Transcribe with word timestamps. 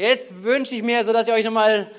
jetzt 0.00 0.42
wünsche 0.42 0.74
ich 0.74 0.82
mir, 0.82 1.04
so 1.04 1.12
dass 1.12 1.28
ihr 1.28 1.34
euch 1.34 1.44
nochmal 1.44 1.90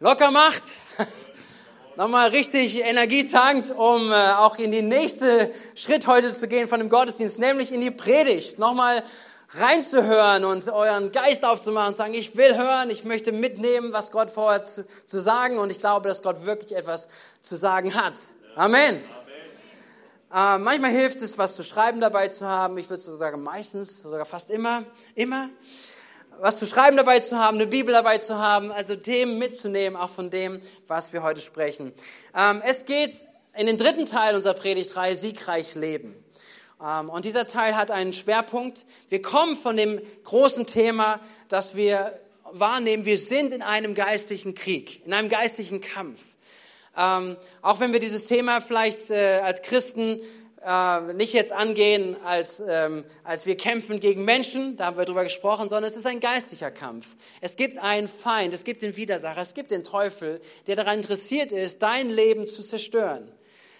locker 0.00 0.30
macht, 0.30 0.62
nochmal 1.96 2.30
richtig 2.30 2.80
Energie 2.80 3.26
tankt, 3.26 3.70
um 3.70 4.10
äh, 4.10 4.32
auch 4.32 4.58
in 4.58 4.72
den 4.72 4.88
nächsten 4.88 5.48
Schritt 5.76 6.06
heute 6.06 6.32
zu 6.32 6.48
gehen 6.48 6.68
von 6.68 6.80
dem 6.80 6.88
Gottesdienst, 6.88 7.38
nämlich 7.38 7.72
in 7.72 7.80
die 7.80 7.92
Predigt. 7.92 8.58
Nochmal 8.58 9.04
reinzuhören 9.50 10.44
und 10.44 10.68
euren 10.68 11.12
Geist 11.12 11.44
aufzumachen 11.44 11.88
und 11.88 11.94
sagen, 11.94 12.14
ich 12.14 12.36
will 12.36 12.56
hören, 12.56 12.90
ich 12.90 13.04
möchte 13.04 13.30
mitnehmen, 13.30 13.92
was 13.92 14.10
Gott 14.10 14.30
vorhat 14.30 14.66
zu, 14.66 14.84
zu 15.06 15.20
sagen 15.20 15.58
und 15.58 15.70
ich 15.70 15.78
glaube, 15.78 16.08
dass 16.08 16.22
Gott 16.22 16.44
wirklich 16.44 16.76
etwas 16.76 17.06
zu 17.40 17.54
sagen 17.56 17.94
hat. 17.94 18.18
Amen. 18.56 19.00
Amen. 20.32 20.56
Äh, 20.56 20.58
manchmal 20.58 20.90
hilft 20.90 21.20
es, 21.20 21.38
was 21.38 21.54
zu 21.54 21.62
schreiben 21.62 22.00
dabei 22.00 22.26
zu 22.26 22.44
haben. 22.44 22.76
Ich 22.78 22.90
würde 22.90 23.00
so 23.00 23.16
sagen, 23.16 23.44
meistens, 23.44 24.02
sogar 24.02 24.24
fast 24.24 24.50
immer, 24.50 24.82
immer. 25.14 25.50
Was 26.40 26.58
zu 26.58 26.66
schreiben 26.66 26.96
dabei 26.96 27.20
zu 27.20 27.38
haben, 27.38 27.56
eine 27.56 27.66
Bibel 27.66 27.94
dabei 27.94 28.18
zu 28.18 28.38
haben, 28.38 28.72
also 28.72 28.96
Themen 28.96 29.38
mitzunehmen, 29.38 29.96
auch 29.98 30.10
von 30.10 30.30
dem, 30.30 30.60
was 30.86 31.12
wir 31.12 31.22
heute 31.22 31.40
sprechen. 31.40 31.92
Ähm, 32.34 32.62
es 32.66 32.84
geht 32.86 33.14
in 33.56 33.66
den 33.66 33.76
dritten 33.76 34.06
Teil 34.06 34.34
unserer 34.34 34.54
Predigtreihe 34.54 35.14
Siegreich 35.14 35.74
Leben. 35.74 36.14
Ähm, 36.82 37.08
und 37.08 37.24
dieser 37.24 37.46
Teil 37.46 37.76
hat 37.76 37.90
einen 37.90 38.12
Schwerpunkt. 38.12 38.84
Wir 39.08 39.22
kommen 39.22 39.56
von 39.56 39.76
dem 39.76 40.00
großen 40.24 40.66
Thema, 40.66 41.20
dass 41.48 41.74
wir 41.76 42.12
wahrnehmen, 42.52 43.04
wir 43.04 43.18
sind 43.18 43.52
in 43.52 43.62
einem 43.62 43.94
geistlichen 43.94 44.54
Krieg, 44.54 45.04
in 45.06 45.12
einem 45.12 45.28
geistlichen 45.28 45.80
Kampf. 45.80 46.22
Ähm, 46.96 47.36
auch 47.62 47.80
wenn 47.80 47.92
wir 47.92 48.00
dieses 48.00 48.26
Thema 48.26 48.60
vielleicht 48.60 49.10
äh, 49.10 49.40
als 49.42 49.62
Christen 49.62 50.20
äh, 50.64 51.12
nicht 51.12 51.32
jetzt 51.32 51.52
angehen, 51.52 52.16
als, 52.24 52.62
ähm, 52.66 53.04
als 53.22 53.46
wir 53.46 53.56
kämpfen 53.56 54.00
gegen 54.00 54.24
Menschen, 54.24 54.76
da 54.76 54.86
haben 54.86 54.96
wir 54.96 55.04
drüber 55.04 55.24
gesprochen, 55.24 55.68
sondern 55.68 55.90
es 55.90 55.96
ist 55.96 56.06
ein 56.06 56.20
geistlicher 56.20 56.70
Kampf. 56.70 57.06
Es 57.40 57.56
gibt 57.56 57.78
einen 57.78 58.08
Feind, 58.08 58.54
es 58.54 58.64
gibt 58.64 58.82
den 58.82 58.96
Widersacher, 58.96 59.40
es 59.40 59.54
gibt 59.54 59.70
den 59.70 59.84
Teufel, 59.84 60.40
der 60.66 60.76
daran 60.76 60.98
interessiert 60.98 61.52
ist, 61.52 61.82
dein 61.82 62.10
Leben 62.10 62.46
zu 62.46 62.62
zerstören. 62.62 63.30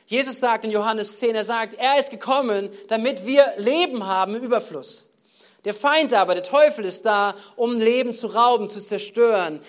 Jesus 0.06 0.38
sagt 0.38 0.64
in 0.64 0.70
Johannes 0.70 1.16
10, 1.18 1.34
er 1.34 1.44
sagt, 1.44 1.74
er 1.74 1.98
ist 1.98 2.10
gekommen, 2.10 2.68
damit 2.88 3.24
wir 3.24 3.46
Leben 3.56 4.06
haben 4.06 4.34
im 4.34 4.42
Überfluss. 4.42 5.08
Der 5.64 5.72
Feind 5.72 6.12
aber, 6.12 6.34
der 6.34 6.42
Teufel 6.42 6.84
ist 6.84 7.06
da, 7.06 7.34
um 7.56 7.78
Leben 7.78 8.12
zu 8.12 8.26
rauben, 8.26 8.68
zu 8.68 8.80
zerstören, 8.80 9.60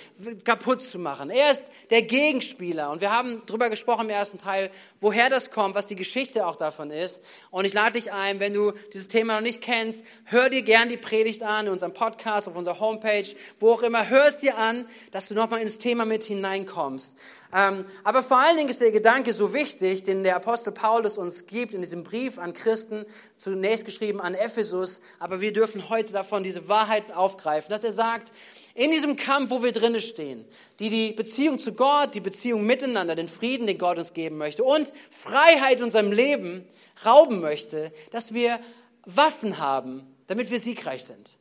kaputt 0.43 0.81
zu 0.81 0.99
machen. 0.99 1.29
Er 1.29 1.51
ist 1.51 1.69
der 1.89 2.01
Gegenspieler. 2.01 2.89
Und 2.91 2.99
wir 2.99 3.11
haben 3.11 3.45
drüber 3.45 3.69
gesprochen 3.69 4.05
im 4.05 4.09
ersten 4.09 4.37
Teil, 4.37 4.71
woher 4.99 5.29
das 5.29 5.51
kommt, 5.51 5.73
was 5.73 5.85
die 5.85 5.95
Geschichte 5.95 6.45
auch 6.47 6.57
davon 6.57 6.91
ist. 6.91 7.21
Und 7.49 7.63
ich 7.63 7.73
lade 7.73 7.93
dich 7.93 8.11
ein, 8.11 8.41
wenn 8.41 8.53
du 8.53 8.73
dieses 8.93 9.07
Thema 9.07 9.35
noch 9.35 9.41
nicht 9.41 9.61
kennst, 9.61 10.03
hör 10.25 10.49
dir 10.49 10.63
gern 10.63 10.89
die 10.89 10.97
Predigt 10.97 11.43
an, 11.43 11.67
in 11.67 11.71
unserem 11.71 11.93
Podcast, 11.93 12.49
auf 12.49 12.55
unserer 12.55 12.79
Homepage, 12.81 13.27
wo 13.59 13.71
auch 13.71 13.83
immer, 13.83 14.09
hör 14.09 14.25
es 14.25 14.37
dir 14.37 14.57
an, 14.57 14.85
dass 15.11 15.29
du 15.29 15.33
nochmal 15.33 15.61
ins 15.61 15.77
Thema 15.77 16.03
mit 16.03 16.23
hineinkommst. 16.23 17.15
Ähm, 17.55 17.85
aber 18.03 18.21
vor 18.21 18.37
allen 18.37 18.57
Dingen 18.57 18.67
ist 18.67 18.81
der 18.81 18.91
Gedanke 18.91 19.31
so 19.31 19.53
wichtig, 19.53 20.03
den 20.03 20.25
der 20.25 20.35
Apostel 20.35 20.73
Paulus 20.73 21.17
uns 21.17 21.47
gibt 21.47 21.73
in 21.73 21.79
diesem 21.79 22.03
Brief 22.03 22.37
an 22.37 22.51
Christen, 22.51 23.05
zunächst 23.37 23.85
geschrieben 23.85 24.19
an 24.19 24.33
Ephesus, 24.33 24.99
aber 25.19 25.39
wir 25.39 25.53
dürfen 25.53 25.87
heute 25.87 26.11
davon 26.11 26.43
diese 26.43 26.67
Wahrheiten 26.67 27.13
aufgreifen, 27.13 27.69
dass 27.69 27.85
er 27.85 27.93
sagt, 27.93 28.33
in 28.73 28.91
diesem 28.91 29.15
Kampf, 29.15 29.51
wo 29.51 29.63
wir 29.63 29.71
drinnen 29.71 30.01
stehen, 30.01 30.43
die 30.79 30.89
die 30.89 31.13
Beziehung 31.13 31.57
zu 31.57 31.71
Gott, 31.71 32.13
die 32.13 32.19
Beziehung 32.19 32.65
miteinander, 32.65 33.15
den 33.15 33.29
Frieden, 33.29 33.67
den 33.67 33.77
Gott 33.77 33.97
uns 33.97 34.11
geben 34.11 34.37
möchte 34.37 34.65
und 34.65 34.91
Freiheit 35.09 35.77
in 35.77 35.85
unserem 35.85 36.11
Leben 36.11 36.67
rauben 37.05 37.39
möchte, 37.39 37.93
dass 38.11 38.33
wir 38.33 38.59
Waffen 39.05 39.59
haben, 39.59 40.05
damit 40.27 40.51
wir 40.51 40.59
siegreich 40.59 41.05
sind. 41.05 41.37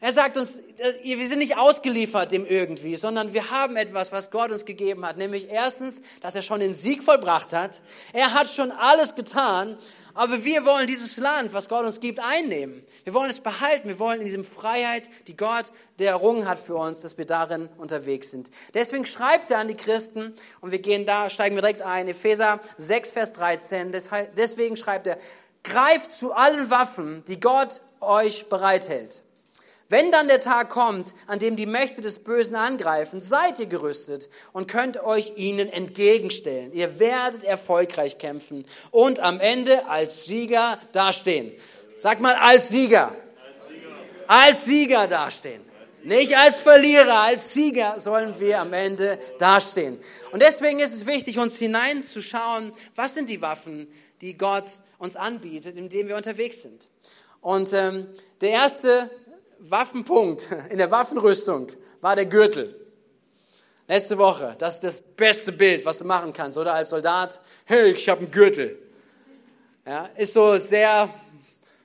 Er 0.00 0.12
sagt 0.12 0.36
uns, 0.36 0.62
wir 1.02 1.26
sind 1.26 1.40
nicht 1.40 1.56
ausgeliefert 1.56 2.30
dem 2.30 2.46
irgendwie, 2.46 2.94
sondern 2.94 3.32
wir 3.32 3.50
haben 3.50 3.74
etwas, 3.74 4.12
was 4.12 4.30
Gott 4.30 4.52
uns 4.52 4.64
gegeben 4.64 5.04
hat. 5.04 5.16
Nämlich 5.16 5.48
erstens, 5.50 6.00
dass 6.20 6.36
er 6.36 6.42
schon 6.42 6.60
den 6.60 6.72
Sieg 6.72 7.02
vollbracht 7.02 7.52
hat. 7.52 7.80
Er 8.12 8.32
hat 8.32 8.48
schon 8.48 8.70
alles 8.70 9.16
getan. 9.16 9.76
Aber 10.14 10.44
wir 10.44 10.64
wollen 10.64 10.86
dieses 10.86 11.16
Land, 11.16 11.52
was 11.52 11.68
Gott 11.68 11.84
uns 11.84 11.98
gibt, 11.98 12.20
einnehmen. 12.20 12.84
Wir 13.02 13.12
wollen 13.12 13.28
es 13.28 13.40
behalten. 13.40 13.88
Wir 13.88 13.98
wollen 13.98 14.20
in 14.20 14.26
diesem 14.26 14.44
Freiheit, 14.44 15.10
die 15.26 15.36
Gott 15.36 15.72
der 15.98 16.10
errungen 16.10 16.46
hat 16.46 16.60
für 16.60 16.76
uns, 16.76 17.00
dass 17.00 17.18
wir 17.18 17.26
darin 17.26 17.68
unterwegs 17.76 18.30
sind. 18.30 18.52
Deswegen 18.74 19.04
schreibt 19.04 19.50
er 19.50 19.58
an 19.58 19.66
die 19.66 19.76
Christen, 19.76 20.32
und 20.60 20.70
wir 20.70 20.78
gehen 20.78 21.06
da, 21.06 21.28
steigen 21.28 21.56
wir 21.56 21.62
direkt 21.62 21.82
ein, 21.82 22.06
Epheser 22.06 22.60
6, 22.76 23.10
Vers 23.10 23.32
13. 23.32 23.90
Deswegen 24.36 24.76
schreibt 24.76 25.08
er, 25.08 25.18
greift 25.64 26.12
zu 26.12 26.32
allen 26.32 26.70
Waffen, 26.70 27.24
die 27.26 27.40
Gott 27.40 27.80
euch 28.00 28.48
bereithält 28.48 29.24
wenn 29.90 30.12
dann 30.12 30.28
der 30.28 30.40
Tag 30.40 30.68
kommt, 30.68 31.14
an 31.26 31.38
dem 31.38 31.56
die 31.56 31.64
Mächte 31.64 32.02
des 32.02 32.18
Bösen 32.18 32.56
angreifen, 32.56 33.20
seid 33.20 33.58
ihr 33.58 33.66
gerüstet 33.66 34.28
und 34.52 34.68
könnt 34.68 35.02
euch 35.02 35.32
ihnen 35.36 35.72
entgegenstellen. 35.72 36.72
Ihr 36.74 37.00
werdet 37.00 37.42
erfolgreich 37.42 38.18
kämpfen 38.18 38.66
und 38.90 39.20
am 39.20 39.40
Ende 39.40 39.86
als 39.86 40.26
Sieger 40.26 40.78
dastehen. 40.92 41.52
Sag 41.96 42.20
mal 42.20 42.34
als 42.34 42.68
Sieger. 42.68 43.16
Als 44.26 44.66
Sieger, 44.66 45.06
dastehen. 45.08 45.62
Nicht 46.04 46.36
als 46.36 46.60
Verlierer, 46.60 47.22
als 47.22 47.54
Sieger 47.54 47.98
sollen 47.98 48.38
wir 48.38 48.60
am 48.60 48.74
Ende 48.74 49.18
dastehen. 49.38 49.98
Und 50.32 50.42
deswegen 50.42 50.80
ist 50.80 50.94
es 50.94 51.06
wichtig, 51.06 51.38
uns 51.38 51.56
hineinzuschauen, 51.56 52.72
was 52.94 53.14
sind 53.14 53.28
die 53.30 53.40
Waffen, 53.40 53.90
die 54.20 54.36
Gott 54.36 54.64
uns 54.98 55.16
anbietet, 55.16 55.76
in 55.76 55.88
denen 55.88 56.08
wir 56.08 56.16
unterwegs 56.16 56.62
sind. 56.62 56.88
Und 57.40 57.72
ähm, 57.72 58.06
der 58.40 58.50
erste 58.50 59.10
Waffenpunkt 59.58 60.48
in 60.70 60.78
der 60.78 60.90
Waffenrüstung 60.90 61.72
war 62.00 62.14
der 62.14 62.26
Gürtel. 62.26 62.74
Letzte 63.86 64.18
Woche, 64.18 64.54
das 64.58 64.74
ist 64.74 64.84
das 64.84 65.00
beste 65.00 65.50
Bild, 65.50 65.84
was 65.86 65.98
du 65.98 66.04
machen 66.04 66.32
kannst, 66.32 66.58
oder 66.58 66.74
als 66.74 66.90
Soldat, 66.90 67.40
hey, 67.64 67.92
ich 67.92 68.08
habe 68.08 68.20
einen 68.20 68.30
Gürtel. 68.30 68.78
Ja, 69.86 70.10
ist 70.16 70.34
so 70.34 70.56
sehr 70.56 71.08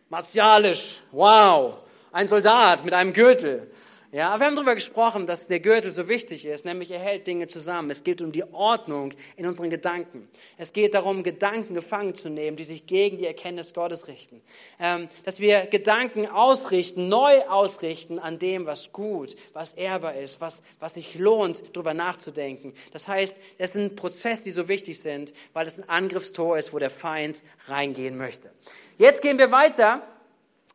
martialisch. 0.10 1.02
Wow, 1.12 1.76
ein 2.12 2.28
Soldat 2.28 2.84
mit 2.84 2.94
einem 2.94 3.14
Gürtel. 3.14 3.72
Ja, 4.14 4.40
wir 4.40 4.46
haben 4.46 4.56
darüber 4.56 4.76
gesprochen, 4.76 5.26
dass 5.26 5.48
der 5.48 5.60
Gürtel 5.60 5.90
so 5.90 6.08
wichtig 6.08 6.46
ist, 6.46 6.66
nämlich 6.66 6.92
er 6.92 7.00
hält 7.00 7.26
Dinge 7.26 7.48
zusammen. 7.48 7.90
Es 7.90 8.04
geht 8.04 8.22
um 8.22 8.32
die 8.32 8.44
Ordnung 8.44 9.12
in 9.38 9.48
unseren 9.48 9.72
Gedanken. 9.72 10.30
Es 10.56 10.72
geht 10.72 10.94
darum, 10.94 11.24
Gedanken 11.24 11.74
gefangen 11.74 12.14
zu 12.14 12.30
nehmen, 12.30 12.56
die 12.56 12.64
sich 12.64 12.86
gegen 12.86 13.18
die 13.18 13.26
Erkenntnis 13.26 13.74
Gottes 13.74 14.08
richten. 14.08 14.44
Ähm, 14.80 15.10
dass 15.26 15.40
wir 15.40 15.66
Gedanken 15.66 16.28
ausrichten, 16.28 17.10
neu 17.10 17.42
ausrichten 17.50 18.20
an 18.20 18.38
dem, 18.38 18.68
was 18.68 18.92
gut, 18.92 19.36
was 19.54 19.74
ehrbar 19.74 20.14
ist, 20.14 20.40
was, 20.40 20.62
was 20.80 20.94
sich 20.94 21.16
lohnt, 21.18 21.76
darüber 21.76 21.96
nachzudenken. 21.96 22.76
Das 22.92 23.08
heißt, 23.08 23.36
es 23.58 23.74
sind 23.74 23.96
Prozesse, 23.96 24.44
die 24.44 24.52
so 24.52 24.68
wichtig 24.68 25.00
sind, 25.00 25.34
weil 25.54 25.66
es 25.66 25.80
ein 25.80 25.90
Angriffstor 25.90 26.56
ist, 26.60 26.72
wo 26.72 26.78
der 26.78 26.92
Feind 26.92 27.42
reingehen 27.66 28.16
möchte. 28.16 28.52
Jetzt 29.00 29.24
gehen 29.24 29.40
wir 29.40 29.52
weiter 29.52 30.08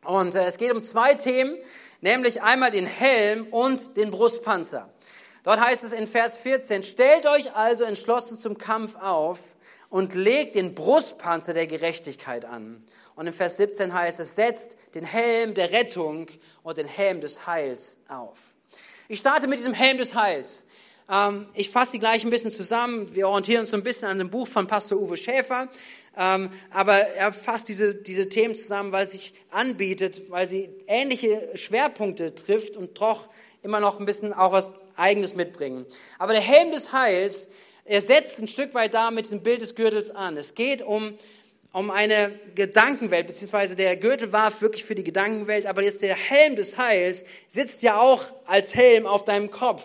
und 0.03 0.35
äh, 0.35 0.43
es 0.43 0.57
geht 0.57 0.73
um 0.73 0.83
zwei 0.83 1.13
Themen 1.13 1.57
nämlich 2.01 2.41
einmal 2.41 2.71
den 2.71 2.85
Helm 2.85 3.47
und 3.47 3.97
den 3.97 4.11
Brustpanzer. 4.11 4.89
Dort 5.43 5.59
heißt 5.59 5.83
es 5.83 5.93
in 5.93 6.07
Vers 6.07 6.37
14, 6.37 6.83
stellt 6.83 7.25
euch 7.25 7.55
also 7.55 7.83
entschlossen 7.83 8.37
zum 8.37 8.57
Kampf 8.57 8.95
auf 8.95 9.39
und 9.89 10.13
legt 10.13 10.55
den 10.55 10.75
Brustpanzer 10.75 11.53
der 11.53 11.67
Gerechtigkeit 11.67 12.45
an. 12.45 12.83
Und 13.15 13.27
in 13.27 13.33
Vers 13.33 13.57
17 13.57 13.93
heißt 13.93 14.19
es, 14.19 14.35
setzt 14.35 14.77
den 14.95 15.03
Helm 15.03 15.53
der 15.53 15.71
Rettung 15.71 16.27
und 16.63 16.77
den 16.77 16.87
Helm 16.87 17.21
des 17.21 17.47
Heils 17.47 17.97
auf. 18.07 18.39
Ich 19.07 19.19
starte 19.19 19.47
mit 19.47 19.59
diesem 19.59 19.73
Helm 19.73 19.97
des 19.97 20.13
Heils. 20.13 20.65
Ähm, 21.09 21.47
ich 21.53 21.69
fasse 21.69 21.93
die 21.93 21.99
gleich 21.99 22.23
ein 22.23 22.29
bisschen 22.29 22.51
zusammen. 22.51 23.13
Wir 23.15 23.27
orientieren 23.27 23.61
uns 23.61 23.71
so 23.71 23.77
ein 23.77 23.83
bisschen 23.83 24.07
an 24.07 24.19
dem 24.19 24.29
Buch 24.29 24.47
von 24.47 24.67
Pastor 24.67 24.99
Uwe 24.99 25.17
Schäfer. 25.17 25.67
Ähm, 26.17 26.49
aber 26.71 26.93
er 26.93 27.31
fasst 27.31 27.67
diese, 27.67 27.95
diese 27.95 28.29
Themen 28.29 28.55
zusammen, 28.55 28.91
weil 28.91 29.03
es 29.03 29.11
sich 29.11 29.33
anbietet, 29.51 30.29
weil 30.29 30.47
sie 30.47 30.69
ähnliche 30.87 31.49
Schwerpunkte 31.55 32.35
trifft 32.35 32.77
und 32.77 32.99
doch 32.99 33.29
immer 33.63 33.79
noch 33.79 33.99
ein 33.99 34.05
bisschen 34.05 34.33
auch 34.33 34.51
was 34.51 34.73
Eigenes 34.95 35.33
mitbringen. 35.33 35.85
Aber 36.17 36.33
der 36.33 36.41
Helm 36.41 36.71
des 36.71 36.91
Heils, 36.91 37.47
er 37.85 38.01
setzt 38.01 38.39
ein 38.39 38.47
Stück 38.47 38.73
weit 38.73 38.93
da 38.93 39.11
mit 39.11 39.31
dem 39.31 39.41
Bild 39.41 39.61
des 39.61 39.75
Gürtels 39.75 40.11
an. 40.11 40.37
Es 40.37 40.55
geht 40.55 40.81
um, 40.81 41.13
um 41.71 41.89
eine 41.89 42.31
Gedankenwelt, 42.55 43.27
beziehungsweise 43.27 43.75
der 43.75 43.95
Gürtel 43.95 44.31
war 44.33 44.61
wirklich 44.61 44.83
für 44.83 44.95
die 44.95 45.03
Gedankenwelt, 45.03 45.65
aber 45.65 45.83
jetzt 45.83 46.01
der 46.01 46.15
Helm 46.15 46.55
des 46.55 46.77
Heils 46.77 47.23
sitzt 47.47 47.81
ja 47.81 47.99
auch 47.99 48.25
als 48.45 48.75
Helm 48.75 49.05
auf 49.05 49.23
deinem 49.23 49.51
Kopf. 49.51 49.83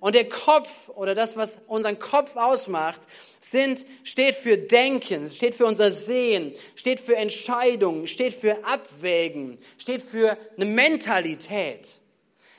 Und 0.00 0.14
der 0.14 0.28
Kopf 0.28 0.88
oder 0.88 1.14
das, 1.14 1.36
was 1.36 1.58
unseren 1.66 1.98
Kopf 1.98 2.34
ausmacht, 2.36 3.02
sind, 3.40 3.84
steht 4.02 4.34
für 4.34 4.56
Denken, 4.56 5.28
steht 5.28 5.54
für 5.54 5.66
unser 5.66 5.90
Sehen, 5.90 6.54
steht 6.74 7.00
für 7.00 7.16
Entscheidungen, 7.16 8.06
steht 8.06 8.32
für 8.32 8.64
Abwägen, 8.64 9.58
steht 9.78 10.02
für 10.02 10.38
eine 10.56 10.64
Mentalität. 10.64 12.00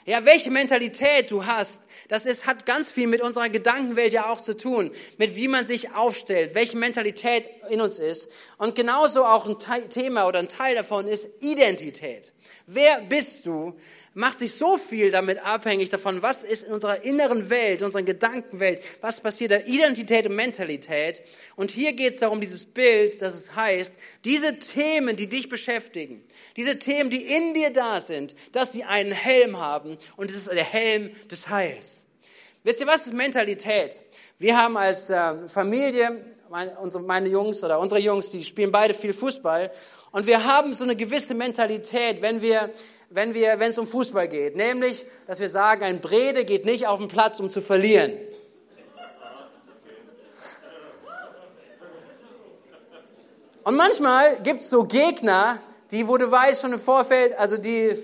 Ja, 0.05 0.25
welche 0.25 0.49
Mentalität 0.49 1.29
du 1.29 1.45
hast, 1.45 1.81
das 2.07 2.25
ist, 2.25 2.45
hat 2.45 2.65
ganz 2.65 2.91
viel 2.91 3.07
mit 3.07 3.21
unserer 3.21 3.49
Gedankenwelt 3.49 4.13
ja 4.13 4.29
auch 4.29 4.41
zu 4.41 4.57
tun, 4.57 4.91
mit 5.17 5.35
wie 5.35 5.47
man 5.47 5.65
sich 5.65 5.93
aufstellt, 5.93 6.55
welche 6.55 6.75
Mentalität 6.75 7.49
in 7.69 7.79
uns 7.79 7.99
ist. 7.99 8.27
Und 8.57 8.75
genauso 8.75 9.23
auch 9.23 9.47
ein 9.47 9.57
Thema 9.89 10.27
oder 10.27 10.39
ein 10.39 10.47
Teil 10.47 10.75
davon 10.75 11.07
ist 11.07 11.27
Identität. 11.39 12.33
Wer 12.65 13.01
bist 13.01 13.45
du? 13.45 13.75
Macht 14.13 14.39
sich 14.39 14.55
so 14.55 14.77
viel 14.77 15.09
damit 15.09 15.39
abhängig 15.39 15.89
davon, 15.89 16.21
was 16.21 16.43
ist 16.43 16.63
in 16.63 16.73
unserer 16.73 17.03
inneren 17.03 17.49
Welt, 17.49 17.79
in 17.79 17.85
unserer 17.85 18.03
Gedankenwelt, 18.03 18.81
was 18.99 19.21
passiert 19.21 19.51
da, 19.51 19.59
Identität 19.59 20.27
und 20.27 20.35
Mentalität. 20.35 21.21
Und 21.55 21.71
hier 21.71 21.93
geht 21.93 22.13
es 22.13 22.19
darum, 22.19 22.41
dieses 22.41 22.65
Bild, 22.65 23.21
dass 23.21 23.33
es 23.33 23.55
heißt, 23.55 23.97
diese 24.25 24.59
Themen, 24.59 25.15
die 25.15 25.27
dich 25.27 25.47
beschäftigen, 25.47 26.23
diese 26.57 26.77
Themen, 26.77 27.09
die 27.09 27.23
in 27.23 27.53
dir 27.53 27.71
da 27.71 28.01
sind, 28.01 28.35
dass 28.51 28.73
sie 28.73 28.83
einen 28.83 29.13
Helm 29.13 29.57
haben 29.57 29.97
und 30.17 30.29
es 30.29 30.35
ist 30.35 30.47
der 30.47 30.63
Helm 30.63 31.11
des 31.29 31.47
Heils. 31.47 32.05
Wisst 32.63 32.79
ihr, 32.81 32.87
was 32.87 33.07
ist 33.07 33.13
Mentalität? 33.13 34.01
Wir 34.37 34.57
haben 34.57 34.77
als 34.77 35.09
äh, 35.09 35.47
Familie, 35.47 36.23
meine, 36.49 37.29
Jungs 37.29 37.63
oder 37.63 37.79
unsere 37.79 37.99
Jungs, 37.99 38.29
die 38.29 38.43
spielen 38.43 38.71
beide 38.71 38.93
viel 38.93 39.13
Fußball 39.13 39.71
und 40.11 40.27
wir 40.27 40.45
haben 40.45 40.73
so 40.73 40.83
eine 40.83 40.95
gewisse 40.95 41.33
Mentalität, 41.33 42.21
wenn 42.21 42.41
wir 42.41 42.69
wenn, 43.11 43.33
wir, 43.33 43.59
wenn 43.59 43.69
es 43.69 43.77
um 43.77 43.85
Fußball 43.85 44.27
geht. 44.27 44.55
Nämlich, 44.55 45.05
dass 45.27 45.39
wir 45.39 45.49
sagen, 45.49 45.83
ein 45.83 45.99
Brede 45.99 46.45
geht 46.45 46.65
nicht 46.65 46.87
auf 46.87 46.99
den 46.99 47.09
Platz, 47.09 47.39
um 47.39 47.49
zu 47.49 47.61
verlieren. 47.61 48.13
Und 53.63 53.75
manchmal 53.75 54.41
gibt 54.41 54.61
es 54.61 54.69
so 54.69 54.85
Gegner, 54.85 55.59
die, 55.91 56.07
wo 56.07 56.17
du 56.17 56.31
weißt 56.31 56.61
schon 56.61 56.73
im 56.73 56.79
Vorfeld, 56.79 57.37
also 57.37 57.57
die 57.57 57.95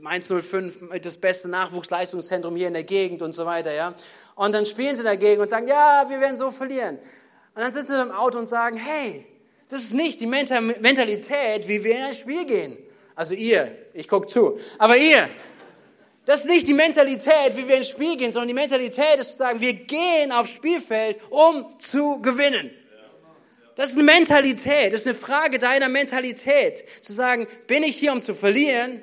Mainz 0.00 0.28
05, 0.28 0.78
das 1.02 1.16
beste 1.16 1.48
Nachwuchsleistungszentrum 1.48 2.54
hier 2.54 2.68
in 2.68 2.74
der 2.74 2.84
Gegend 2.84 3.22
und 3.22 3.32
so 3.32 3.46
weiter, 3.46 3.72
ja. 3.72 3.94
Und 4.34 4.54
dann 4.54 4.64
spielen 4.64 4.94
sie 4.94 5.02
dagegen 5.02 5.40
und 5.40 5.50
sagen, 5.50 5.66
ja, 5.66 6.04
wir 6.08 6.20
werden 6.20 6.36
so 6.36 6.50
verlieren. 6.50 6.98
Und 7.54 7.62
dann 7.62 7.72
sitzen 7.72 7.94
sie 7.94 8.02
im 8.02 8.12
Auto 8.12 8.38
und 8.38 8.46
sagen, 8.46 8.76
hey, 8.76 9.26
das 9.72 9.82
ist 9.82 9.94
nicht 9.94 10.20
die 10.20 10.26
Mentalität, 10.26 11.66
wie 11.66 11.82
wir 11.82 11.96
in 11.96 12.02
ein 12.02 12.14
Spiel 12.14 12.44
gehen. 12.44 12.76
Also 13.14 13.34
ihr, 13.34 13.76
ich 13.94 14.08
gucke 14.08 14.26
zu. 14.26 14.58
Aber 14.78 14.96
ihr, 14.96 15.28
das 16.24 16.40
ist 16.40 16.46
nicht 16.46 16.68
die 16.68 16.74
Mentalität, 16.74 17.56
wie 17.56 17.66
wir 17.66 17.76
ins 17.76 17.88
Spiel 17.88 18.16
gehen, 18.16 18.30
sondern 18.30 18.48
die 18.48 18.54
Mentalität 18.54 19.18
ist 19.18 19.32
zu 19.32 19.38
sagen, 19.38 19.60
wir 19.60 19.74
gehen 19.74 20.30
aufs 20.30 20.50
Spielfeld, 20.50 21.18
um 21.30 21.78
zu 21.78 22.20
gewinnen. 22.20 22.70
Das 23.74 23.90
ist 23.90 23.94
eine 23.94 24.04
Mentalität, 24.04 24.92
das 24.92 25.00
ist 25.00 25.06
eine 25.06 25.14
Frage 25.14 25.58
deiner 25.58 25.88
Mentalität. 25.88 26.84
Zu 27.00 27.12
sagen, 27.12 27.46
bin 27.66 27.82
ich 27.82 27.96
hier, 27.96 28.12
um 28.12 28.20
zu 28.20 28.34
verlieren? 28.34 29.00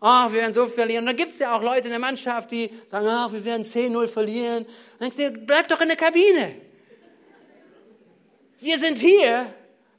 Oh, 0.00 0.26
wir 0.30 0.34
werden 0.34 0.52
so 0.52 0.66
verlieren. 0.66 1.04
Und 1.04 1.06
dann 1.06 1.16
gibt 1.16 1.30
es 1.30 1.38
ja 1.38 1.56
auch 1.56 1.62
Leute 1.62 1.86
in 1.86 1.90
der 1.90 1.98
Mannschaft, 1.98 2.50
die 2.50 2.70
sagen, 2.86 3.06
oh, 3.06 3.32
wir 3.32 3.44
werden 3.44 3.64
10-0 3.64 4.06
verlieren. 4.08 4.64
Und 4.64 4.68
dann 4.98 5.10
denkst 5.10 5.16
du, 5.16 5.46
bleib 5.46 5.68
doch 5.68 5.80
in 5.80 5.88
der 5.88 5.96
Kabine. 5.96 6.54
Wir 8.58 8.78
sind 8.78 8.98
hier, 8.98 9.46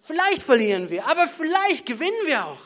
vielleicht 0.04 0.44
verlieren 0.44 0.90
wir, 0.90 1.06
aber 1.08 1.28
vielleicht 1.28 1.86
gewinnen 1.86 2.26
wir 2.26 2.46
auch. 2.46 2.60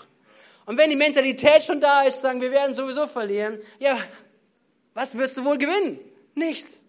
Und 0.66 0.78
wenn 0.78 0.89
die 0.89 0.98
Mentalität 0.98 1.63
schon 1.63 1.80
da 1.80 2.04
ist, 2.04 2.19
sagen, 2.19 2.42
wir 2.42 2.51
werden 2.51 2.74
sowieso 2.74 3.07
verlieren, 3.07 3.57
ja, 3.80 3.98
was 4.94 5.18
wirst 5.18 5.38
du 5.38 5.45
wohl 5.45 5.57
gewinnen? 5.57 6.00
Nichts. 6.36 6.81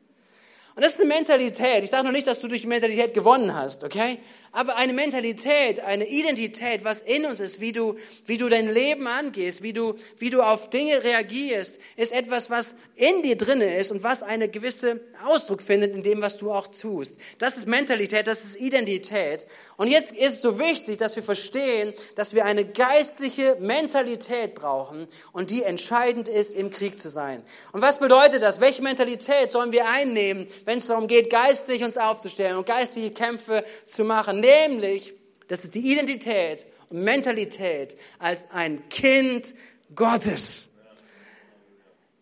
Und 0.75 0.85
das 0.85 0.93
ist 0.93 1.01
eine 1.01 1.09
Mentalität. 1.09 1.85
Ich 1.85 1.91
sage 1.91 2.05
noch 2.05 2.13
nicht, 2.13 2.27
dass 2.27 2.41
du 2.41 2.49
durch 2.49 2.63
die 2.63 2.67
Mentalität 2.67 3.15
gewonnen 3.15 3.55
hast, 3.55 3.85
okay? 3.85 4.19
Aber 4.53 4.77
eine 4.77 4.93
Mentalität, 4.93 5.81
eine 5.81 6.07
Identität, 6.07 6.85
was 6.85 7.01
in 7.01 7.27
uns 7.27 7.41
ist, 7.41 7.61
wie 7.61 7.73
du, 7.73 7.97
wie 8.27 8.37
du 8.37 8.49
dein 8.49 8.73
Leben 8.73 9.07
angehst, 9.07 9.63
wie 9.63 9.73
du, 9.73 9.95
wie 10.17 10.31
du 10.31 10.43
auf 10.43 10.71
Dinge 10.71 11.03
reagierst, 11.05 11.79
ist 11.97 12.13
etwas, 12.13 12.51
was 12.51 12.75
in 12.95 13.23
dir 13.23 13.37
drinne 13.37 13.77
ist 13.77 13.93
und 13.93 14.03
was 14.03 14.23
eine 14.23 14.49
gewisse 14.49 15.01
Ausdruck 15.25 15.63
findet 15.63 15.95
in 15.95 16.03
dem, 16.03 16.23
was 16.23 16.37
du 16.37 16.51
auch 16.51 16.67
tust. 16.67 17.17
Das 17.39 17.57
ist 17.57 17.67
Mentalität, 17.67 18.27
das 18.27 18.45
ist 18.45 18.57
Identität. 18.57 19.47
Und 19.77 19.89
jetzt 19.89 20.13
ist 20.13 20.35
es 20.35 20.43
so 20.43 20.59
wichtig, 20.59 20.99
dass 20.99 21.15
wir 21.15 21.23
verstehen, 21.23 21.93
dass 22.17 22.35
wir 22.35 22.45
eine 22.45 22.65
geistliche 22.65 23.57
Mentalität 23.61 24.55
brauchen 24.55 25.07
und 25.33 25.51
die 25.51 25.63
entscheidend 25.63 26.29
ist, 26.29 26.55
im 26.55 26.71
Krieg 26.71 26.99
zu 26.99 27.11
sein. 27.11 27.43
Und 27.73 27.83
was 27.83 27.99
bedeutet 27.99 28.43
das? 28.43 28.61
Welche 28.61 28.83
Mentalität 28.83 29.51
sollen 29.51 29.73
wir 29.73 29.89
einnehmen, 29.89 30.47
wenn 30.65 30.79
es 30.79 30.87
darum 30.87 31.07
geht, 31.07 31.31
geistlich 31.31 31.85
uns 31.85 31.97
aufzustellen 31.97 32.57
und 32.57 32.67
geistliche 32.67 33.13
Kämpfe 33.13 33.65
zu 33.85 34.05
machen? 34.05 34.38
Nämlich, 34.41 35.15
das 35.49 35.65
ist 35.65 35.75
die 35.75 35.93
Identität 35.93 36.67
und 36.89 37.03
Mentalität 37.03 37.97
als 38.19 38.47
ein 38.51 38.89
Kind 38.89 39.55
Gottes. 39.95 40.69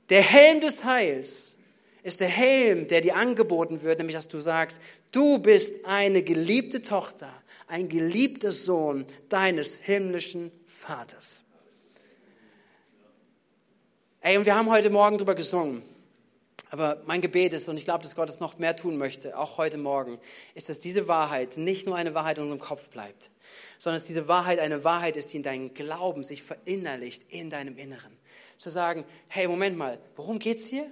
Der 0.09 0.23
Helm 0.23 0.61
des 0.61 0.85
Heils 0.85 1.57
ist 2.03 2.21
der 2.21 2.29
Helm, 2.29 2.87
der 2.87 3.01
dir 3.01 3.17
angeboten 3.17 3.83
wird, 3.83 3.99
nämlich 3.99 4.15
dass 4.15 4.29
du 4.29 4.39
sagst, 4.39 4.81
du 5.11 5.41
bist 5.41 5.85
eine 5.85 6.23
geliebte 6.23 6.81
Tochter, 6.81 7.33
ein 7.67 7.89
geliebter 7.89 8.53
Sohn 8.53 9.05
deines 9.29 9.79
himmlischen 9.79 10.53
Vaters. 10.67 11.43
Ey, 14.21 14.39
und 14.39 14.47
wir 14.47 14.55
haben 14.55 14.71
heute 14.71 14.91
Morgen 14.91 15.19
drüber 15.19 15.35
gesungen. 15.35 15.83
Aber 16.71 17.01
mein 17.07 17.21
Gebet 17.21 17.53
ist, 17.53 17.69
und 17.69 17.77
ich 17.77 17.85
glaube, 17.85 18.03
dass 18.03 18.17
Gott 18.17 18.29
es 18.29 18.41
noch 18.41 18.59
mehr 18.59 18.75
tun 18.75 18.97
möchte, 18.97 19.39
auch 19.39 19.57
heute 19.57 19.79
Morgen, 19.79 20.19
ist, 20.55 20.69
dass 20.69 20.81
diese 20.81 21.07
Wahrheit 21.07 21.57
nicht 21.57 21.87
nur 21.87 21.97
eine 21.97 22.15
Wahrheit 22.15 22.39
in 22.39 22.45
unserem 22.45 22.61
Kopf 22.61 22.89
bleibt, 22.89 23.31
sondern 23.79 24.01
dass 24.01 24.07
diese 24.07 24.27
Wahrheit 24.27 24.59
eine 24.59 24.83
Wahrheit 24.83 25.17
ist, 25.17 25.33
die 25.33 25.37
in 25.37 25.43
deinem 25.43 25.75
Glauben 25.75 26.25
sich 26.25 26.43
verinnerlicht, 26.43 27.25
in 27.29 27.51
deinem 27.51 27.77
Inneren. 27.77 28.17
Zu 28.57 28.71
sagen, 28.71 29.05
hey, 29.29 29.47
Moment 29.47 29.77
mal, 29.77 29.99
worum 30.17 30.39
geht's 30.39 30.67
hier? 30.67 30.91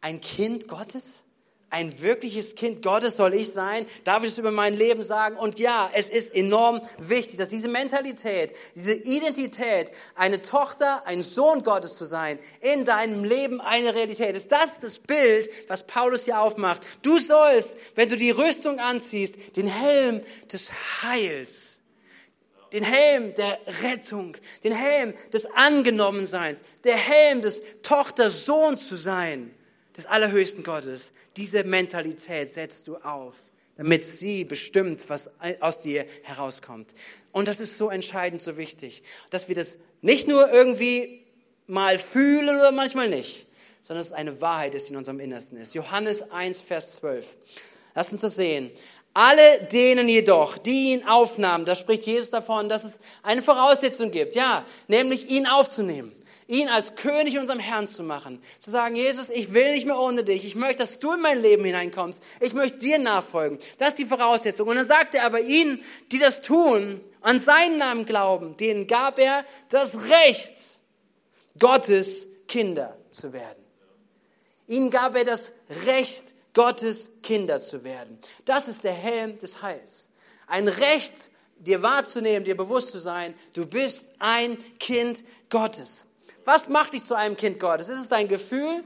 Ein 0.00 0.20
Kind 0.20 0.68
Gottes? 0.68 1.24
Ein 1.76 2.00
wirkliches 2.00 2.54
Kind 2.54 2.82
Gottes 2.82 3.18
soll 3.18 3.34
ich 3.34 3.52
sein? 3.52 3.84
Darf 4.04 4.24
ich 4.24 4.30
es 4.30 4.38
über 4.38 4.50
mein 4.50 4.74
Leben 4.74 5.02
sagen? 5.02 5.36
Und 5.36 5.58
ja, 5.58 5.90
es 5.92 6.08
ist 6.08 6.34
enorm 6.34 6.80
wichtig, 6.96 7.36
dass 7.36 7.50
diese 7.50 7.68
Mentalität, 7.68 8.54
diese 8.74 8.94
Identität, 8.94 9.92
eine 10.14 10.40
Tochter, 10.40 11.06
ein 11.06 11.20
Sohn 11.20 11.62
Gottes 11.62 11.98
zu 11.98 12.06
sein, 12.06 12.38
in 12.62 12.86
deinem 12.86 13.24
Leben 13.24 13.60
eine 13.60 13.94
Realität 13.94 14.34
ist. 14.34 14.50
Das 14.50 14.72
ist 14.72 14.82
das 14.84 14.98
Bild, 14.98 15.50
was 15.68 15.86
Paulus 15.86 16.24
hier 16.24 16.40
aufmacht. 16.40 16.80
Du 17.02 17.18
sollst, 17.18 17.76
wenn 17.94 18.08
du 18.08 18.16
die 18.16 18.30
Rüstung 18.30 18.80
anziehst, 18.80 19.36
den 19.56 19.66
Helm 19.66 20.22
des 20.50 20.70
Heils, 21.02 21.82
den 22.72 22.84
Helm 22.84 23.34
der 23.34 23.58
Rettung, 23.82 24.34
den 24.64 24.72
Helm 24.72 25.12
des 25.30 25.44
Angenommenseins, 25.44 26.62
der 26.84 26.96
Helm 26.96 27.42
des 27.42 27.60
Tochter-Sohn 27.82 28.78
zu 28.78 28.96
sein, 28.96 29.54
des 29.96 30.06
allerhöchsten 30.06 30.62
Gottes 30.62 31.12
diese 31.36 31.64
Mentalität 31.64 32.50
setzt 32.50 32.88
du 32.88 32.96
auf, 32.96 33.34
damit 33.76 34.04
sie 34.04 34.44
bestimmt, 34.44 35.08
was 35.08 35.30
aus 35.60 35.82
dir 35.82 36.06
herauskommt. 36.22 36.94
Und 37.32 37.46
das 37.46 37.60
ist 37.60 37.76
so 37.76 37.90
entscheidend, 37.90 38.40
so 38.40 38.56
wichtig, 38.56 39.02
dass 39.30 39.48
wir 39.48 39.54
das 39.54 39.78
nicht 40.00 40.28
nur 40.28 40.50
irgendwie 40.50 41.26
mal 41.66 41.98
fühlen 41.98 42.48
oder 42.48 42.72
manchmal 42.72 43.08
nicht, 43.08 43.46
sondern 43.82 44.04
es 44.04 44.12
eine 44.12 44.40
Wahrheit 44.40 44.74
ist, 44.74 44.88
die 44.88 44.92
in 44.92 44.98
unserem 44.98 45.20
Innersten 45.20 45.58
ist. 45.58 45.74
Johannes 45.74 46.30
1, 46.30 46.60
Vers 46.62 46.96
12. 46.96 47.26
Lass 47.94 48.12
uns 48.12 48.22
das 48.22 48.36
sehen. 48.36 48.70
Alle 49.12 49.64
denen 49.72 50.08
jedoch, 50.08 50.58
die 50.58 50.92
ihn 50.92 51.06
aufnahmen, 51.06 51.64
da 51.64 51.74
spricht 51.74 52.04
Jesus 52.04 52.30
davon, 52.30 52.68
dass 52.68 52.84
es 52.84 52.98
eine 53.22 53.42
Voraussetzung 53.42 54.10
gibt, 54.10 54.34
ja, 54.34 54.64
nämlich 54.88 55.30
ihn 55.30 55.46
aufzunehmen 55.46 56.12
ihn 56.48 56.68
als 56.68 56.94
König 56.94 57.38
unserem 57.38 57.58
Herrn 57.58 57.88
zu 57.88 58.02
machen. 58.02 58.40
Zu 58.58 58.70
sagen, 58.70 58.96
Jesus, 58.96 59.30
ich 59.30 59.52
will 59.52 59.72
nicht 59.72 59.86
mehr 59.86 59.98
ohne 59.98 60.22
dich. 60.22 60.44
Ich 60.44 60.54
möchte, 60.54 60.78
dass 60.78 60.98
du 60.98 61.12
in 61.12 61.20
mein 61.20 61.40
Leben 61.40 61.64
hineinkommst. 61.64 62.22
Ich 62.40 62.54
möchte 62.54 62.78
dir 62.78 62.98
nachfolgen. 62.98 63.58
Das 63.78 63.90
ist 63.90 63.98
die 63.98 64.04
Voraussetzung. 64.04 64.68
Und 64.68 64.76
dann 64.76 64.84
sagt 64.84 65.14
er 65.14 65.24
aber 65.24 65.40
ihnen, 65.40 65.82
die 66.12 66.18
das 66.18 66.42
tun, 66.42 67.00
an 67.20 67.40
seinen 67.40 67.78
Namen 67.78 68.06
glauben, 68.06 68.56
denen 68.56 68.86
gab 68.86 69.18
er 69.18 69.44
das 69.68 69.98
Recht, 70.08 70.52
Gottes 71.58 72.28
Kinder 72.46 72.96
zu 73.10 73.32
werden. 73.32 73.64
Ihnen 74.68 74.90
gab 74.90 75.16
er 75.16 75.24
das 75.24 75.52
Recht, 75.86 76.22
Gottes 76.54 77.10
Kinder 77.22 77.60
zu 77.60 77.84
werden. 77.84 78.18
Das 78.44 78.66
ist 78.66 78.84
der 78.84 78.94
Helm 78.94 79.38
des 79.38 79.62
Heils. 79.62 80.08
Ein 80.46 80.68
Recht, 80.68 81.30
dir 81.58 81.82
wahrzunehmen, 81.82 82.44
dir 82.44 82.56
bewusst 82.56 82.90
zu 82.90 82.98
sein, 82.98 83.34
du 83.52 83.66
bist 83.66 84.06
ein 84.18 84.56
Kind 84.78 85.24
Gottes. 85.50 86.05
Was 86.46 86.68
macht 86.68 86.92
dich 86.92 87.02
zu 87.02 87.16
einem 87.16 87.36
Kind 87.36 87.58
Gottes? 87.58 87.88
Ist 87.88 87.98
es 87.98 88.08
dein 88.08 88.28
Gefühl? 88.28 88.84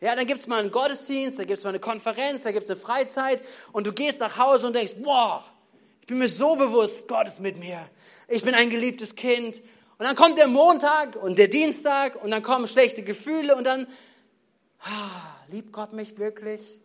Ja, 0.00 0.16
dann 0.16 0.26
gibt 0.26 0.40
es 0.40 0.48
mal 0.48 0.58
einen 0.58 0.72
Gottesdienst, 0.72 1.38
da 1.38 1.44
gibt 1.44 1.58
es 1.58 1.62
mal 1.62 1.70
eine 1.70 1.78
Konferenz, 1.78 2.42
da 2.42 2.50
gibt 2.50 2.64
es 2.64 2.70
eine 2.70 2.80
Freizeit 2.80 3.44
und 3.70 3.86
du 3.86 3.92
gehst 3.92 4.18
nach 4.18 4.36
Hause 4.36 4.66
und 4.66 4.74
denkst, 4.74 4.94
boah, 4.98 5.44
ich 6.00 6.08
bin 6.08 6.18
mir 6.18 6.26
so 6.26 6.56
bewusst, 6.56 7.06
Gott 7.06 7.28
ist 7.28 7.38
mit 7.38 7.58
mir. 7.58 7.88
Ich 8.26 8.42
bin 8.42 8.54
ein 8.54 8.70
geliebtes 8.70 9.14
Kind. 9.14 9.58
Und 9.98 10.06
dann 10.06 10.16
kommt 10.16 10.36
der 10.36 10.48
Montag 10.48 11.14
und 11.14 11.38
der 11.38 11.46
Dienstag 11.46 12.20
und 12.24 12.32
dann 12.32 12.42
kommen 12.42 12.66
schlechte 12.66 13.04
Gefühle 13.04 13.54
und 13.54 13.62
dann, 13.62 13.86
ah, 14.80 15.46
liebt 15.48 15.70
Gott 15.70 15.92
mich 15.92 16.18
wirklich? 16.18 16.80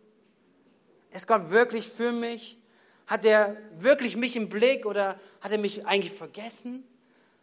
Ist 1.10 1.26
Gott 1.26 1.50
wirklich 1.50 1.88
für 1.88 2.12
mich? 2.12 2.58
Hat 3.08 3.24
er 3.24 3.56
wirklich 3.76 4.16
mich 4.16 4.36
im 4.36 4.48
Blick 4.50 4.86
oder 4.86 5.18
hat 5.40 5.50
er 5.50 5.58
mich 5.58 5.84
eigentlich 5.84 6.12
vergessen? 6.12 6.84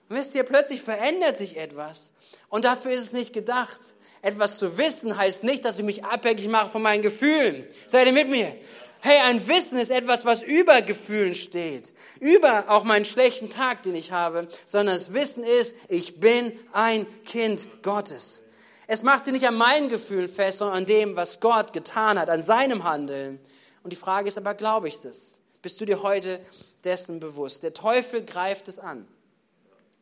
Wisst 0.09 0.35
ihr, 0.35 0.43
plötzlich 0.43 0.81
verändert 0.81 1.37
sich 1.37 1.57
etwas. 1.57 2.11
Und 2.49 2.65
dafür 2.65 2.91
ist 2.91 3.01
es 3.01 3.13
nicht 3.13 3.33
gedacht. 3.33 3.79
Etwas 4.21 4.57
zu 4.57 4.77
wissen 4.77 5.17
heißt 5.17 5.43
nicht, 5.43 5.65
dass 5.65 5.79
ich 5.79 5.83
mich 5.83 6.05
abhängig 6.05 6.47
mache 6.47 6.69
von 6.69 6.81
meinen 6.81 7.01
Gefühlen. 7.01 7.67
Seid 7.87 8.07
ihr 8.07 8.13
mit 8.13 8.29
mir? 8.29 8.55
Hey, 9.01 9.19
ein 9.25 9.45
Wissen 9.49 9.77
ist 9.77 9.91
etwas, 9.91 10.23
was 10.23 10.41
über 10.41 10.81
Gefühlen 10.81 11.33
steht. 11.33 11.93
Über 12.21 12.69
auch 12.69 12.85
meinen 12.85 13.03
schlechten 13.03 13.49
Tag, 13.49 13.83
den 13.83 13.95
ich 13.95 14.13
habe. 14.13 14.47
Sondern 14.65 14.95
das 14.95 15.13
Wissen 15.13 15.43
ist, 15.43 15.75
ich 15.89 16.21
bin 16.21 16.57
ein 16.71 17.05
Kind 17.25 17.67
Gottes. 17.81 18.45
Es 18.87 19.03
macht 19.03 19.25
sich 19.25 19.33
nicht 19.33 19.47
an 19.47 19.55
meinen 19.55 19.89
Gefühlen 19.89 20.29
fest, 20.29 20.59
sondern 20.59 20.77
an 20.77 20.85
dem, 20.85 21.15
was 21.17 21.41
Gott 21.41 21.73
getan 21.73 22.17
hat, 22.17 22.29
an 22.29 22.41
seinem 22.41 22.85
Handeln. 22.85 23.39
Und 23.83 23.91
die 23.91 23.97
Frage 23.97 24.29
ist 24.29 24.37
aber, 24.37 24.53
glaube 24.53 24.87
ich 24.87 25.01
das? 25.01 25.41
Bist 25.61 25.81
du 25.81 25.85
dir 25.85 26.01
heute 26.01 26.39
dessen 26.85 27.19
bewusst? 27.19 27.63
Der 27.63 27.73
Teufel 27.73 28.23
greift 28.23 28.67
es 28.69 28.79
an. 28.79 29.05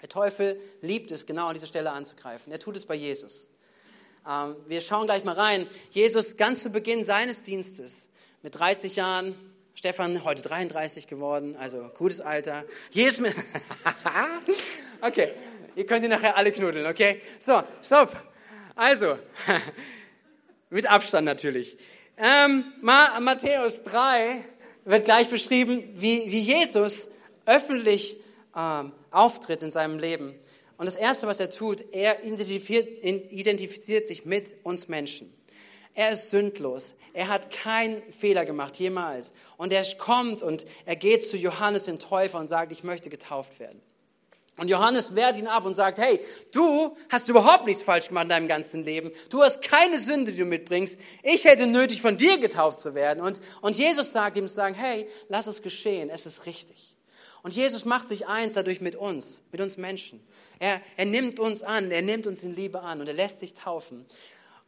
Der 0.02 0.10
Teufel 0.10 0.60
liebt 0.82 1.12
es, 1.12 1.26
genau 1.26 1.48
an 1.48 1.54
dieser 1.54 1.68
Stelle 1.68 1.92
anzugreifen. 1.92 2.52
Er 2.52 2.60
tut 2.60 2.76
es 2.76 2.86
bei 2.86 2.96
Jesus. 2.96 3.50
Ähm, 4.28 4.56
wir 4.68 4.82
schauen 4.82 5.06
gleich 5.06 5.24
mal 5.24 5.36
rein. 5.36 5.68
Jesus 5.92 6.38
ganz 6.38 6.64
zu 6.64 6.70
Beginn 6.70 7.04
seines 7.04 7.44
Dienstes, 7.44 8.10
mit 8.42 8.58
30 8.58 8.96
Jahren, 8.96 9.36
Stefan 9.76 10.24
heute 10.24 10.42
33 10.42 11.08
geworden, 11.08 11.56
also 11.56 11.90
gutes 11.98 12.22
Alter. 12.22 12.66
Jesus 12.90 13.20
mit 13.20 13.36
okay, 15.02 15.34
ihr 15.76 15.86
könnt 15.86 16.04
ihn 16.04 16.10
nachher 16.10 16.38
alle 16.38 16.52
knuddeln, 16.52 16.86
okay? 16.88 17.22
So, 17.40 17.64
stopp. 17.84 18.16
Also, 18.76 19.18
mit 20.70 20.88
Abstand 20.90 21.26
natürlich. 21.26 21.78
Ähm, 22.18 22.66
Matthäus 22.82 23.84
3 23.84 24.44
wird 24.86 25.06
gleich 25.06 25.30
beschrieben, 25.30 25.84
wie, 25.94 26.32
wie 26.32 26.42
Jesus 26.42 27.10
öffentlich 27.46 28.18
ähm, 28.56 28.92
auftritt 29.12 29.64
in 29.64 29.72
seinem 29.72 30.00
Leben. 30.00 30.36
Und 30.78 30.86
das 30.86 30.96
Erste, 30.96 31.28
was 31.28 31.40
er 31.40 31.50
tut, 31.50 31.84
er 31.94 32.24
identifiziert, 32.24 32.98
identifiziert 33.04 34.08
sich 34.08 34.26
mit 34.26 34.56
uns 34.64 34.88
Menschen. 34.88 35.32
Er 35.94 36.12
ist 36.12 36.32
sündlos. 36.32 36.96
Er 37.14 37.28
hat 37.28 37.52
keinen 37.52 38.02
Fehler 38.14 38.46
gemacht, 38.46 38.80
jemals. 38.80 39.34
Und 39.58 39.74
er 39.74 39.84
kommt 39.98 40.42
und 40.42 40.66
er 40.86 40.96
geht 40.96 41.28
zu 41.28 41.38
Johannes 41.38 41.84
den 41.84 42.00
Täufer 42.00 42.40
und 42.40 42.48
sagt, 42.48 42.72
ich 42.72 42.84
möchte 42.84 43.10
getauft 43.10 43.60
werden. 43.60 43.82
Und 44.58 44.70
Johannes 44.70 45.16
wehrt 45.16 45.38
ihn 45.38 45.48
ab 45.48 45.66
und 45.66 45.76
sagt, 45.76 45.98
hey, 45.98 46.20
du 46.54 46.96
hast 47.10 47.28
überhaupt 47.30 47.66
nichts 47.66 47.84
falsch 47.84 48.10
gemacht 48.10 48.24
in 48.24 48.30
deinem 48.30 48.48
ganzen 48.48 48.84
Leben. 48.84 49.12
Du 49.30 49.42
hast 49.42 49.62
keine 49.62 49.98
Sünde, 49.98 50.32
die 50.32 50.38
du 50.38 50.46
mitbringst. 50.46 51.00
Ich 51.24 51.46
hätte 51.46 51.68
nötig, 51.68 52.02
von 52.02 52.18
dir 52.18 52.38
getauft 52.38 52.80
zu 52.80 52.94
werden. 52.94 53.24
Und, 53.24 53.42
und 53.62 53.76
Jesus 53.76 54.12
sagt 54.12 54.38
ihm, 54.38 54.48
sagen, 54.48 54.76
hey, 54.76 55.08
lass 55.30 55.48
es 55.48 55.62
geschehen. 55.62 56.10
Es 56.10 56.26
ist 56.26 56.46
richtig. 56.46 56.96
Und 57.44 57.56
Jesus 57.56 57.86
macht 57.86 58.08
sich 58.08 58.28
eins 58.28 58.54
dadurch 58.54 58.82
mit 58.82 58.96
uns, 58.96 59.42
mit 59.52 59.62
uns 59.62 59.78
Menschen. 59.78 60.22
Er, 60.60 60.80
er 60.96 61.06
nimmt 61.06 61.40
uns 61.40 61.64
an, 61.64 61.90
er 61.90 62.02
nimmt 62.02 62.28
uns 62.28 62.44
in 62.44 62.56
Liebe 62.56 62.82
an 62.82 63.02
und 63.02 63.08
er 63.08 63.16
lässt 63.16 63.40
sich 63.40 63.54
taufen. 63.54 64.06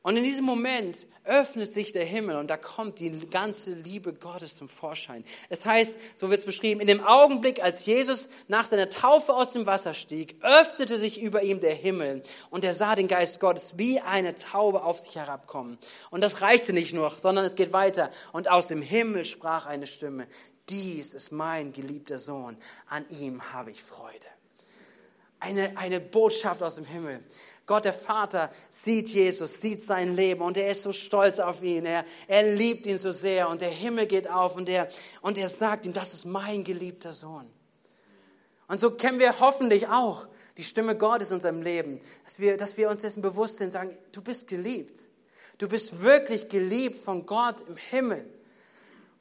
Und 0.04 0.18
in 0.18 0.24
diesem 0.24 0.44
Moment 0.44 1.08
öffnet 1.24 1.72
sich 1.72 1.94
der 1.94 2.04
Himmel 2.04 2.36
und 2.36 2.50
da 2.50 2.58
kommt 2.58 3.00
die 3.00 3.28
ganze 3.30 3.72
Liebe 3.72 4.14
Gottes 4.14 4.58
zum 4.58 4.68
Vorschein. 4.68 5.24
Es 5.48 5.66
heißt, 5.66 5.98
so 6.16 6.30
wird 6.30 6.42
es 6.42 6.46
beschrieben, 6.46 6.82
in 6.82 6.88
dem 6.88 7.02
Augenblick, 7.02 7.64
als 7.64 7.86
Jesus 7.86 8.28
nach 8.50 8.66
seiner 8.66 8.90
Taufe 8.90 9.34
aus 9.34 9.52
dem 9.52 9.66
Wasser 9.66 9.94
stieg, 9.94 10.36
öffnete 10.42 10.98
sich 10.98 11.22
über 11.22 11.44
ihm 11.44 11.62
der 11.62 11.74
Himmel 11.74 12.22
und 12.50 12.66
er 12.66 12.74
sah 12.74 12.96
den 12.96 13.08
Geist 13.08 13.40
Gottes 13.40 13.78
wie 13.78 14.02
eine 14.02 14.36
Taube 14.36 14.84
auf 14.84 15.00
sich 15.00 15.16
herabkommen. 15.16 15.78
Und 16.10 16.22
das 16.22 16.42
reichte 16.42 16.74
nicht 16.74 16.94
nur, 16.94 17.10
sondern 17.12 17.46
es 17.46 17.56
geht 17.56 17.72
weiter. 17.72 18.10
Und 18.34 18.52
aus 18.52 18.68
dem 18.68 18.82
Himmel 18.82 19.24
sprach 19.24 19.66
eine 19.66 19.88
Stimme, 19.88 20.28
dies 20.68 21.14
ist 21.14 21.32
mein 21.32 21.72
geliebter 21.72 22.18
Sohn, 22.18 22.58
an 22.88 23.06
ihm 23.10 23.54
habe 23.54 23.72
ich 23.72 23.82
Freude. 23.82 24.26
Eine, 25.40 25.78
eine 25.78 26.00
Botschaft 26.00 26.64
aus 26.64 26.76
dem 26.76 26.86
Himmel. 26.86 27.22
Gott 27.66 27.86
der 27.86 27.94
Vater 27.94 28.50
sieht 28.70 29.10
Jesus, 29.10 29.62
sieht 29.62 29.84
sein 29.84 30.16
Leben 30.16 30.42
und 30.42 30.58
er 30.58 30.70
ist 30.70 30.82
so 30.82 30.92
stolz 30.92 31.40
auf 31.40 31.64
ihn. 31.64 31.86
Er, 31.86 32.04
er 32.28 32.44
liebt 32.44 32.86
ihn 32.86 32.98
so 32.98 33.12
sehr 33.12 33.48
und 33.50 33.62
der 33.62 33.70
Himmel 33.70 34.06
geht 34.06 34.30
auf 34.30 34.58
und 34.58 34.68
er, 34.68 34.90
und 35.22 35.38
er 35.38 35.48
sagt 35.48 35.86
ihm, 35.86 35.94
das 35.94 36.14
ist 36.14 36.26
mein 36.26 36.64
geliebter 36.64 37.14
Sohn. 37.14 37.50
Und 38.68 38.80
so 38.80 38.92
kennen 38.92 39.20
wir 39.20 39.40
hoffentlich 39.40 39.88
auch 39.88 40.28
die 40.58 40.64
Stimme 40.64 40.98
Gottes 40.98 41.30
in 41.30 41.36
unserem 41.36 41.62
Leben, 41.62 42.02
dass 42.26 42.40
wir, 42.40 42.58
dass 42.58 42.76
wir 42.78 42.90
uns 42.90 43.02
dessen 43.02 43.22
bewusst 43.22 43.58
sind, 43.58 43.72
sagen, 43.72 43.96
du 44.12 44.22
bist 44.22 44.48
geliebt. 44.48 45.00
Du 45.58 45.68
bist 45.70 46.02
wirklich 46.02 46.50
geliebt 46.50 46.98
von 46.98 47.26
Gott 47.26 47.62
im 47.68 47.78
Himmel. 47.78 48.26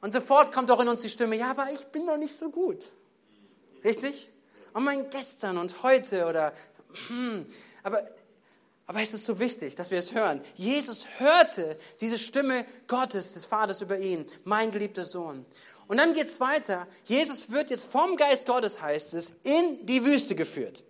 Und 0.01 0.11
sofort 0.11 0.53
kommt 0.53 0.69
auch 0.69 0.81
in 0.81 0.89
uns 0.89 1.01
die 1.01 1.09
Stimme, 1.09 1.37
ja, 1.37 1.51
aber 1.51 1.71
ich 1.71 1.85
bin 1.87 2.05
doch 2.05 2.17
nicht 2.17 2.35
so 2.35 2.49
gut. 2.49 2.93
Richtig? 3.83 4.29
Und 4.73 4.83
mein 4.83 5.09
gestern 5.09 5.57
und 5.57 5.83
heute 5.83 6.25
oder, 6.25 6.53
hm, 7.07 7.45
aber 7.83 8.03
aber 8.93 9.01
es 9.01 9.11
ist 9.11 9.25
so 9.25 9.39
wichtig, 9.39 9.75
dass 9.75 9.89
wir 9.89 9.97
es 9.97 10.13
hören. 10.13 10.39
Jesus 10.53 11.07
hörte 11.17 11.77
diese 11.99 12.19
Stimme 12.19 12.63
Gottes, 12.87 13.33
des 13.33 13.43
Vaters 13.43 13.81
über 13.81 13.97
ihn, 13.97 14.27
mein 14.43 14.69
geliebter 14.69 15.03
Sohn. 15.03 15.47
Und 15.87 15.97
dann 15.97 16.13
geht 16.13 16.27
es 16.27 16.39
weiter. 16.39 16.85
Jesus 17.05 17.49
wird 17.49 17.71
jetzt 17.71 17.85
vom 17.85 18.17
Geist 18.17 18.45
Gottes, 18.45 18.79
heißt 18.79 19.15
es, 19.15 19.31
in 19.41 19.83
die 19.87 20.05
Wüste 20.05 20.35
geführt. 20.35 20.83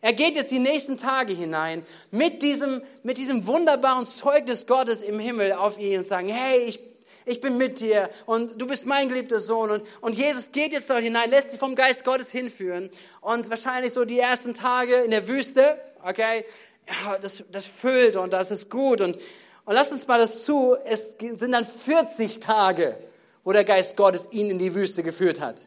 Er 0.00 0.12
geht 0.12 0.36
jetzt 0.36 0.52
die 0.52 0.60
nächsten 0.60 0.98
Tage 0.98 1.32
hinein 1.32 1.84
mit 2.12 2.42
diesem, 2.42 2.80
mit 3.02 3.18
diesem 3.18 3.44
wunderbaren 3.48 4.06
Zeugnis 4.06 4.68
Gottes 4.68 5.02
im 5.02 5.18
Himmel 5.18 5.50
auf 5.52 5.80
ihn 5.80 5.98
und 5.98 6.06
sagen, 6.06 6.28
hey, 6.28 6.60
ich, 6.60 6.78
ich 7.24 7.40
bin 7.40 7.56
mit 7.56 7.80
dir 7.80 8.08
und 8.26 8.60
du 8.62 8.68
bist 8.68 8.86
mein 8.86 9.08
geliebter 9.08 9.40
Sohn. 9.40 9.72
Und, 9.72 9.82
und 10.00 10.16
Jesus 10.16 10.52
geht 10.52 10.72
jetzt 10.72 10.88
dort 10.90 11.02
hinein, 11.02 11.28
lässt 11.28 11.50
sich 11.50 11.58
vom 11.58 11.74
Geist 11.74 12.04
Gottes 12.04 12.30
hinführen. 12.30 12.88
Und 13.20 13.50
wahrscheinlich 13.50 13.92
so 13.92 14.04
die 14.04 14.20
ersten 14.20 14.54
Tage 14.54 14.94
in 14.94 15.10
der 15.10 15.26
Wüste, 15.26 15.76
okay, 16.04 16.44
ja, 16.88 17.18
das, 17.18 17.42
das 17.50 17.66
füllt 17.66 18.16
und 18.16 18.32
das 18.32 18.50
ist 18.50 18.70
gut. 18.70 19.00
Und, 19.00 19.16
und 19.64 19.74
lasst 19.74 19.92
uns 19.92 20.06
mal 20.06 20.18
das 20.18 20.44
zu, 20.44 20.76
es 20.84 21.16
sind 21.18 21.52
dann 21.52 21.64
40 21.64 22.40
Tage, 22.40 22.96
wo 23.44 23.52
der 23.52 23.64
Geist 23.64 23.96
Gottes 23.96 24.28
ihn 24.30 24.50
in 24.50 24.58
die 24.58 24.74
Wüste 24.74 25.02
geführt 25.02 25.40
hat. 25.40 25.66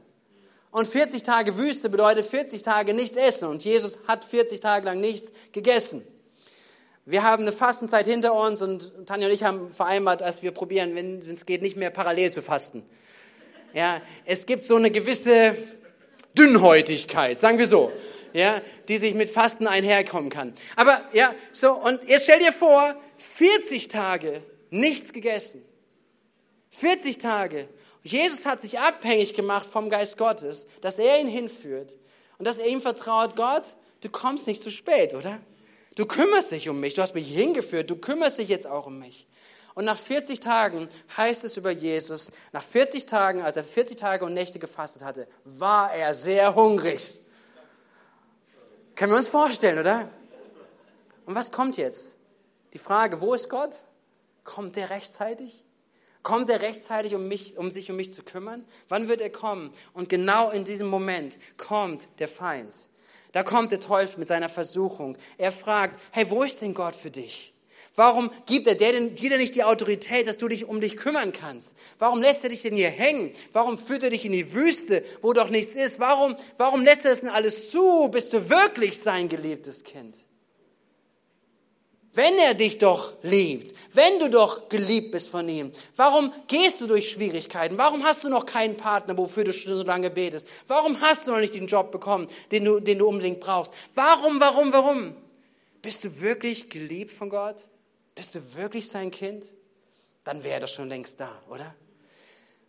Und 0.71 0.87
40 0.87 1.23
Tage 1.23 1.57
Wüste 1.57 1.89
bedeutet 1.89 2.25
40 2.25 2.61
Tage 2.61 2.93
nichts 2.93 3.17
essen. 3.17 3.49
Und 3.49 3.63
Jesus 3.65 3.97
hat 4.07 4.23
40 4.23 4.59
Tage 4.59 4.85
lang 4.85 4.99
nichts 4.99 5.31
gegessen. 5.51 6.03
Wir 7.05 7.23
haben 7.23 7.41
eine 7.41 7.51
Fastenzeit 7.51 8.05
hinter 8.05 8.35
uns 8.35 8.61
und 8.61 9.07
Tanja 9.07 9.27
und 9.27 9.33
ich 9.33 9.43
haben 9.43 9.71
vereinbart, 9.71 10.21
dass 10.21 10.43
wir 10.43 10.51
probieren, 10.51 10.93
wenn 10.93 11.17
es 11.17 11.45
geht, 11.45 11.63
nicht 11.63 11.75
mehr 11.75 11.89
parallel 11.89 12.31
zu 12.31 12.43
fasten. 12.43 12.83
Ja, 13.73 13.99
es 14.25 14.45
gibt 14.45 14.63
so 14.63 14.75
eine 14.75 14.91
gewisse 14.91 15.55
Dünnhäutigkeit, 16.37 17.39
sagen 17.39 17.57
wir 17.57 17.65
so 17.65 17.91
ja, 18.33 18.61
die 18.87 18.97
sich 18.97 19.13
mit 19.13 19.29
Fasten 19.29 19.67
einherkommen 19.67 20.29
kann. 20.29 20.53
Aber 20.75 21.01
ja, 21.13 21.33
so, 21.51 21.73
und 21.73 22.03
jetzt 22.07 22.23
stell 22.23 22.39
dir 22.39 22.51
vor, 22.51 22.95
40 23.35 23.87
Tage 23.87 24.43
nichts 24.69 25.13
gegessen. 25.13 25.63
40 26.77 27.17
Tage. 27.17 27.67
Jesus 28.03 28.45
hat 28.45 28.61
sich 28.61 28.79
abhängig 28.79 29.33
gemacht 29.33 29.67
vom 29.69 29.89
Geist 29.89 30.17
Gottes, 30.17 30.67
dass 30.81 30.99
er 30.99 31.19
ihn 31.19 31.27
hinführt 31.27 31.97
und 32.37 32.45
dass 32.45 32.57
er 32.57 32.67
ihm 32.67 32.81
vertraut, 32.81 33.35
Gott, 33.35 33.75
du 34.01 34.09
kommst 34.09 34.47
nicht 34.47 34.63
zu 34.63 34.71
spät, 34.71 35.13
oder? 35.13 35.39
Du 35.95 36.05
kümmerst 36.05 36.51
dich 36.51 36.69
um 36.69 36.79
mich, 36.79 36.93
du 36.93 37.01
hast 37.01 37.15
mich 37.15 37.27
hingeführt, 37.29 37.89
du 37.89 37.97
kümmerst 37.97 38.37
dich 38.37 38.47
jetzt 38.47 38.67
auch 38.67 38.87
um 38.87 38.99
mich. 38.99 39.27
Und 39.75 39.85
nach 39.85 39.97
40 39.97 40.39
Tagen 40.39 40.89
heißt 41.15 41.43
es 41.43 41.57
über 41.57 41.71
Jesus, 41.71 42.31
nach 42.51 42.63
40 42.63 43.05
Tagen, 43.05 43.41
als 43.41 43.57
er 43.57 43.63
40 43.63 43.97
Tage 43.97 44.25
und 44.25 44.33
Nächte 44.33 44.59
gefastet 44.59 45.03
hatte, 45.03 45.27
war 45.43 45.93
er 45.93 46.13
sehr 46.13 46.55
hungrig. 46.55 47.18
Können 48.99 49.13
wir 49.13 49.17
uns 49.17 49.29
vorstellen, 49.29 49.79
oder? 49.79 50.09
Und 51.25 51.33
was 51.33 51.53
kommt 51.53 51.77
jetzt? 51.77 52.17
Die 52.73 52.77
Frage, 52.77 53.21
wo 53.21 53.33
ist 53.33 53.49
Gott? 53.49 53.79
Kommt 54.43 54.75
er 54.75 54.89
rechtzeitig? 54.89 55.63
Kommt 56.21 56.49
er 56.49 56.61
rechtzeitig, 56.61 57.15
um, 57.15 57.25
mich, 57.29 57.57
um 57.57 57.71
sich 57.71 57.89
um 57.89 57.95
mich 57.95 58.11
zu 58.11 58.23
kümmern? 58.23 58.65
Wann 58.89 59.07
wird 59.07 59.21
er 59.21 59.29
kommen? 59.29 59.71
Und 59.93 60.09
genau 60.09 60.49
in 60.49 60.65
diesem 60.65 60.89
Moment 60.89 61.39
kommt 61.55 62.09
der 62.19 62.27
Feind. 62.27 62.75
Da 63.31 63.43
kommt 63.43 63.71
der 63.71 63.79
Teufel 63.79 64.19
mit 64.19 64.27
seiner 64.27 64.49
Versuchung. 64.49 65.15
Er 65.37 65.53
fragt, 65.53 65.97
hey, 66.11 66.29
wo 66.29 66.43
ist 66.43 66.59
denn 66.59 66.73
Gott 66.73 66.93
für 66.93 67.09
dich? 67.09 67.53
Warum 67.99 68.31
gibt 68.45 68.65
er 68.65 68.75
dir 68.75 68.93
denn, 68.93 69.13
dir 69.13 69.31
denn 69.31 69.39
nicht 69.39 69.55
die 69.55 69.65
Autorität, 69.65 70.25
dass 70.25 70.37
du 70.37 70.47
dich 70.47 70.63
um 70.63 70.79
dich 70.79 70.95
kümmern 70.95 71.33
kannst? 71.33 71.75
Warum 71.97 72.21
lässt 72.21 72.45
er 72.45 72.49
dich 72.49 72.61
denn 72.61 72.73
hier 72.73 72.89
hängen? 72.89 73.33
Warum 73.51 73.77
führt 73.77 74.03
er 74.03 74.09
dich 74.09 74.23
in 74.23 74.31
die 74.31 74.53
Wüste, 74.53 75.03
wo 75.19 75.33
doch 75.33 75.49
nichts 75.49 75.75
ist? 75.75 75.99
Warum, 75.99 76.37
warum 76.55 76.85
lässt 76.85 77.03
er 77.03 77.11
das 77.11 77.19
denn 77.19 77.29
alles 77.29 77.71
zu? 77.71 78.07
Bist 78.07 78.31
du 78.31 78.49
wirklich 78.49 78.97
sein 78.99 79.27
geliebtes 79.27 79.83
Kind? 79.83 80.15
Wenn 82.13 82.39
er 82.39 82.53
dich 82.53 82.77
doch 82.77 83.15
liebt, 83.21 83.75
wenn 83.91 84.17
du 84.19 84.29
doch 84.29 84.69
geliebt 84.69 85.11
bist 85.11 85.27
von 85.27 85.49
ihm, 85.49 85.73
warum 85.97 86.31
gehst 86.47 86.79
du 86.79 86.87
durch 86.87 87.09
Schwierigkeiten? 87.09 87.77
Warum 87.77 88.05
hast 88.05 88.23
du 88.23 88.29
noch 88.29 88.45
keinen 88.45 88.77
Partner, 88.77 89.17
wofür 89.17 89.43
du 89.43 89.51
schon 89.51 89.77
so 89.77 89.83
lange 89.83 90.09
betest? 90.09 90.47
Warum 90.67 91.01
hast 91.01 91.27
du 91.27 91.31
noch 91.31 91.39
nicht 91.41 91.53
den 91.53 91.67
Job 91.67 91.91
bekommen, 91.91 92.27
den 92.53 92.63
du, 92.63 92.79
den 92.79 92.97
du 92.97 93.09
unbedingt 93.09 93.41
brauchst? 93.41 93.73
Warum, 93.93 94.39
warum, 94.39 94.71
warum? 94.71 95.17
Bist 95.81 96.05
du 96.05 96.21
wirklich 96.21 96.69
geliebt 96.69 97.11
von 97.11 97.29
Gott? 97.29 97.65
Bist 98.19 98.35
du 98.35 98.53
wirklich 98.53 98.89
sein 98.89 99.11
Kind? 99.11 99.45
Dann 100.25 100.43
wäre 100.43 100.59
er 100.59 100.67
schon 100.67 100.89
längst 100.89 101.21
da, 101.21 101.41
oder? 101.49 101.73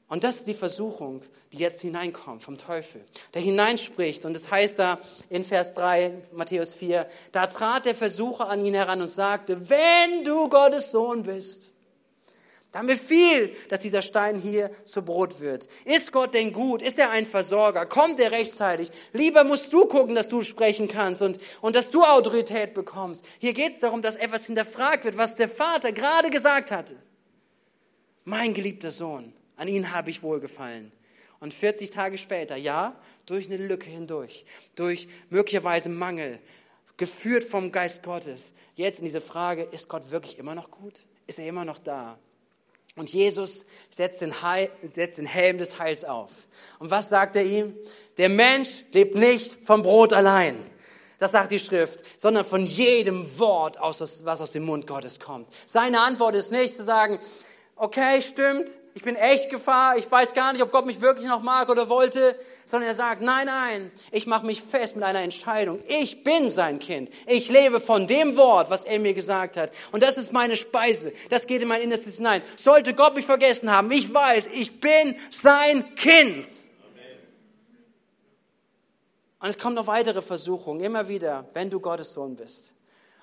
Und 0.07 0.23
das 0.23 0.37
ist 0.37 0.47
die 0.47 0.55
Versuchung, 0.55 1.23
die 1.53 1.59
jetzt 1.59 1.81
hineinkommt 1.81 2.45
vom 2.45 2.57
Teufel, 2.57 3.05
der 3.35 3.43
hineinspricht. 3.43 4.25
Und 4.25 4.37
es 4.37 4.43
das 4.43 4.51
heißt 4.53 4.79
da 4.79 5.01
in 5.29 5.43
Vers 5.43 5.75
3, 5.75 6.23
Matthäus 6.35 6.73
4, 6.75 7.05
da 7.33 7.49
trat 7.49 7.85
der 7.87 7.97
Versucher 7.97 8.49
an 8.49 8.65
ihn 8.65 8.75
heran 8.75 9.01
und 9.03 9.09
sagte, 9.09 9.69
wenn 9.69 10.23
du 10.25 10.49
Gottes 10.49 10.93
Sohn 10.93 11.25
bist, 11.25 11.70
Dann 12.73 12.87
befiehl, 12.87 13.55
dass 13.69 13.81
dieser 13.81 14.01
Stein 14.01 14.37
hier 14.37 14.71
zu 14.85 15.03
Brot 15.03 15.41
wird. 15.41 15.69
Ist 15.85 16.13
Gott 16.13 16.35
denn 16.35 16.53
gut? 16.53 16.83
Ist 16.83 16.99
er 17.01 17.11
ein 17.11 17.27
Versorger? 17.27 17.85
Kommt 17.85 18.21
er 18.21 18.31
rechtzeitig? 18.31 18.91
Lieber 19.13 19.43
musst 19.43 19.73
du 19.73 19.87
gucken, 19.87 20.15
dass 20.15 20.29
du 20.29 20.43
sprechen 20.43 20.87
kannst 20.87 21.21
und, 21.21 21.39
und 21.61 21.75
dass 21.75 21.91
du 21.91 22.05
Autorität 22.05 22.75
bekommst. 22.75 23.25
Hier 23.41 23.55
geht 23.55 23.73
es 23.73 23.81
darum, 23.81 24.03
dass 24.03 24.15
etwas 24.15 24.47
hinterfragt 24.47 25.05
wird, 25.05 25.17
was 25.17 25.35
der 25.35 25.49
Vater 25.49 25.91
gerade 25.91 26.31
gesagt 26.31 26.71
hatte. 26.71 26.95
Mein 28.25 28.55
geliebter 28.55 28.93
Sohn, 28.93 29.33
an 29.57 29.67
ihn 29.67 29.93
habe 29.93 30.11
ich 30.11 30.23
wohlgefallen. 30.23 30.93
Und 31.41 31.55
40 31.55 31.91
Tage 31.91 32.19
später, 32.19 32.55
ja, 32.55 32.95
durch 33.27 33.47
eine 33.47 33.57
Lücke 33.57 33.91
hindurch, 33.91 34.45
durch 34.77 35.09
möglicherweise 35.31 35.89
Mangel, 35.89 36.39
geführt 36.97 37.43
vom 37.43 37.73
Geist 37.73 38.03
Gottes, 38.05 38.53
jetzt 38.77 38.99
in 38.99 39.07
diese 39.07 39.23
Frage, 39.23 39.63
ist 39.63 39.89
Gott 39.89 40.11
wirklich 40.13 40.39
immer 40.39 40.55
noch 40.55 40.71
gut? 40.71 41.01
Ist 41.27 41.39
er 41.39 41.47
immer 41.47 41.65
noch 41.65 41.79
da? 41.79 42.19
Und 43.01 43.11
Jesus 43.11 43.65
setzt 43.89 44.21
den, 44.21 44.43
Heil, 44.43 44.71
setzt 44.77 45.17
den 45.17 45.25
Helm 45.25 45.57
des 45.57 45.79
Heils 45.79 46.05
auf. 46.05 46.31
Und 46.79 46.91
was 46.91 47.09
sagt 47.09 47.35
er 47.35 47.45
ihm? 47.45 47.75
Der 48.19 48.29
Mensch 48.29 48.85
lebt 48.93 49.15
nicht 49.15 49.57
vom 49.65 49.81
Brot 49.81 50.13
allein. 50.13 50.63
Das 51.19 51.33
sagt 51.33 51.51
die 51.51 51.59
Schrift, 51.59 52.01
sondern 52.21 52.45
von 52.45 52.67
jedem 52.67 53.39
Wort, 53.39 53.79
was 53.81 54.41
aus 54.43 54.51
dem 54.51 54.65
Mund 54.65 54.87
Gottes 54.87 55.19
kommt. 55.19 55.49
Seine 55.65 56.03
Antwort 56.03 56.35
ist 56.35 56.53
nicht 56.53 56.77
zu 56.77 56.83
sagen, 56.83 57.19
okay, 57.75 58.21
stimmt, 58.21 58.77
ich 58.93 59.03
bin 59.03 59.17
echt 59.17 59.49
Gefahr, 59.49 59.97
ich 59.97 60.11
weiß 60.11 60.35
gar 60.35 60.53
nicht, 60.53 60.63
ob 60.63 60.71
Gott 60.71 60.85
mich 60.85 61.01
wirklich 61.01 61.27
noch 61.27 61.41
mag 61.41 61.71
oder 61.71 61.89
wollte, 61.89 62.39
sondern 62.71 62.89
er 62.89 62.95
sagt, 62.95 63.21
nein, 63.21 63.47
nein, 63.47 63.91
ich 64.13 64.29
mache 64.29 64.47
mich 64.47 64.63
fest 64.63 64.95
mit 64.95 65.05
einer 65.05 65.23
Entscheidung. 65.23 65.83
Ich 65.89 66.23
bin 66.23 66.51
sein 66.51 66.79
Kind. 66.79 67.11
Ich 67.27 67.49
lebe 67.49 67.81
von 67.81 68.07
dem 68.07 68.37
Wort, 68.37 68.71
was 68.71 68.85
er 68.85 69.01
mir 69.01 69.13
gesagt 69.13 69.57
hat. 69.57 69.73
Und 69.91 70.05
das 70.05 70.17
ist 70.17 70.33
meine 70.33 70.55
Speise. 70.55 71.13
Das 71.31 71.49
geht 71.49 71.63
in 71.63 71.69
mein 71.69 71.83
Innerstes 71.83 72.19
hinein. 72.19 72.43
Sollte 72.57 72.95
Gott 72.95 73.17
mich 73.17 73.27
vergessen 73.27 73.73
haben, 73.73 73.91
ich 73.91 74.15
weiß, 74.15 74.51
ich 74.55 74.81
bin 74.81 75.17
sein 75.31 75.97
Kind. 75.97 76.47
Und 79.41 79.49
es 79.49 79.59
kommt 79.59 79.75
noch 79.75 79.89
weitere 79.89 80.23
Versuchungen, 80.23 80.81
immer 80.81 81.09
wieder, 81.09 81.49
wenn 81.55 81.71
du 81.71 81.81
Gottes 81.81 82.13
Sohn 82.13 82.37
bist. 82.37 82.73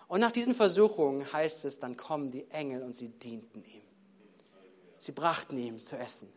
Und 0.10 0.20
nach 0.20 0.32
diesen 0.32 0.56
Versuchungen 0.56 1.32
heißt 1.32 1.64
es, 1.64 1.80
dann 1.80 1.96
kommen 1.96 2.32
die 2.32 2.50
Engel 2.50 2.84
und 2.84 2.94
sie 2.94 3.10
dienten 3.10 3.64
ihm. 3.64 3.87
Sie 5.08 5.14
brachten 5.14 5.58
ihm 5.58 5.80
zu 5.80 5.96
essen. 5.96 6.28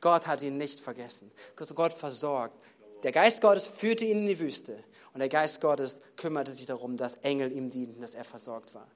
Gott 0.00 0.28
hat 0.28 0.40
ihn 0.40 0.56
nicht 0.56 0.78
vergessen. 0.78 1.32
Gott 1.74 1.92
versorgt. 1.92 2.56
Der 3.02 3.10
Geist 3.10 3.40
Gottes 3.40 3.66
führte 3.66 4.04
ihn 4.04 4.18
in 4.18 4.28
die 4.28 4.38
Wüste 4.38 4.84
und 5.12 5.18
der 5.18 5.28
Geist 5.28 5.60
Gottes 5.60 6.00
kümmerte 6.14 6.52
sich 6.52 6.64
darum, 6.64 6.96
dass 6.96 7.14
Engel 7.22 7.50
ihm 7.50 7.70
dienten, 7.70 8.00
dass 8.00 8.14
er 8.14 8.22
versorgt 8.22 8.72
war. 8.72 8.86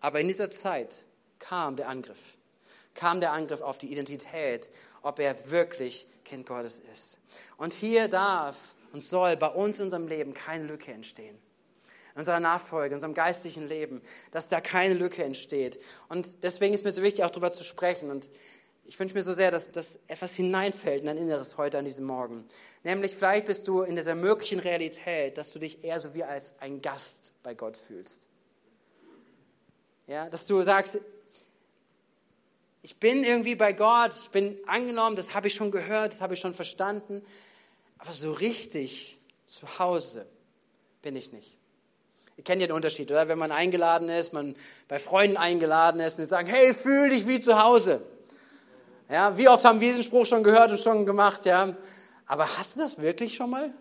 Aber 0.00 0.18
in 0.18 0.26
dieser 0.26 0.50
Zeit 0.50 1.04
kam 1.38 1.76
der 1.76 1.88
Angriff. 1.88 2.36
Kam 2.92 3.20
der 3.20 3.30
Angriff 3.30 3.60
auf 3.60 3.78
die 3.78 3.86
Identität, 3.86 4.68
ob 5.02 5.20
er 5.20 5.52
wirklich 5.52 6.08
Kind 6.24 6.44
Gottes 6.44 6.80
ist. 6.90 7.18
Und 7.58 7.74
hier 7.74 8.08
darf 8.08 8.74
und 8.92 9.00
soll 9.00 9.36
bei 9.36 9.46
uns 9.46 9.78
in 9.78 9.84
unserem 9.84 10.08
Leben 10.08 10.34
keine 10.34 10.64
Lücke 10.64 10.92
entstehen 10.92 11.38
in 12.14 12.18
unserer 12.18 12.40
Nachfolge, 12.40 12.88
in 12.88 12.94
unserem 12.94 13.14
geistlichen 13.14 13.66
Leben, 13.66 14.02
dass 14.30 14.48
da 14.48 14.60
keine 14.60 14.94
Lücke 14.94 15.24
entsteht. 15.24 15.78
Und 16.08 16.42
deswegen 16.42 16.74
ist 16.74 16.84
mir 16.84 16.92
so 16.92 17.02
wichtig, 17.02 17.24
auch 17.24 17.30
darüber 17.30 17.52
zu 17.52 17.64
sprechen. 17.64 18.10
Und 18.10 18.28
ich 18.84 18.98
wünsche 18.98 19.14
mir 19.14 19.22
so 19.22 19.32
sehr, 19.32 19.50
dass, 19.50 19.70
dass 19.70 19.98
etwas 20.06 20.32
hineinfällt 20.32 21.00
in 21.00 21.06
dein 21.06 21.16
Inneres 21.16 21.56
heute 21.56 21.78
an 21.78 21.84
diesem 21.84 22.04
Morgen. 22.04 22.44
Nämlich 22.82 23.14
vielleicht 23.14 23.46
bist 23.46 23.66
du 23.68 23.82
in 23.82 23.96
dieser 23.96 24.14
möglichen 24.14 24.58
Realität, 24.58 25.38
dass 25.38 25.52
du 25.52 25.58
dich 25.58 25.84
eher 25.84 26.00
so 26.00 26.14
wie 26.14 26.24
als 26.24 26.54
ein 26.60 26.82
Gast 26.82 27.32
bei 27.42 27.54
Gott 27.54 27.76
fühlst. 27.76 28.26
Ja, 30.06 30.28
dass 30.28 30.46
du 30.46 30.62
sagst, 30.62 30.98
ich 32.82 32.96
bin 32.96 33.22
irgendwie 33.22 33.54
bei 33.54 33.72
Gott, 33.72 34.12
ich 34.20 34.30
bin 34.30 34.58
angenommen, 34.66 35.14
das 35.14 35.34
habe 35.34 35.46
ich 35.46 35.54
schon 35.54 35.70
gehört, 35.70 36.12
das 36.12 36.20
habe 36.20 36.34
ich 36.34 36.40
schon 36.40 36.52
verstanden, 36.52 37.24
aber 37.98 38.10
so 38.10 38.32
richtig 38.32 39.18
zu 39.44 39.78
Hause 39.78 40.26
bin 41.02 41.14
ich 41.14 41.32
nicht. 41.32 41.56
Ihr 42.36 42.44
kennt 42.44 42.60
ja 42.60 42.66
den 42.66 42.74
Unterschied, 42.74 43.10
oder? 43.10 43.28
Wenn 43.28 43.38
man 43.38 43.52
eingeladen 43.52 44.08
ist, 44.08 44.32
man 44.32 44.56
bei 44.88 44.98
Freunden 44.98 45.36
eingeladen 45.36 46.00
ist 46.00 46.18
und 46.18 46.24
sie 46.24 46.28
sagen, 46.28 46.48
hey, 46.48 46.74
fühl 46.74 47.10
dich 47.10 47.28
wie 47.28 47.38
zu 47.38 47.62
Hause. 47.62 48.02
Ja, 49.10 49.36
wie 49.36 49.48
oft 49.48 49.64
haben 49.64 49.80
wir 49.80 49.88
diesen 49.88 50.04
Spruch 50.04 50.26
schon 50.26 50.42
gehört 50.42 50.70
und 50.70 50.80
schon 50.80 51.04
gemacht, 51.04 51.44
ja? 51.44 51.74
Aber 52.26 52.44
hast 52.44 52.76
du 52.76 52.80
das 52.80 52.98
wirklich 52.98 53.34
schon 53.34 53.50
mal? 53.50 53.72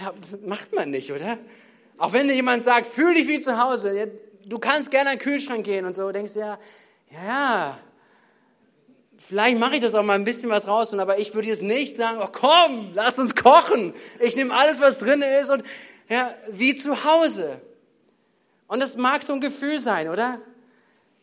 Ja, 0.00 0.12
das 0.20 0.40
macht 0.42 0.74
man 0.74 0.90
nicht, 0.90 1.10
oder? 1.12 1.38
Auch 1.96 2.12
wenn 2.12 2.28
dir 2.28 2.34
jemand 2.34 2.62
sagt, 2.62 2.86
fühl 2.86 3.14
dich 3.14 3.26
wie 3.26 3.40
zu 3.40 3.58
Hause, 3.58 3.98
ja, 3.98 4.06
du 4.44 4.58
kannst 4.58 4.90
gerne 4.90 5.10
an 5.10 5.16
den 5.16 5.22
Kühlschrank 5.22 5.64
gehen 5.64 5.84
und 5.84 5.94
so, 5.94 6.12
denkst 6.12 6.34
du 6.34 6.40
ja, 6.40 6.58
ja, 7.10 7.78
vielleicht 9.28 9.58
mache 9.58 9.76
ich 9.76 9.80
das 9.80 9.94
auch 9.94 10.02
mal 10.02 10.14
ein 10.14 10.24
bisschen 10.24 10.50
was 10.50 10.68
raus, 10.68 10.92
aber 10.94 11.18
ich 11.18 11.34
würde 11.34 11.48
jetzt 11.48 11.62
nicht 11.62 11.96
sagen, 11.96 12.18
oh 12.22 12.28
komm, 12.30 12.92
lass 12.94 13.18
uns 13.18 13.34
kochen. 13.34 13.94
Ich 14.20 14.36
nehme 14.36 14.54
alles, 14.54 14.80
was 14.80 14.98
drin 14.98 15.22
ist 15.22 15.50
und 15.50 15.64
ja, 16.08 16.34
wie 16.52 16.74
zu 16.74 17.04
Hause. 17.04 17.60
Und 18.68 18.82
das 18.82 18.96
mag 18.96 19.22
so 19.22 19.32
ein 19.32 19.40
Gefühl 19.40 19.80
sein, 19.80 20.08
oder? 20.08 20.40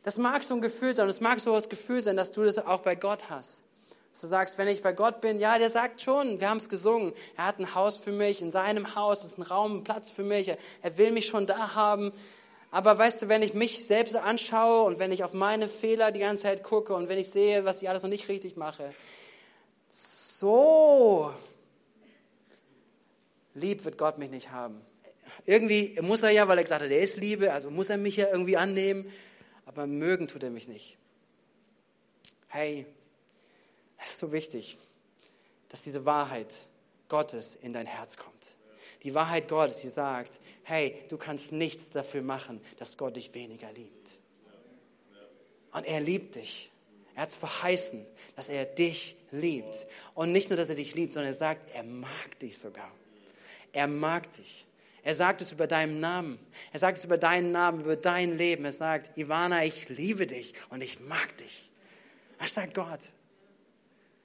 Das 0.05 0.17
mag 0.17 0.43
so 0.43 0.53
ein 0.53 0.61
Gefühl 0.61 0.93
sein, 0.93 1.09
es 1.09 1.19
mag 1.19 1.39
so 1.39 1.51
das 1.55 1.67
Gefühl 1.67 2.03
sein, 2.03 2.15
dass 2.15 2.31
du 2.31 2.43
das 2.43 2.59
auch 2.59 2.81
bei 2.81 2.93
Gott 2.93 3.31
hast. 3.31 3.63
Dass 4.11 4.21
du 4.21 4.27
sagst, 4.27 4.59
wenn 4.59 4.67
ich 4.67 4.83
bei 4.83 4.93
Gott 4.93 5.19
bin, 5.19 5.39
ja, 5.39 5.57
der 5.57 5.71
sagt 5.71 5.99
schon, 5.99 6.39
wir 6.39 6.47
haben 6.47 6.59
es 6.59 6.69
gesungen, 6.69 7.11
er 7.35 7.47
hat 7.47 7.57
ein 7.57 7.73
Haus 7.73 7.97
für 7.97 8.11
mich, 8.11 8.39
in 8.39 8.51
seinem 8.51 8.95
Haus 8.95 9.25
ist 9.25 9.39
ein 9.39 9.41
Raum, 9.41 9.77
ein 9.77 9.83
Platz 9.83 10.11
für 10.11 10.21
mich, 10.21 10.47
er 10.47 10.97
will 10.99 11.11
mich 11.11 11.25
schon 11.25 11.47
da 11.47 11.73
haben. 11.73 12.13
Aber 12.69 12.95
weißt 12.95 13.23
du, 13.23 13.29
wenn 13.29 13.41
ich 13.41 13.55
mich 13.55 13.87
selbst 13.87 14.15
anschaue 14.15 14.83
und 14.83 14.99
wenn 14.99 15.11
ich 15.11 15.23
auf 15.23 15.33
meine 15.33 15.67
Fehler 15.67 16.11
die 16.11 16.19
ganze 16.19 16.43
Zeit 16.43 16.61
gucke 16.61 16.93
und 16.93 17.09
wenn 17.09 17.17
ich 17.17 17.31
sehe, 17.31 17.65
was 17.65 17.81
ich 17.81 17.89
alles 17.89 18.03
noch 18.03 18.09
nicht 18.09 18.29
richtig 18.29 18.57
mache, 18.57 18.93
so 19.89 21.33
lieb 23.55 23.83
wird 23.83 23.97
Gott 23.97 24.19
mich 24.19 24.29
nicht 24.29 24.51
haben. 24.51 24.79
Irgendwie 25.47 25.97
muss 26.01 26.21
er 26.21 26.29
ja, 26.29 26.47
weil 26.47 26.59
er 26.59 26.63
gesagt 26.63 26.83
hat, 26.83 26.91
er 26.91 27.01
ist 27.01 27.17
Liebe, 27.17 27.51
also 27.51 27.71
muss 27.71 27.89
er 27.89 27.97
mich 27.97 28.17
ja 28.17 28.27
irgendwie 28.27 28.55
annehmen 28.55 29.11
aber 29.65 29.87
mögen 29.87 30.27
tut 30.27 30.43
er 30.43 30.49
mich 30.49 30.67
nicht. 30.67 30.97
Hey, 32.47 32.85
es 33.97 34.11
ist 34.11 34.19
so 34.19 34.31
wichtig, 34.31 34.77
dass 35.69 35.81
diese 35.81 36.05
Wahrheit 36.05 36.53
Gottes 37.07 37.55
in 37.61 37.73
dein 37.73 37.87
Herz 37.87 38.17
kommt. 38.17 38.55
Die 39.03 39.13
Wahrheit 39.13 39.47
Gottes, 39.47 39.77
die 39.77 39.87
sagt, 39.87 40.39
hey, 40.63 41.03
du 41.09 41.17
kannst 41.17 41.51
nichts 41.51 41.89
dafür 41.91 42.21
machen, 42.21 42.61
dass 42.77 42.97
Gott 42.97 43.15
dich 43.15 43.33
weniger 43.33 43.71
liebt. 43.73 44.11
Und 45.71 45.85
er 45.85 45.99
liebt 45.99 46.35
dich. 46.35 46.71
Er 47.15 47.23
hat 47.23 47.29
es 47.29 47.35
verheißen, 47.35 48.05
dass 48.35 48.49
er 48.49 48.65
dich 48.65 49.15
liebt. 49.31 49.85
Und 50.13 50.31
nicht 50.31 50.49
nur, 50.49 50.57
dass 50.57 50.69
er 50.69 50.75
dich 50.75 50.95
liebt, 50.95 51.13
sondern 51.13 51.31
er 51.31 51.37
sagt, 51.37 51.69
er 51.75 51.83
mag 51.83 52.39
dich 52.39 52.57
sogar. 52.57 52.91
Er 53.71 53.87
mag 53.87 54.31
dich. 54.33 54.65
Er 55.05 55.13
sagt 55.13 55.39
es 55.41 55.51
über 55.51 55.67
deinen 55.67 55.99
Namen. 55.99 56.39
Er 56.73 56.79
sagt 56.79 56.97
es 56.97 57.05
über 57.05 57.19
deinen 57.19 57.51
Namen, 57.51 57.81
über 57.81 57.95
dein 57.95 58.39
Leben. 58.39 58.65
Er 58.65 58.71
sagt, 58.71 59.15
Ivana, 59.15 59.63
ich 59.63 59.87
liebe 59.87 60.25
dich 60.25 60.55
und 60.71 60.81
ich 60.81 60.99
mag 60.99 61.37
dich. 61.37 61.69
Das 62.39 62.55
sagt 62.55 62.73
Gott. 62.73 63.01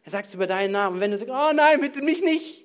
Er 0.05 0.11
sagt 0.11 0.29
es 0.29 0.35
über 0.35 0.47
deinen 0.47 0.73
Namen. 0.73 0.95
Und 0.95 1.01
wenn 1.03 1.11
du 1.11 1.19
sagst, 1.19 1.31
oh 1.31 1.53
nein, 1.53 1.83
bitte 1.83 2.01
mich 2.01 2.23
nicht. 2.23 2.65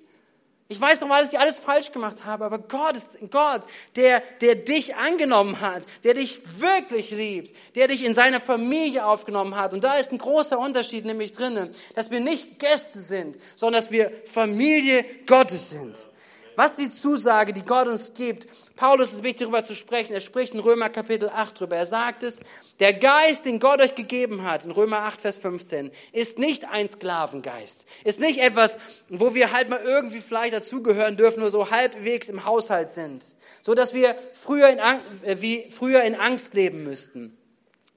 Ich 0.69 0.79
weiß 0.79 1.01
noch 1.01 1.09
mal, 1.09 1.21
dass 1.21 1.33
ich 1.33 1.39
alles 1.39 1.57
falsch 1.57 1.91
gemacht 1.91 2.23
habe, 2.23 2.45
aber 2.45 2.57
Gott 2.57 2.95
ist 2.95 3.17
Gott, 3.29 3.63
der, 3.97 4.23
der 4.39 4.55
dich 4.55 4.95
angenommen 4.95 5.59
hat, 5.59 5.83
der 6.05 6.13
dich 6.13 6.41
wirklich 6.61 7.11
liebt, 7.11 7.53
der 7.75 7.89
dich 7.89 8.03
in 8.03 8.13
seiner 8.13 8.39
Familie 8.39 9.05
aufgenommen 9.05 9.57
hat. 9.57 9.73
Und 9.73 9.83
da 9.83 9.97
ist 9.97 10.13
ein 10.13 10.17
großer 10.17 10.57
Unterschied 10.57 11.03
nämlich 11.03 11.33
drinnen, 11.33 11.69
dass 11.95 12.11
wir 12.11 12.21
nicht 12.21 12.59
Gäste 12.59 12.99
sind, 12.99 13.37
sondern 13.57 13.83
dass 13.83 13.91
wir 13.91 14.11
Familie 14.23 15.03
Gottes 15.27 15.69
sind. 15.69 16.07
Was 16.55 16.75
die 16.75 16.89
Zusage, 16.89 17.53
die 17.53 17.63
Gott 17.63 17.87
uns 17.87 18.13
gibt? 18.13 18.47
Paulus 18.75 19.13
ist 19.13 19.23
wichtig 19.23 19.41
darüber 19.41 19.63
zu 19.63 19.73
sprechen. 19.73 20.13
Er 20.13 20.19
spricht 20.19 20.53
in 20.53 20.59
Römer 20.59 20.89
Kapitel 20.89 21.29
8 21.29 21.59
drüber. 21.59 21.75
Er 21.77 21.85
sagt 21.85 22.23
es, 22.23 22.39
der 22.79 22.93
Geist, 22.93 23.45
den 23.45 23.59
Gott 23.59 23.81
euch 23.81 23.95
gegeben 23.95 24.43
hat, 24.43 24.65
in 24.65 24.71
Römer 24.71 24.99
8, 24.99 25.21
Vers 25.21 25.37
15, 25.37 25.91
ist 26.11 26.39
nicht 26.39 26.65
ein 26.65 26.89
Sklavengeist. 26.89 27.85
Ist 28.03 28.19
nicht 28.19 28.39
etwas, 28.39 28.77
wo 29.09 29.33
wir 29.33 29.51
halt 29.51 29.69
mal 29.69 29.81
irgendwie 29.83 30.21
vielleicht 30.21 30.53
dazugehören 30.53 31.17
dürfen, 31.17 31.39
nur 31.41 31.49
so 31.49 31.71
halbwegs 31.71 32.29
im 32.29 32.45
Haushalt 32.45 32.89
sind. 32.89 33.25
So 33.61 33.73
dass 33.73 33.93
wir 33.93 34.15
früher 34.41 34.69
in, 34.69 34.79
äh, 34.79 35.41
wie 35.41 35.69
früher 35.71 36.03
in 36.03 36.15
Angst 36.15 36.53
leben 36.53 36.83
müssten. 36.83 37.37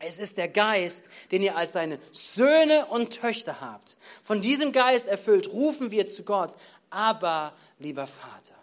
Es 0.00 0.18
ist 0.18 0.36
der 0.36 0.48
Geist, 0.48 1.02
den 1.32 1.42
ihr 1.42 1.56
als 1.56 1.72
seine 1.72 1.98
Söhne 2.12 2.86
und 2.86 3.20
Töchter 3.20 3.60
habt. 3.60 3.96
Von 4.22 4.40
diesem 4.40 4.70
Geist 4.70 5.08
erfüllt 5.08 5.48
rufen 5.48 5.90
wir 5.90 6.06
zu 6.06 6.22
Gott, 6.22 6.54
aber 6.90 7.52
lieber 7.78 8.06
Vater. 8.06 8.54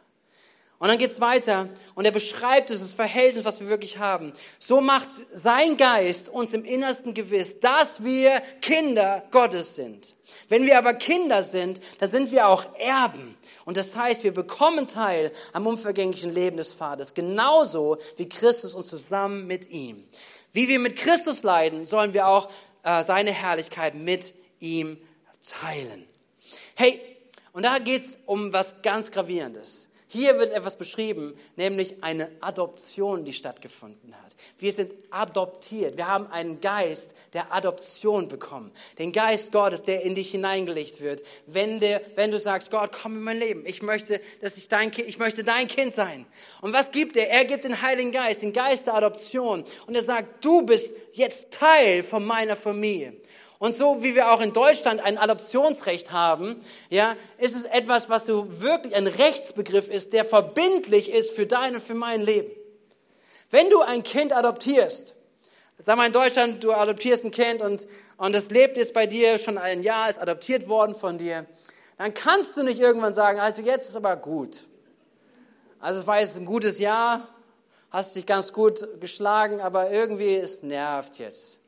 Und 0.77 0.89
dann 0.89 0.97
geht's 0.97 1.21
weiter 1.21 1.69
und 1.95 2.03
er 2.05 2.11
beschreibt 2.11 2.69
es, 2.69 2.81
das 2.81 2.91
Verhältnis, 2.93 3.45
was 3.45 3.61
wir 3.61 3.69
wirklich 3.69 3.97
haben. 3.97 4.33
So 4.59 4.81
macht 4.81 5.07
sein 5.31 5.77
Geist 5.77 6.27
uns 6.27 6.53
im 6.53 6.65
Innersten 6.65 7.13
gewiss, 7.13 7.61
dass 7.61 8.03
wir 8.03 8.41
Kinder 8.61 9.23
Gottes 9.31 9.75
sind. 9.75 10.15
Wenn 10.49 10.65
wir 10.65 10.77
aber 10.77 10.93
Kinder 10.93 11.43
sind, 11.43 11.79
dann 11.99 12.09
sind 12.09 12.31
wir 12.31 12.47
auch 12.47 12.65
Erben. 12.77 13.37
Und 13.63 13.77
das 13.77 13.95
heißt, 13.95 14.23
wir 14.25 14.33
bekommen 14.33 14.87
Teil 14.87 15.31
am 15.53 15.65
unvergänglichen 15.65 16.33
Leben 16.33 16.57
des 16.57 16.73
Vaters, 16.73 17.13
genauso 17.13 17.97
wie 18.17 18.27
Christus 18.27 18.75
uns 18.75 18.87
zusammen 18.87 19.47
mit 19.47 19.69
ihm. 19.69 20.03
Wie 20.51 20.67
wir 20.67 20.79
mit 20.79 20.97
Christus 20.97 21.41
leiden, 21.41 21.85
sollen 21.85 22.13
wir 22.13 22.27
auch 22.27 22.49
äh, 22.83 23.01
seine 23.01 23.31
Herrlichkeit 23.31 23.95
mit 23.95 24.33
ihm 24.59 24.97
teilen. 25.61 26.05
Hey, 26.75 27.14
und 27.55 27.63
da 27.63 27.79
geht's 27.79 28.17
um 28.25 28.51
was 28.51 28.81
ganz 28.81 29.09
Gravierendes. 29.11 29.87
Hier 30.07 30.37
wird 30.37 30.51
etwas 30.51 30.77
beschrieben, 30.77 31.35
nämlich 31.55 32.03
eine 32.03 32.29
Adoption, 32.39 33.25
die 33.25 33.33
stattgefunden 33.33 34.13
hat. 34.13 34.35
Wir 34.59 34.71
sind 34.71 34.91
adoptiert. 35.09 35.97
Wir 35.97 36.07
haben 36.07 36.27
einen 36.27 36.61
Geist 36.61 37.11
der 37.33 37.53
Adoption 37.53 38.27
bekommen. 38.27 38.71
Den 38.99 39.11
Geist 39.11 39.51
Gottes, 39.51 39.83
der 39.83 40.03
in 40.03 40.15
dich 40.15 40.31
hineingelegt 40.31 41.01
wird. 41.01 41.23
Wenn, 41.47 41.79
der, 41.79 42.01
wenn 42.15 42.29
du 42.29 42.39
sagst, 42.39 42.71
Gott, 42.71 42.91
komm 42.91 43.15
in 43.15 43.23
mein 43.23 43.39
Leben. 43.39 43.65
Ich 43.65 43.81
möchte, 43.81 44.21
dass 44.41 44.57
ich 44.57 44.67
dein 44.67 44.91
Kind, 44.91 45.07
ich 45.07 45.17
möchte 45.17 45.43
dein 45.43 45.67
Kind 45.67 45.93
sein. 45.93 46.25
Und 46.61 46.71
was 46.71 46.91
gibt 46.91 47.17
er? 47.17 47.29
Er 47.29 47.45
gibt 47.45 47.63
den 47.63 47.81
Heiligen 47.81 48.11
Geist, 48.11 48.41
den 48.41 48.53
Geist 48.53 48.87
der 48.87 48.95
Adoption. 48.95 49.63
Und 49.87 49.95
er 49.95 50.03
sagt, 50.03 50.43
du 50.43 50.65
bist 50.65 50.93
jetzt 51.13 51.51
Teil 51.51 52.03
von 52.03 52.25
meiner 52.25 52.55
Familie. 52.55 53.13
Und 53.65 53.73
so 53.73 54.03
wie 54.03 54.13
wir 54.13 54.31
auch 54.31 54.41
in 54.41 54.53
Deutschland 54.53 55.01
ein 55.01 55.17
Adoptionsrecht 55.17 56.11
haben, 56.11 56.61
ja, 56.91 57.15
ist 57.39 57.55
es 57.55 57.63
etwas, 57.65 58.09
was 58.09 58.27
so 58.27 58.61
wirklich 58.61 58.93
ein 58.93 59.07
Rechtsbegriff 59.07 59.87
ist, 59.87 60.13
der 60.13 60.23
verbindlich 60.23 61.11
ist 61.11 61.31
für 61.31 61.47
dein 61.47 61.73
und 61.73 61.81
für 61.81 61.95
mein 61.95 62.21
Leben. 62.21 62.51
Wenn 63.49 63.71
du 63.71 63.81
ein 63.81 64.03
Kind 64.03 64.33
adoptierst, 64.33 65.15
sag 65.79 65.97
mal 65.97 66.05
in 66.05 66.11
Deutschland, 66.11 66.63
du 66.63 66.73
adoptierst 66.73 67.25
ein 67.25 67.31
Kind 67.31 67.63
und, 67.63 67.87
und 68.17 68.35
es 68.35 68.51
lebt 68.51 68.77
jetzt 68.77 68.93
bei 68.93 69.07
dir 69.07 69.39
schon 69.39 69.57
ein 69.57 69.81
Jahr, 69.81 70.11
ist 70.11 70.19
adoptiert 70.19 70.69
worden 70.69 70.93
von 70.93 71.17
dir, 71.17 71.47
dann 71.97 72.13
kannst 72.13 72.55
du 72.57 72.61
nicht 72.61 72.79
irgendwann 72.79 73.15
sagen, 73.15 73.39
also 73.39 73.63
jetzt 73.63 73.89
ist 73.89 73.95
aber 73.95 74.15
gut. 74.15 74.67
Also 75.79 76.01
es 76.01 76.05
war 76.05 76.19
jetzt 76.19 76.37
ein 76.37 76.45
gutes 76.45 76.77
Jahr, 76.77 77.29
hast 77.89 78.15
dich 78.15 78.27
ganz 78.27 78.53
gut 78.53 79.01
geschlagen, 79.01 79.59
aber 79.59 79.89
irgendwie 79.89 80.35
es 80.35 80.61
nervt 80.61 81.17
jetzt 81.17 81.61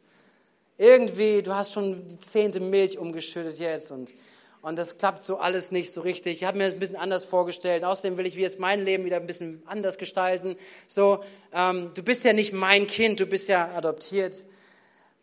irgendwie, 0.78 1.42
du 1.42 1.56
hast 1.56 1.74
schon 1.74 2.08
die 2.08 2.20
zehnte 2.20 2.60
Milch 2.60 2.98
umgeschüttet 2.98 3.58
jetzt 3.60 3.92
und, 3.92 4.14
und 4.62 4.78
das 4.78 4.98
klappt 4.98 5.24
so 5.24 5.38
alles 5.38 5.72
nicht 5.72 5.92
so 5.92 6.02
richtig. 6.02 6.38
Ich 6.38 6.44
habe 6.44 6.58
mir 6.58 6.66
das 6.66 6.74
ein 6.74 6.80
bisschen 6.80 6.96
anders 6.98 7.26
vorgestellt. 7.26 7.84
Außerdem 7.84 8.18
will 8.18 8.26
ich 8.26 8.36
jetzt 8.36 8.60
mein 8.60 8.84
Leben 8.84 9.06
wieder 9.06 9.18
ein 9.18 9.28
bisschen 9.28 9.64
anders 9.66 9.98
gestalten. 9.98 10.56
So, 10.86 11.24
ähm, 11.52 11.92
du 11.96 12.04
bist 12.04 12.24
ja 12.24 12.34
nicht 12.34 12.54
mein 12.54 12.86
Kind, 12.86 13.20
du 13.20 13.26
bist 13.26 13.48
ja 13.48 13.72
adoptiert. 13.76 14.44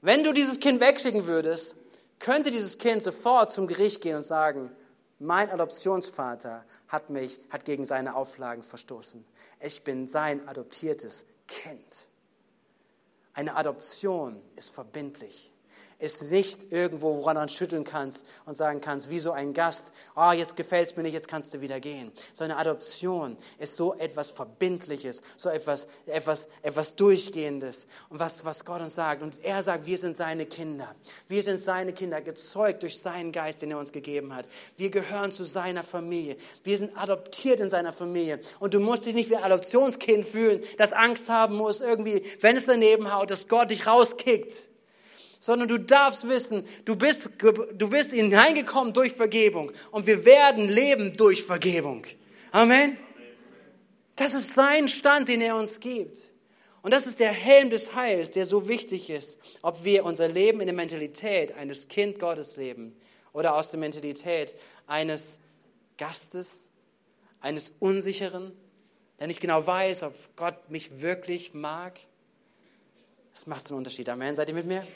Wenn 0.00 0.24
du 0.24 0.32
dieses 0.32 0.60
Kind 0.60 0.80
wegschicken 0.80 1.26
würdest, 1.26 1.76
könnte 2.18 2.50
dieses 2.50 2.78
Kind 2.78 3.02
sofort 3.02 3.52
zum 3.52 3.66
Gericht 3.66 4.00
gehen 4.00 4.16
und 4.16 4.22
sagen, 4.22 4.70
mein 5.18 5.50
Adoptionsvater 5.50 6.64
hat 6.88 7.10
mich, 7.10 7.38
hat 7.50 7.64
gegen 7.64 7.84
seine 7.84 8.16
Auflagen 8.16 8.62
verstoßen. 8.62 9.24
Ich 9.60 9.82
bin 9.82 10.08
sein 10.08 10.46
adoptiertes 10.48 11.26
Kind. 11.46 12.08
Eine 13.36 13.56
Adoption 13.56 14.40
ist 14.54 14.70
verbindlich 14.72 15.53
ist 15.98 16.22
nicht 16.30 16.72
irgendwo, 16.72 17.16
woran 17.16 17.36
du 17.36 17.48
schütteln 17.48 17.84
kannst 17.84 18.24
und 18.46 18.56
sagen 18.56 18.80
kannst, 18.80 19.10
wie 19.10 19.18
so 19.18 19.32
ein 19.32 19.52
Gast, 19.52 19.92
oh, 20.16 20.32
jetzt 20.32 20.56
gefällt 20.56 20.88
es 20.88 20.96
mir 20.96 21.02
nicht, 21.02 21.14
jetzt 21.14 21.28
kannst 21.28 21.54
du 21.54 21.60
wieder 21.60 21.80
gehen. 21.80 22.10
So 22.32 22.44
eine 22.44 22.56
Adoption 22.56 23.36
ist 23.58 23.76
so 23.76 23.94
etwas 23.94 24.30
Verbindliches, 24.30 25.22
so 25.36 25.48
etwas, 25.48 25.86
etwas, 26.06 26.46
etwas 26.62 26.94
Durchgehendes. 26.96 27.86
Und 28.08 28.20
was, 28.20 28.44
was 28.44 28.64
Gott 28.64 28.80
uns 28.80 28.94
sagt, 28.94 29.22
und 29.22 29.36
er 29.42 29.62
sagt, 29.62 29.86
wir 29.86 29.98
sind 29.98 30.16
seine 30.16 30.46
Kinder. 30.46 30.94
Wir 31.28 31.42
sind 31.42 31.58
seine 31.58 31.92
Kinder, 31.92 32.20
gezeugt 32.20 32.82
durch 32.82 33.00
seinen 33.00 33.32
Geist, 33.32 33.62
den 33.62 33.70
er 33.70 33.78
uns 33.78 33.92
gegeben 33.92 34.34
hat. 34.34 34.48
Wir 34.76 34.90
gehören 34.90 35.30
zu 35.30 35.44
seiner 35.44 35.82
Familie. 35.82 36.36
Wir 36.62 36.76
sind 36.76 36.96
adoptiert 36.96 37.60
in 37.60 37.70
seiner 37.70 37.92
Familie. 37.92 38.40
Und 38.60 38.74
du 38.74 38.80
musst 38.80 39.06
dich 39.06 39.14
nicht 39.14 39.30
wie 39.30 39.36
ein 39.36 39.44
Adoptionskind 39.44 40.26
fühlen, 40.26 40.60
das 40.76 40.92
Angst 40.92 41.28
haben 41.28 41.56
muss, 41.56 41.80
irgendwie, 41.80 42.22
wenn 42.40 42.56
es 42.56 42.66
daneben 42.66 43.12
haut, 43.12 43.30
dass 43.30 43.48
Gott 43.48 43.70
dich 43.70 43.86
rauskickt 43.86 44.73
sondern 45.44 45.68
du 45.68 45.78
darfst 45.78 46.26
wissen, 46.26 46.66
du 46.86 46.96
bist, 46.96 47.28
du 47.74 47.90
bist 47.90 48.12
hineingekommen 48.12 48.94
durch 48.94 49.12
Vergebung 49.12 49.72
und 49.90 50.06
wir 50.06 50.24
werden 50.24 50.70
leben 50.70 51.18
durch 51.18 51.42
Vergebung. 51.42 52.06
Amen. 52.50 52.96
Das 54.16 54.32
ist 54.32 54.54
sein 54.54 54.88
Stand, 54.88 55.28
den 55.28 55.42
er 55.42 55.56
uns 55.56 55.80
gibt. 55.80 56.32
Und 56.80 56.94
das 56.94 57.06
ist 57.06 57.20
der 57.20 57.32
Helm 57.32 57.68
des 57.68 57.94
Heils, 57.94 58.30
der 58.30 58.46
so 58.46 58.68
wichtig 58.68 59.10
ist, 59.10 59.38
ob 59.60 59.84
wir 59.84 60.06
unser 60.06 60.28
Leben 60.28 60.60
in 60.60 60.66
der 60.66 60.74
Mentalität 60.74 61.54
eines 61.56 61.88
Kind 61.88 62.18
Gottes 62.18 62.56
leben 62.56 62.96
oder 63.34 63.54
aus 63.54 63.70
der 63.70 63.78
Mentalität 63.78 64.54
eines 64.86 65.38
Gastes, 65.98 66.70
eines 67.40 67.70
Unsicheren, 67.80 68.50
der 69.20 69.26
nicht 69.26 69.42
genau 69.42 69.66
weiß, 69.66 70.04
ob 70.04 70.14
Gott 70.36 70.70
mich 70.70 71.02
wirklich 71.02 71.52
mag. 71.52 72.00
Das 73.34 73.46
macht 73.46 73.68
einen 73.68 73.76
Unterschied. 73.76 74.08
Amen. 74.08 74.34
Seid 74.34 74.48
ihr 74.48 74.54
mit 74.54 74.64
mir? 74.64 74.86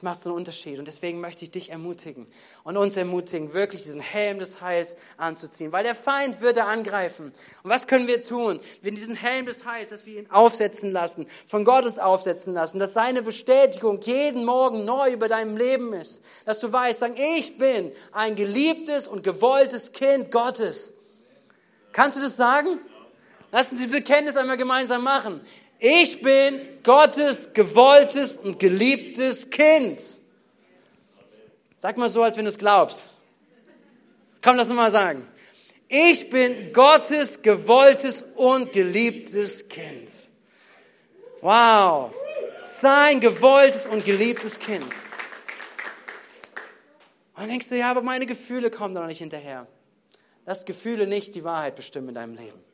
Es 0.00 0.02
macht 0.02 0.22
so 0.22 0.30
einen 0.30 0.38
Unterschied. 0.38 0.78
Und 0.78 0.88
deswegen 0.88 1.20
möchte 1.20 1.44
ich 1.44 1.50
dich 1.50 1.68
ermutigen 1.68 2.26
und 2.64 2.78
uns 2.78 2.96
ermutigen, 2.96 3.52
wirklich 3.52 3.82
diesen 3.82 4.00
Helm 4.00 4.38
des 4.38 4.62
Heils 4.62 4.96
anzuziehen. 5.18 5.72
Weil 5.72 5.84
der 5.84 5.94
Feind 5.94 6.40
wird 6.40 6.56
da 6.56 6.64
angreifen. 6.64 7.34
Und 7.62 7.68
was 7.68 7.86
können 7.86 8.06
wir 8.06 8.22
tun? 8.22 8.60
Wir 8.80 8.92
diesen 8.92 9.14
Helm 9.14 9.44
des 9.44 9.66
Heils, 9.66 9.90
dass 9.90 10.06
wir 10.06 10.20
ihn 10.20 10.30
aufsetzen 10.30 10.90
lassen, 10.90 11.26
von 11.46 11.66
Gottes 11.66 11.98
aufsetzen 11.98 12.54
lassen, 12.54 12.78
dass 12.78 12.94
seine 12.94 13.20
Bestätigung 13.20 14.00
jeden 14.00 14.46
Morgen 14.46 14.86
neu 14.86 15.12
über 15.12 15.28
deinem 15.28 15.58
Leben 15.58 15.92
ist. 15.92 16.22
Dass 16.46 16.60
du 16.60 16.72
weißt, 16.72 17.00
sagen, 17.00 17.16
ich 17.36 17.58
bin 17.58 17.92
ein 18.12 18.36
geliebtes 18.36 19.06
und 19.06 19.22
gewolltes 19.22 19.92
Kind 19.92 20.30
Gottes. 20.30 20.94
Kannst 21.92 22.16
du 22.16 22.22
das 22.22 22.36
sagen? 22.36 22.78
Lass 23.52 23.70
uns 23.70 23.82
die 23.82 23.86
Bekenntnis 23.86 24.38
einmal 24.38 24.56
gemeinsam 24.56 25.04
machen. 25.04 25.42
Ich 25.82 26.20
bin 26.20 26.60
Gottes 26.82 27.54
gewolltes 27.54 28.36
und 28.36 28.58
geliebtes 28.58 29.48
Kind. 29.48 30.02
Sag 31.78 31.96
mal 31.96 32.10
so, 32.10 32.22
als 32.22 32.36
wenn 32.36 32.44
du 32.44 32.50
es 32.50 32.58
glaubst. 32.58 33.16
Komm, 34.42 34.56
lass 34.56 34.68
mal 34.68 34.90
sagen. 34.90 35.26
Ich 35.88 36.28
bin 36.28 36.74
Gottes 36.74 37.40
gewolltes 37.40 38.26
und 38.34 38.72
geliebtes 38.72 39.66
Kind. 39.68 40.12
Wow. 41.40 42.14
Sein 42.62 43.20
gewolltes 43.20 43.86
und 43.86 44.04
geliebtes 44.04 44.58
Kind. 44.58 44.84
Und 44.84 44.92
dann 47.36 47.48
denkst 47.48 47.70
du, 47.70 47.78
ja, 47.78 47.90
aber 47.90 48.02
meine 48.02 48.26
Gefühle 48.26 48.70
kommen 48.70 48.94
da 48.94 49.00
noch 49.00 49.08
nicht 49.08 49.18
hinterher. 49.18 49.66
Lass 50.44 50.66
Gefühle 50.66 51.06
nicht 51.06 51.34
die 51.34 51.44
Wahrheit 51.44 51.74
bestimmen 51.74 52.10
in 52.10 52.14
deinem 52.14 52.34
Leben. 52.34 52.69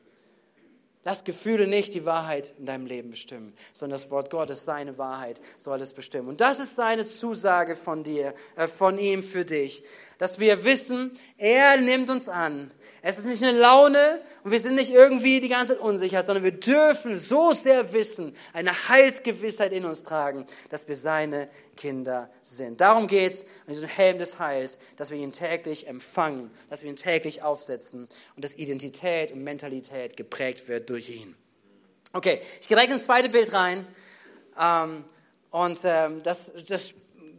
Lass 1.07 1.23
Gefühle 1.23 1.69
nicht 1.69 1.95
die 1.95 2.05
Wahrheit 2.05 2.53
in 2.59 2.66
deinem 2.66 2.85
Leben 2.85 3.11
bestimmen, 3.11 3.55
sondern 3.73 3.97
das 3.97 4.11
Wort 4.11 4.29
Gottes, 4.29 4.64
seine 4.64 4.99
Wahrheit 4.99 5.40
soll 5.57 5.81
es 5.81 5.92
bestimmen. 5.92 6.27
Und 6.27 6.40
das 6.40 6.59
ist 6.59 6.75
seine 6.75 7.07
Zusage 7.07 7.77
von 7.77 8.03
dir, 8.03 8.35
äh, 8.57 8.66
von 8.66 8.99
ihm 8.99 9.23
für 9.23 9.45
dich, 9.45 9.85
dass 10.19 10.39
wir 10.39 10.65
wissen, 10.65 11.13
er 11.37 11.79
nimmt 11.79 12.11
uns 12.11 12.29
an. 12.29 12.71
Es 13.03 13.19
ist 13.19 13.27
nicht 13.27 13.43
eine 13.43 13.57
Laune 13.57 14.21
und 14.43 14.51
wir 14.51 14.59
sind 14.59 14.75
nicht 14.75 14.91
irgendwie 14.91 15.41
die 15.41 15.49
ganze 15.49 15.75
Zeit 15.75 15.83
unsicher, 15.83 16.25
sondern 16.25 16.43
wir 16.43 16.53
dürfen 16.53 17.17
so 17.17 17.53
sehr 17.53 17.93
wissen, 17.93 18.35
eine 18.53 18.89
Heilsgewissheit 18.89 19.73
in 19.73 19.85
uns 19.85 20.03
tragen, 20.03 20.45
dass 20.71 20.89
wir 20.89 20.97
seine 20.97 21.49
Kinder 21.77 22.29
sind. 22.43 22.81
Darum 22.81 23.07
geht 23.07 23.33
es 23.33 23.43
an 23.43 23.75
diesem 23.75 23.89
Helm 23.89 24.19
des 24.19 24.41
Heils, 24.41 24.79
dass 24.97 25.13
wir 25.13 25.19
ihn 25.19 25.31
täglich 25.31 25.87
empfangen, 25.87 26.51
dass 26.69 26.83
wir 26.83 26.91
ihn 26.91 26.97
täglich 26.97 27.43
aufsetzen 27.43 28.09
und 28.35 28.45
dass 28.45 28.55
Identität 28.55 29.31
und 29.31 29.45
Mentalität 29.45 30.17
geprägt 30.17 30.67
wird 30.67 30.91
durch 30.91 31.09
ihn. 31.09 31.37
Okay, 32.13 32.41
ich 32.61 32.67
gehe 32.67 32.77
direkt 32.77 32.93
ins 32.93 33.05
zweite 33.05 33.29
Bild 33.29 33.53
rein. 33.53 33.87
Ähm, 34.59 35.05
und 35.51 35.79
ähm, 35.85 36.23
das, 36.23 36.51
das 36.67 36.93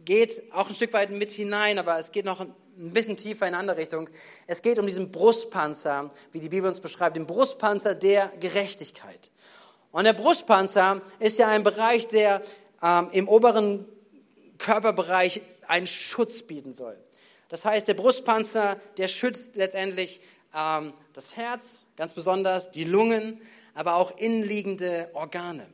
geht 0.04 0.42
auch 0.52 0.68
ein 0.68 0.74
Stück 0.74 0.92
weit 0.92 1.10
mit 1.10 1.30
hinein, 1.30 1.78
aber 1.78 1.98
es 1.98 2.10
geht 2.12 2.24
noch 2.24 2.46
ein 2.78 2.92
bisschen 2.92 3.16
tiefer 3.16 3.46
in 3.46 3.54
eine 3.54 3.58
andere 3.58 3.78
Richtung. 3.78 4.08
Es 4.46 4.62
geht 4.62 4.78
um 4.78 4.86
diesen 4.86 5.10
Brustpanzer, 5.10 6.10
wie 6.32 6.40
die 6.40 6.48
Bibel 6.48 6.68
uns 6.68 6.80
beschreibt, 6.80 7.16
den 7.16 7.26
Brustpanzer 7.26 7.94
der 7.94 8.28
Gerechtigkeit. 8.40 9.30
Und 9.90 10.04
der 10.04 10.12
Brustpanzer 10.12 11.00
ist 11.18 11.38
ja 11.38 11.48
ein 11.48 11.62
Bereich, 11.62 12.08
der 12.08 12.42
ähm, 12.82 13.08
im 13.12 13.28
oberen 13.28 13.86
Körperbereich 14.58 15.40
einen 15.66 15.86
Schutz 15.86 16.42
bieten 16.42 16.72
soll. 16.72 16.96
Das 17.48 17.64
heißt, 17.64 17.88
der 17.88 17.94
Brustpanzer, 17.94 18.76
der 18.96 19.08
schützt 19.08 19.56
letztendlich 19.56 20.20
ähm, 20.54 20.92
das 21.14 21.36
Herz, 21.36 21.84
ganz 21.96 22.14
besonders 22.14 22.70
die 22.70 22.84
Lungen, 22.84 23.40
aber 23.74 23.96
auch 23.96 24.16
innenliegende 24.18 25.10
Organe. 25.14 25.66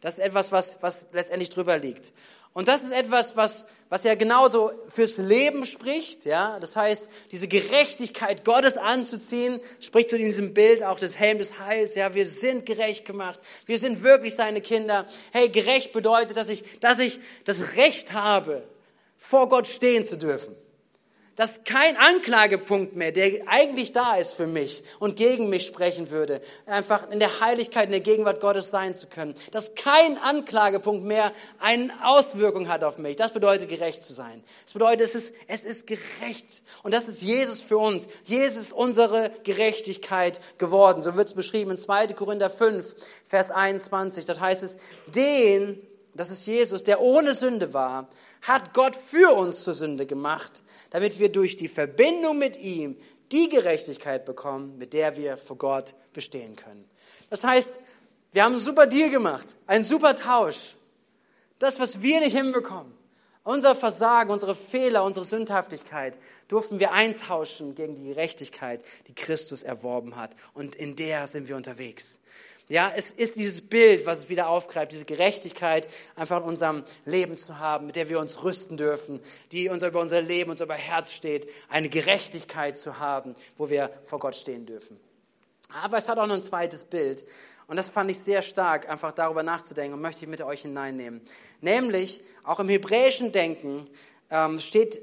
Das 0.00 0.14
ist 0.14 0.18
etwas, 0.20 0.52
was, 0.52 0.78
was 0.80 1.08
letztendlich 1.12 1.50
drüber 1.50 1.78
liegt. 1.78 2.12
Und 2.52 2.68
das 2.68 2.82
ist 2.82 2.92
etwas, 2.92 3.36
was, 3.36 3.66
was 3.92 4.04
ja 4.04 4.14
genauso 4.14 4.70
fürs 4.88 5.18
Leben 5.18 5.66
spricht, 5.66 6.24
ja. 6.24 6.58
Das 6.60 6.76
heißt, 6.76 7.10
diese 7.30 7.46
Gerechtigkeit 7.46 8.42
Gottes 8.42 8.78
anzuziehen, 8.78 9.60
spricht 9.80 10.08
zu 10.08 10.16
diesem 10.16 10.54
Bild 10.54 10.82
auch 10.82 10.98
des 10.98 11.18
Helm 11.18 11.36
des 11.36 11.58
Heils, 11.58 11.94
ja. 11.94 12.14
Wir 12.14 12.24
sind 12.24 12.64
gerecht 12.64 13.04
gemacht. 13.04 13.38
Wir 13.66 13.76
sind 13.76 14.02
wirklich 14.02 14.34
seine 14.34 14.62
Kinder. 14.62 15.06
Hey, 15.30 15.50
gerecht 15.50 15.92
bedeutet, 15.92 16.38
dass 16.38 16.48
ich, 16.48 16.64
dass 16.80 17.00
ich 17.00 17.20
das 17.44 17.76
Recht 17.76 18.14
habe, 18.14 18.62
vor 19.18 19.50
Gott 19.50 19.66
stehen 19.66 20.06
zu 20.06 20.16
dürfen. 20.16 20.56
Dass 21.36 21.64
kein 21.64 21.96
Anklagepunkt 21.96 22.94
mehr, 22.94 23.12
der 23.12 23.32
eigentlich 23.46 23.92
da 23.92 24.16
ist 24.16 24.34
für 24.34 24.46
mich 24.46 24.82
und 24.98 25.16
gegen 25.16 25.48
mich 25.48 25.66
sprechen 25.66 26.10
würde, 26.10 26.40
einfach 26.66 27.10
in 27.10 27.20
der 27.20 27.40
Heiligkeit, 27.40 27.86
in 27.86 27.92
der 27.92 28.00
Gegenwart 28.00 28.40
Gottes 28.40 28.70
sein 28.70 28.94
zu 28.94 29.06
können, 29.06 29.34
dass 29.50 29.74
kein 29.74 30.18
Anklagepunkt 30.18 31.04
mehr 31.04 31.32
eine 31.58 31.90
Auswirkung 32.04 32.68
hat 32.68 32.84
auf 32.84 32.98
mich. 32.98 33.16
Das 33.16 33.32
bedeutet 33.32 33.68
gerecht 33.68 34.02
zu 34.02 34.12
sein. 34.12 34.42
Das 34.64 34.74
bedeutet, 34.74 35.00
es 35.00 35.14
ist, 35.14 35.34
es 35.46 35.64
ist 35.64 35.86
gerecht. 35.86 36.62
Und 36.82 36.92
das 36.92 37.08
ist 37.08 37.22
Jesus 37.22 37.60
für 37.62 37.78
uns. 37.78 38.08
Jesus 38.24 38.64
ist 38.64 38.72
unsere 38.72 39.30
Gerechtigkeit 39.44 40.40
geworden. 40.58 41.02
So 41.02 41.16
wird 41.16 41.28
es 41.28 41.34
beschrieben 41.34 41.70
in 41.70 41.76
2. 41.76 42.08
Korinther 42.08 42.50
5, 42.50 42.94
Vers 43.24 43.50
21. 43.50 44.26
Dort 44.26 44.40
heißt 44.40 44.62
es, 44.62 44.76
den, 45.06 45.80
das 46.14 46.30
ist 46.30 46.46
Jesus, 46.46 46.84
der 46.84 47.00
ohne 47.00 47.34
Sünde 47.34 47.72
war, 47.72 48.08
hat 48.42 48.74
Gott 48.74 48.96
für 48.96 49.32
uns 49.34 49.62
zur 49.62 49.74
Sünde 49.74 50.06
gemacht, 50.06 50.62
damit 50.90 51.18
wir 51.18 51.30
durch 51.30 51.56
die 51.56 51.68
Verbindung 51.68 52.38
mit 52.38 52.58
ihm 52.58 52.96
die 53.32 53.48
Gerechtigkeit 53.48 54.24
bekommen, 54.24 54.76
mit 54.76 54.92
der 54.92 55.16
wir 55.16 55.36
vor 55.36 55.56
Gott 55.56 55.94
bestehen 56.12 56.54
können. 56.56 56.88
Das 57.30 57.44
heißt, 57.44 57.80
wir 58.32 58.44
haben 58.44 58.52
einen 58.52 58.62
super 58.62 58.86
Deal 58.86 59.10
gemacht, 59.10 59.56
einen 59.66 59.84
super 59.84 60.14
Tausch. 60.14 60.76
Das, 61.58 61.80
was 61.80 62.02
wir 62.02 62.20
nicht 62.20 62.36
hinbekommen, 62.36 62.92
unser 63.44 63.74
Versagen, 63.74 64.30
unsere 64.30 64.54
Fehler, 64.54 65.04
unsere 65.04 65.24
Sündhaftigkeit, 65.24 66.18
durften 66.48 66.78
wir 66.78 66.92
eintauschen 66.92 67.74
gegen 67.74 67.96
die 67.96 68.04
Gerechtigkeit, 68.04 68.84
die 69.08 69.14
Christus 69.14 69.62
erworben 69.62 70.16
hat. 70.16 70.30
Und 70.54 70.74
in 70.74 70.94
der 70.94 71.26
sind 71.26 71.48
wir 71.48 71.56
unterwegs. 71.56 72.20
Ja, 72.68 72.92
es 72.94 73.10
ist 73.10 73.36
dieses 73.36 73.60
Bild, 73.60 74.06
was 74.06 74.18
es 74.18 74.28
wieder 74.28 74.48
aufgreift, 74.48 74.92
diese 74.92 75.04
Gerechtigkeit 75.04 75.88
einfach 76.14 76.38
in 76.38 76.44
unserem 76.44 76.84
Leben 77.04 77.36
zu 77.36 77.58
haben, 77.58 77.86
mit 77.86 77.96
der 77.96 78.08
wir 78.08 78.20
uns 78.20 78.42
rüsten 78.42 78.76
dürfen, 78.76 79.20
die 79.50 79.68
uns 79.68 79.82
über 79.82 80.00
unser 80.00 80.22
Leben, 80.22 80.50
uns 80.50 80.60
über 80.60 80.74
Herz 80.74 81.12
steht, 81.12 81.48
eine 81.68 81.88
Gerechtigkeit 81.88 82.78
zu 82.78 82.98
haben, 82.98 83.34
wo 83.56 83.68
wir 83.68 83.90
vor 84.04 84.20
Gott 84.20 84.36
stehen 84.36 84.64
dürfen. 84.64 84.98
Aber 85.82 85.96
es 85.96 86.08
hat 86.08 86.18
auch 86.18 86.26
noch 86.26 86.34
ein 86.34 86.42
zweites 86.42 86.84
Bild. 86.84 87.24
Und 87.66 87.76
das 87.76 87.88
fand 87.88 88.10
ich 88.10 88.18
sehr 88.18 88.42
stark, 88.42 88.88
einfach 88.88 89.12
darüber 89.12 89.42
nachzudenken 89.42 89.94
und 89.94 90.00
möchte 90.00 90.24
ich 90.24 90.30
mit 90.30 90.42
euch 90.42 90.62
hineinnehmen. 90.62 91.20
Nämlich, 91.60 92.20
auch 92.44 92.60
im 92.60 92.68
hebräischen 92.68 93.32
Denken 93.32 93.88
ähm, 94.30 94.58
steht 94.60 95.00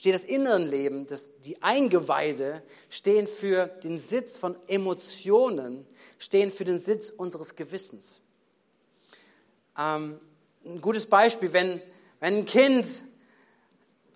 steht 0.00 0.14
das 0.14 0.24
Innenleben, 0.24 1.06
das, 1.06 1.30
die 1.40 1.60
Eingeweide 1.62 2.62
stehen 2.88 3.26
für 3.26 3.66
den 3.66 3.98
Sitz 3.98 4.38
von 4.38 4.56
Emotionen, 4.66 5.86
stehen 6.18 6.50
für 6.50 6.64
den 6.64 6.78
Sitz 6.78 7.10
unseres 7.10 7.54
Gewissens. 7.54 8.22
Ähm, 9.76 10.18
ein 10.64 10.80
gutes 10.80 11.04
Beispiel, 11.04 11.52
wenn, 11.52 11.82
wenn 12.18 12.36
ein 12.38 12.44
Kind 12.46 13.04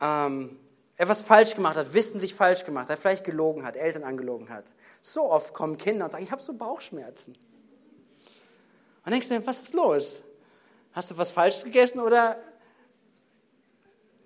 ähm, 0.00 0.58
etwas 0.96 1.20
falsch 1.20 1.54
gemacht 1.54 1.76
hat, 1.76 1.92
wissentlich 1.92 2.34
falsch 2.34 2.64
gemacht 2.64 2.88
hat, 2.88 2.98
vielleicht 2.98 3.24
gelogen 3.24 3.62
hat, 3.62 3.76
Eltern 3.76 4.04
angelogen 4.04 4.48
hat. 4.48 4.72
So 5.02 5.30
oft 5.30 5.52
kommen 5.52 5.76
Kinder 5.76 6.06
und 6.06 6.12
sagen, 6.12 6.24
ich 6.24 6.32
habe 6.32 6.40
so 6.40 6.54
Bauchschmerzen. 6.54 7.36
Und 9.04 9.12
denkst 9.12 9.28
du, 9.28 9.46
was 9.46 9.60
ist 9.60 9.74
los? 9.74 10.22
Hast 10.94 11.10
du 11.10 11.18
was 11.18 11.30
falsch 11.30 11.62
gegessen 11.62 12.00
oder 12.00 12.38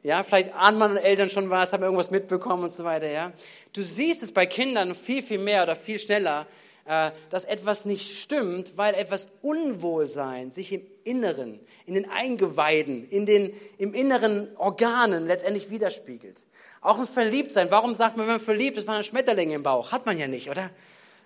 ja, 0.02 0.22
vielleicht 0.22 0.54
ahnt 0.54 0.78
man 0.78 0.92
an 0.92 0.96
Eltern 0.96 1.28
schon 1.28 1.50
was, 1.50 1.72
haben 1.72 1.82
irgendwas 1.82 2.10
mitbekommen 2.10 2.64
und 2.64 2.70
so 2.70 2.84
weiter, 2.84 3.08
ja. 3.08 3.32
Du 3.72 3.82
siehst 3.82 4.22
es 4.22 4.32
bei 4.32 4.46
Kindern 4.46 4.94
viel, 4.94 5.22
viel 5.22 5.38
mehr 5.38 5.62
oder 5.62 5.76
viel 5.76 5.98
schneller, 5.98 6.46
äh, 6.86 7.10
dass 7.30 7.44
etwas 7.44 7.84
nicht 7.84 8.20
stimmt, 8.20 8.76
weil 8.76 8.94
etwas 8.94 9.28
Unwohlsein 9.42 10.50
sich 10.50 10.72
im 10.72 10.82
Inneren, 11.04 11.60
in 11.86 11.94
den 11.94 12.08
Eingeweiden, 12.08 13.08
in 13.08 13.26
den, 13.26 13.52
im 13.78 13.92
inneren 13.92 14.56
Organen 14.56 15.26
letztendlich 15.26 15.70
widerspiegelt. 15.70 16.44
Auch 16.80 16.98
ein 16.98 17.06
Verliebtsein. 17.06 17.70
Warum 17.70 17.94
sagt 17.94 18.16
man, 18.16 18.26
wenn 18.26 18.34
man 18.34 18.40
verliebt 18.40 18.78
ist, 18.78 18.86
man 18.86 18.98
hat 18.98 19.06
Schmetterlinge 19.06 19.54
im 19.54 19.62
Bauch? 19.62 19.92
Hat 19.92 20.06
man 20.06 20.18
ja 20.18 20.28
nicht, 20.28 20.48
oder? 20.48 20.70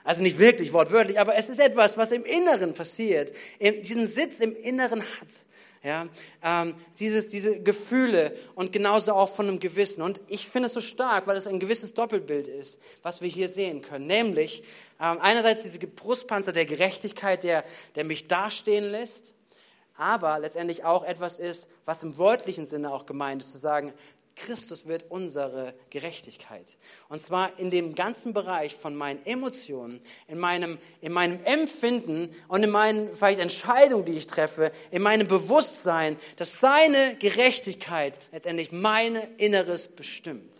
Also 0.04 0.22
nicht 0.22 0.38
wirklich 0.38 0.72
wortwörtlich, 0.72 1.20
aber 1.20 1.36
es 1.36 1.48
ist 1.48 1.60
etwas, 1.60 1.96
was 1.96 2.10
im 2.10 2.24
Inneren 2.24 2.74
passiert, 2.74 3.32
diesen 3.60 4.06
Sitz 4.06 4.40
im 4.40 4.56
Inneren 4.56 5.00
hat. 5.00 5.28
Ja, 5.84 6.06
ähm, 6.44 6.76
dieses, 7.00 7.28
diese 7.28 7.60
Gefühle 7.60 8.36
und 8.54 8.70
genauso 8.70 9.14
auch 9.14 9.34
von 9.34 9.48
einem 9.48 9.58
Gewissen. 9.58 10.00
Und 10.00 10.20
ich 10.28 10.48
finde 10.48 10.68
es 10.68 10.74
so 10.74 10.80
stark, 10.80 11.26
weil 11.26 11.36
es 11.36 11.48
ein 11.48 11.58
gewisses 11.58 11.92
Doppelbild 11.92 12.46
ist, 12.46 12.78
was 13.02 13.20
wir 13.20 13.28
hier 13.28 13.48
sehen 13.48 13.82
können. 13.82 14.06
Nämlich 14.06 14.62
ähm, 15.00 15.18
einerseits 15.20 15.64
diese 15.64 15.80
Brustpanzer 15.80 16.52
der 16.52 16.66
Gerechtigkeit, 16.66 17.42
der, 17.42 17.64
der 17.96 18.04
mich 18.04 18.28
dastehen 18.28 18.84
lässt, 18.84 19.34
aber 19.96 20.38
letztendlich 20.38 20.84
auch 20.84 21.02
etwas 21.02 21.40
ist, 21.40 21.66
was 21.84 22.04
im 22.04 22.16
wörtlichen 22.16 22.64
Sinne 22.64 22.92
auch 22.92 23.04
gemeint 23.04 23.42
ist, 23.42 23.50
zu 23.50 23.58
sagen, 23.58 23.92
Christus 24.34 24.86
wird 24.86 25.10
unsere 25.10 25.74
Gerechtigkeit. 25.90 26.76
Und 27.08 27.20
zwar 27.20 27.58
in 27.58 27.70
dem 27.70 27.94
ganzen 27.94 28.32
Bereich 28.32 28.74
von 28.74 28.94
meinen 28.94 29.24
Emotionen, 29.26 30.00
in 30.28 30.38
meinem, 30.38 30.78
in 31.00 31.12
meinem 31.12 31.42
Empfinden 31.44 32.34
und 32.48 32.62
in 32.62 32.70
meinen 32.70 33.14
vielleicht 33.14 33.40
Entscheidungen, 33.40 34.04
die 34.04 34.16
ich 34.16 34.26
treffe, 34.26 34.72
in 34.90 35.02
meinem 35.02 35.28
Bewusstsein, 35.28 36.16
dass 36.36 36.60
seine 36.60 37.16
Gerechtigkeit 37.16 38.18
letztendlich 38.32 38.72
meine 38.72 39.22
Inneres 39.36 39.88
bestimmt. 39.88 40.52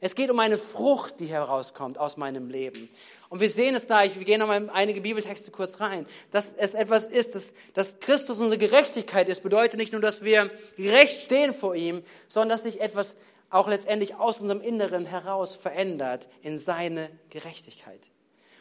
Es 0.00 0.14
geht 0.14 0.30
um 0.30 0.38
eine 0.38 0.58
Frucht, 0.58 1.20
die 1.20 1.26
herauskommt 1.26 1.96
aus 1.96 2.18
meinem 2.18 2.50
Leben. 2.50 2.90
Und 3.34 3.40
wir 3.40 3.50
sehen 3.50 3.74
es 3.74 3.88
gleich, 3.88 4.16
wir 4.16 4.24
gehen 4.24 4.38
nochmal 4.38 4.62
in 4.62 4.70
einige 4.70 5.00
Bibeltexte 5.00 5.50
kurz 5.50 5.80
rein, 5.80 6.06
dass 6.30 6.54
es 6.56 6.74
etwas 6.74 7.08
ist, 7.08 7.34
dass, 7.34 7.52
dass 7.72 7.98
Christus 7.98 8.38
unsere 8.38 8.58
Gerechtigkeit 8.58 9.28
ist, 9.28 9.42
bedeutet 9.42 9.76
nicht 9.76 9.90
nur, 9.90 10.00
dass 10.00 10.22
wir 10.22 10.52
gerecht 10.76 11.22
stehen 11.22 11.52
vor 11.52 11.74
ihm, 11.74 12.04
sondern 12.28 12.50
dass 12.50 12.62
sich 12.62 12.80
etwas 12.80 13.16
auch 13.50 13.66
letztendlich 13.66 14.14
aus 14.14 14.40
unserem 14.40 14.60
Inneren 14.60 15.04
heraus 15.04 15.56
verändert 15.56 16.28
in 16.42 16.58
seine 16.58 17.10
Gerechtigkeit. 17.30 18.08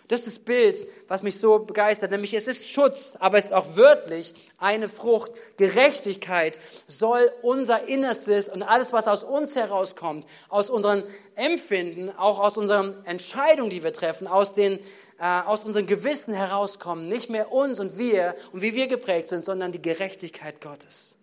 Das 0.10 0.20
ist 0.20 0.28
das 0.28 0.40
Bild, 0.40 0.86
was 1.08 1.24
mich 1.24 1.40
so 1.40 1.60
begeistert, 1.60 2.12
nämlich 2.12 2.34
es 2.34 2.48
ist 2.48 2.68
Schutz, 2.70 3.16
aber 3.20 3.38
es 3.38 3.46
ist 3.46 3.54
auch 3.54 3.78
wörtlich 3.78 4.34
eine 4.58 4.90
Frucht. 4.90 5.32
Gerechtigkeit 5.56 6.60
soll 6.88 7.32
unser 7.42 7.88
Innerstes 7.88 8.50
und 8.50 8.64
alles, 8.64 8.92
was 8.92 9.08
aus 9.08 9.24
uns 9.24 9.56
herauskommt, 9.56 10.26
aus 10.50 10.70
unseren 10.70 11.04
Empfinden, 11.36 12.10
auch 12.10 12.40
aus 12.40 12.58
unseren 12.58 13.06
Entscheidungen, 13.06 13.70
die 13.70 13.82
wir 13.82 13.94
treffen, 13.94 14.28
aus, 14.28 14.54
den, 14.54 14.80
äh, 15.20 15.42
aus 15.46 15.64
unseren 15.64 15.88
Gewissen 15.88 16.34
herauskommen. 16.34 17.08
Nicht 17.08 17.30
mehr 17.30 17.54
uns 17.54 17.80
und 17.80 17.98
wir 17.98 18.36
und 18.52 18.62
wie 18.62 18.76
wir 18.76 18.88
geprägt 18.88 19.30
sind, 19.30 19.46
sondern 19.46 19.72
die 19.72 19.82
Gerechtigkeit 19.82 20.60
Gottes. 20.60 21.16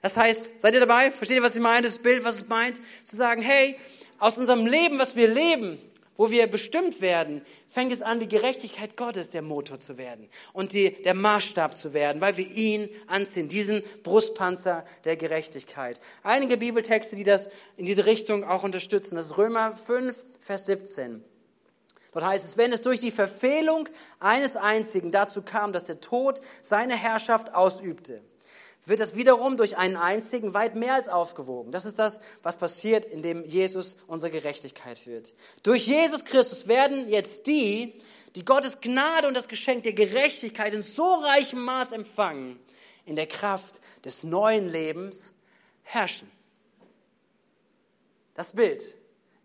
Das 0.00 0.16
heißt, 0.16 0.60
seid 0.60 0.74
ihr 0.74 0.80
dabei? 0.80 1.10
Versteht 1.10 1.38
ihr, 1.38 1.42
was 1.42 1.56
ich 1.56 1.62
meine? 1.62 1.82
Das 1.82 1.98
Bild, 1.98 2.24
was 2.24 2.36
es 2.36 2.48
meint? 2.48 2.80
Zu 3.02 3.16
sagen, 3.16 3.42
hey, 3.42 3.76
aus 4.20 4.38
unserem 4.38 4.64
Leben, 4.64 5.00
was 5.00 5.16
wir 5.16 5.26
leben, 5.26 5.78
wo 6.16 6.30
wir 6.30 6.46
bestimmt 6.46 7.00
werden, 7.00 7.42
fängt 7.68 7.92
es 7.92 8.02
an, 8.02 8.20
die 8.20 8.28
Gerechtigkeit 8.28 8.96
Gottes 8.96 9.30
der 9.30 9.42
Motor 9.42 9.78
zu 9.80 9.98
werden 9.98 10.28
und 10.52 10.72
die, 10.72 10.90
der 11.02 11.14
Maßstab 11.14 11.76
zu 11.76 11.94
werden, 11.94 12.20
weil 12.20 12.36
wir 12.36 12.46
ihn 12.46 12.88
anziehen, 13.06 13.48
diesen 13.48 13.82
Brustpanzer 14.02 14.84
der 15.04 15.16
Gerechtigkeit. 15.16 16.00
Einige 16.22 16.56
Bibeltexte, 16.56 17.16
die 17.16 17.24
das 17.24 17.48
in 17.76 17.86
diese 17.86 18.06
Richtung 18.06 18.44
auch 18.44 18.64
unterstützen, 18.64 19.16
das 19.16 19.26
ist 19.26 19.38
Römer 19.38 19.72
5, 19.72 20.24
Vers 20.40 20.66
17. 20.66 21.22
Dort 22.12 22.24
heißt 22.24 22.46
es, 22.46 22.56
wenn 22.56 22.72
es 22.72 22.80
durch 22.80 22.98
die 22.98 23.10
Verfehlung 23.10 23.88
eines 24.20 24.56
einzigen 24.56 25.10
dazu 25.10 25.42
kam, 25.42 25.72
dass 25.72 25.84
der 25.84 26.00
Tod 26.00 26.40
seine 26.62 26.96
Herrschaft 26.96 27.54
ausübte, 27.54 28.22
wird 28.86 29.00
das 29.00 29.16
wiederum 29.16 29.56
durch 29.56 29.76
einen 29.76 29.96
einzigen 29.96 30.54
weit 30.54 30.76
mehr 30.76 30.94
als 30.94 31.08
aufgewogen. 31.08 31.72
Das 31.72 31.84
ist 31.84 31.98
das, 31.98 32.20
was 32.42 32.56
passiert, 32.56 33.04
indem 33.04 33.44
Jesus 33.44 33.96
unsere 34.06 34.30
Gerechtigkeit 34.30 35.06
wird. 35.06 35.34
Durch 35.64 35.86
Jesus 35.86 36.24
Christus 36.24 36.68
werden 36.68 37.10
jetzt 37.10 37.46
die, 37.48 38.00
die 38.36 38.44
Gottes 38.44 38.80
Gnade 38.80 39.26
und 39.26 39.36
das 39.36 39.48
Geschenk 39.48 39.82
der 39.82 39.92
Gerechtigkeit 39.92 40.72
in 40.72 40.82
so 40.82 41.14
reichem 41.14 41.64
Maß 41.64 41.92
empfangen, 41.92 42.60
in 43.04 43.16
der 43.16 43.26
Kraft 43.26 43.80
des 44.04 44.22
neuen 44.22 44.70
Lebens 44.70 45.32
herrschen. 45.82 46.30
Das 48.34 48.52
Bild. 48.52 48.94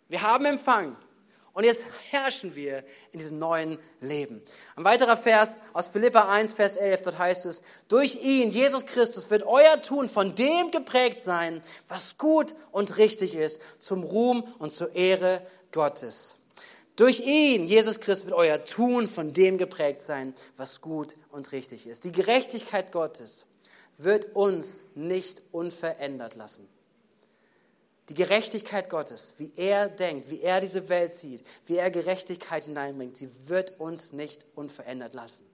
Wir 0.07 0.21
haben 0.21 0.45
empfangen. 0.45 0.95
Und 1.53 1.65
jetzt 1.65 1.83
herrschen 2.09 2.55
wir 2.55 2.83
in 3.11 3.19
diesem 3.19 3.37
neuen 3.37 3.77
Leben. 3.99 4.41
Ein 4.77 4.85
weiterer 4.85 5.17
Vers 5.17 5.57
aus 5.73 5.87
Philippa 5.87 6.29
1, 6.31 6.53
Vers 6.53 6.77
11, 6.77 7.01
dort 7.01 7.19
heißt 7.19 7.45
es, 7.45 7.61
durch 7.89 8.15
ihn, 8.23 8.51
Jesus 8.51 8.85
Christus, 8.85 9.29
wird 9.29 9.43
euer 9.43 9.81
Tun 9.81 10.07
von 10.07 10.33
dem 10.35 10.71
geprägt 10.71 11.19
sein, 11.19 11.61
was 11.89 12.17
gut 12.17 12.55
und 12.71 12.97
richtig 12.97 13.35
ist, 13.35 13.59
zum 13.79 14.03
Ruhm 14.03 14.43
und 14.59 14.71
zur 14.71 14.95
Ehre 14.95 15.45
Gottes. 15.73 16.35
Durch 16.95 17.19
ihn, 17.19 17.65
Jesus 17.65 17.99
Christus, 17.99 18.27
wird 18.27 18.37
euer 18.37 18.63
Tun 18.63 19.07
von 19.07 19.33
dem 19.33 19.57
geprägt 19.57 20.01
sein, 20.01 20.33
was 20.55 20.79
gut 20.79 21.15
und 21.31 21.51
richtig 21.51 21.85
ist. 21.85 22.05
Die 22.05 22.11
Gerechtigkeit 22.13 22.93
Gottes 22.93 23.45
wird 23.97 24.35
uns 24.35 24.85
nicht 24.95 25.41
unverändert 25.51 26.35
lassen. 26.35 26.67
Die 28.11 28.23
Gerechtigkeit 28.23 28.89
Gottes, 28.89 29.33
wie 29.37 29.53
er 29.55 29.87
denkt, 29.87 30.29
wie 30.29 30.41
er 30.41 30.59
diese 30.59 30.89
Welt 30.89 31.13
sieht, 31.13 31.45
wie 31.65 31.77
er 31.77 31.89
Gerechtigkeit 31.89 32.61
hineinbringt, 32.65 33.15
sie 33.15 33.29
wird 33.47 33.79
uns 33.79 34.11
nicht 34.11 34.45
unverändert 34.53 35.13
lassen. 35.13 35.45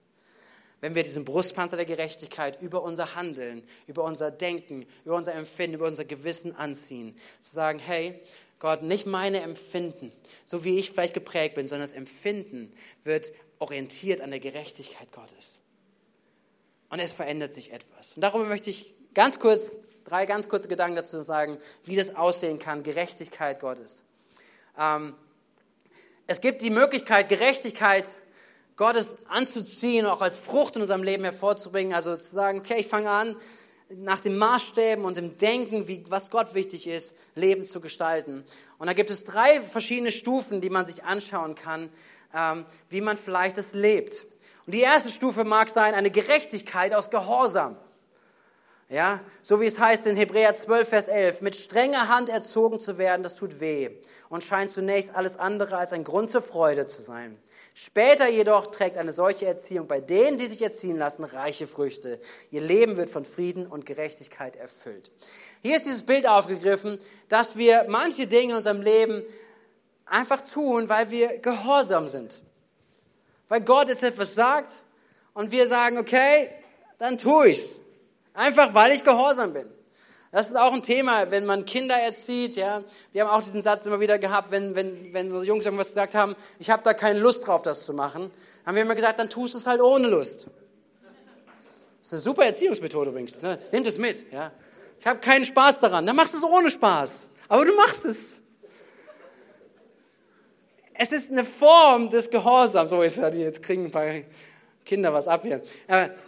wenn 0.80 0.96
wir 0.96 1.04
diesen 1.04 1.24
Brustpanzer 1.24 1.76
der 1.76 1.86
Gerechtigkeit 1.86 2.60
über 2.60 2.82
unser 2.82 3.14
Handeln, 3.14 3.62
über 3.86 4.02
unser 4.02 4.32
Denken, 4.32 4.86
über 5.04 5.14
unser 5.14 5.34
Empfinden, 5.34 5.76
über 5.76 5.86
unser 5.86 6.04
Gewissen 6.04 6.54
anziehen. 6.56 7.14
Zu 7.38 7.54
sagen, 7.54 7.78
hey, 7.78 8.20
Gott, 8.58 8.82
nicht 8.82 9.06
meine 9.06 9.40
Empfinden, 9.40 10.10
so 10.44 10.64
wie 10.64 10.80
ich 10.80 10.90
vielleicht 10.90 11.14
geprägt 11.14 11.54
bin, 11.54 11.68
sondern 11.68 11.88
das 11.88 11.96
Empfinden 11.96 12.72
wird 13.04 13.32
orientiert 13.60 14.20
an 14.20 14.30
der 14.30 14.40
Gerechtigkeit 14.40 15.12
Gottes. 15.12 15.60
Und 16.90 16.98
es 16.98 17.12
verändert 17.12 17.52
sich 17.52 17.72
etwas. 17.72 18.14
Und 18.14 18.22
darüber 18.22 18.46
möchte 18.46 18.70
ich 18.70 18.94
ganz 19.14 19.38
kurz, 19.38 19.76
drei 20.08 20.26
ganz 20.26 20.48
kurze 20.48 20.68
Gedanken 20.68 20.96
dazu 20.96 21.20
sagen, 21.20 21.58
wie 21.84 21.96
das 21.96 22.14
aussehen 22.16 22.58
kann, 22.58 22.82
Gerechtigkeit 22.82 23.60
Gottes. 23.60 24.02
Ähm, 24.78 25.14
es 26.26 26.40
gibt 26.40 26.62
die 26.62 26.70
Möglichkeit, 26.70 27.28
Gerechtigkeit 27.28 28.06
Gottes 28.76 29.16
anzuziehen, 29.28 30.06
auch 30.06 30.22
als 30.22 30.36
Frucht 30.36 30.76
in 30.76 30.82
unserem 30.82 31.02
Leben 31.02 31.24
hervorzubringen. 31.24 31.94
Also 31.94 32.16
zu 32.16 32.34
sagen, 32.34 32.60
okay, 32.60 32.76
ich 32.78 32.86
fange 32.86 33.10
an, 33.10 33.36
nach 33.90 34.20
den 34.20 34.36
Maßstäben 34.36 35.04
und 35.04 35.16
dem 35.16 35.36
Denken, 35.38 35.88
wie, 35.88 36.04
was 36.08 36.30
Gott 36.30 36.54
wichtig 36.54 36.86
ist, 36.86 37.14
Leben 37.34 37.64
zu 37.64 37.80
gestalten. 37.80 38.44
Und 38.78 38.86
da 38.86 38.92
gibt 38.92 39.10
es 39.10 39.24
drei 39.24 39.60
verschiedene 39.60 40.10
Stufen, 40.10 40.60
die 40.60 40.70
man 40.70 40.86
sich 40.86 41.04
anschauen 41.04 41.54
kann, 41.54 41.90
ähm, 42.34 42.66
wie 42.88 43.00
man 43.00 43.16
vielleicht 43.16 43.58
es 43.58 43.72
lebt. 43.72 44.24
Und 44.66 44.74
die 44.74 44.80
erste 44.80 45.10
Stufe 45.10 45.44
mag 45.44 45.70
sein 45.70 45.94
eine 45.94 46.10
Gerechtigkeit 46.10 46.92
aus 46.92 47.10
Gehorsam. 47.10 47.76
Ja, 48.90 49.20
so 49.42 49.60
wie 49.60 49.66
es 49.66 49.78
heißt 49.78 50.06
in 50.06 50.16
Hebräer 50.16 50.54
12, 50.54 50.88
Vers 50.88 51.08
11, 51.08 51.42
mit 51.42 51.56
strenger 51.56 52.08
Hand 52.08 52.30
erzogen 52.30 52.80
zu 52.80 52.96
werden, 52.96 53.22
das 53.22 53.34
tut 53.34 53.60
weh 53.60 53.90
und 54.30 54.44
scheint 54.44 54.70
zunächst 54.70 55.14
alles 55.14 55.36
andere 55.36 55.76
als 55.76 55.92
ein 55.92 56.04
Grund 56.04 56.30
zur 56.30 56.40
Freude 56.40 56.86
zu 56.86 57.02
sein. 57.02 57.36
Später 57.74 58.28
jedoch 58.28 58.68
trägt 58.68 58.96
eine 58.96 59.12
solche 59.12 59.46
Erziehung 59.46 59.86
bei 59.86 60.00
denen, 60.00 60.38
die 60.38 60.46
sich 60.46 60.62
erziehen 60.62 60.96
lassen, 60.96 61.24
reiche 61.24 61.66
Früchte. 61.66 62.18
Ihr 62.50 62.62
Leben 62.62 62.96
wird 62.96 63.10
von 63.10 63.26
Frieden 63.26 63.66
und 63.66 63.84
Gerechtigkeit 63.84 64.56
erfüllt. 64.56 65.10
Hier 65.60 65.76
ist 65.76 65.84
dieses 65.84 66.04
Bild 66.04 66.26
aufgegriffen, 66.26 66.98
dass 67.28 67.56
wir 67.56 67.84
manche 67.88 68.26
Dinge 68.26 68.52
in 68.52 68.56
unserem 68.56 68.80
Leben 68.80 69.22
einfach 70.06 70.40
tun, 70.40 70.88
weil 70.88 71.10
wir 71.10 71.38
gehorsam 71.38 72.08
sind. 72.08 72.42
Weil 73.48 73.60
Gott 73.60 73.90
jetzt 73.90 74.02
etwas 74.02 74.34
sagt 74.34 74.72
und 75.34 75.52
wir 75.52 75.68
sagen, 75.68 75.98
okay, 75.98 76.50
dann 76.98 77.18
tue 77.18 77.50
ich's. 77.50 77.77
Einfach 78.38 78.72
weil 78.72 78.92
ich 78.92 79.02
gehorsam 79.02 79.52
bin. 79.52 79.66
Das 80.30 80.46
ist 80.46 80.56
auch 80.56 80.72
ein 80.72 80.82
Thema, 80.82 81.32
wenn 81.32 81.44
man 81.44 81.64
Kinder 81.64 81.96
erzieht. 81.96 82.54
Ja, 82.54 82.84
wir 83.10 83.24
haben 83.24 83.30
auch 83.30 83.42
diesen 83.42 83.62
Satz 83.62 83.84
immer 83.84 83.98
wieder 83.98 84.16
gehabt, 84.20 84.52
wenn 84.52 84.76
wenn 84.76 85.12
wenn 85.12 85.32
so 85.32 85.42
Jungs 85.42 85.64
irgendwas 85.64 85.88
gesagt 85.88 86.14
haben, 86.14 86.36
ich 86.60 86.70
habe 86.70 86.84
da 86.84 86.94
keine 86.94 87.18
Lust 87.18 87.44
drauf, 87.44 87.62
das 87.62 87.84
zu 87.84 87.92
machen, 87.92 88.30
haben 88.64 88.76
wir 88.76 88.82
immer 88.82 88.94
gesagt, 88.94 89.18
dann 89.18 89.28
tust 89.28 89.54
du 89.54 89.58
es 89.58 89.66
halt 89.66 89.80
ohne 89.80 90.06
Lust. 90.06 90.46
Das 91.98 92.06
ist 92.06 92.12
eine 92.12 92.20
super 92.20 92.44
Erziehungsmethode 92.44 93.10
übrigens. 93.10 93.42
Ne? 93.42 93.58
Nimm 93.72 93.82
das 93.82 93.98
mit. 93.98 94.30
Ja, 94.30 94.52
ich 95.00 95.06
habe 95.08 95.18
keinen 95.18 95.44
Spaß 95.44 95.80
daran. 95.80 96.06
Dann 96.06 96.14
machst 96.14 96.32
du 96.32 96.38
es 96.38 96.44
ohne 96.44 96.70
Spaß, 96.70 97.28
aber 97.48 97.64
du 97.64 97.74
machst 97.74 98.04
es. 98.04 98.34
Es 100.94 101.10
ist 101.10 101.32
eine 101.32 101.44
Form 101.44 102.08
des 102.10 102.30
Gehorsams. 102.30 102.90
So, 102.90 103.02
jetzt 103.02 103.62
kriegen 103.64 103.86
ein 103.86 103.90
paar 103.90 104.06
Kinder 104.88 105.12
was 105.12 105.28
ab 105.28 105.42
hier. 105.44 105.62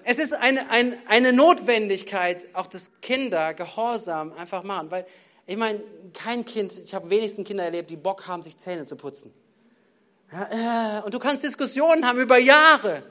Es 0.05 0.19
ist 0.19 0.35
eine, 0.35 0.71
eine, 0.71 0.99
eine 1.09 1.33
Notwendigkeit, 1.33 2.47
auch 2.53 2.67
dass 2.67 2.91
Kinder 3.01 3.55
Gehorsam 3.55 4.33
einfach 4.35 4.63
machen. 4.63 4.91
Weil, 4.91 5.07
ich 5.47 5.57
meine, 5.57 5.81
kein 6.13 6.45
Kind, 6.45 6.79
ich 6.85 6.95
habe 6.95 7.11
wenigstens 7.11 7.49
Kinder 7.49 7.65
erlebt, 7.65 7.91
die 7.91 7.97
Bock 7.97 8.29
haben, 8.29 8.43
sich 8.43 8.59
Zähne 8.59 8.85
zu 8.85 8.97
putzen. 8.97 9.33
Äh, 10.31 11.03
und 11.05 11.15
du 11.15 11.19
kannst 11.19 11.43
Diskussionen 11.43 12.07
haben 12.07 12.21
über 12.21 12.39
Jahre. 12.39 13.03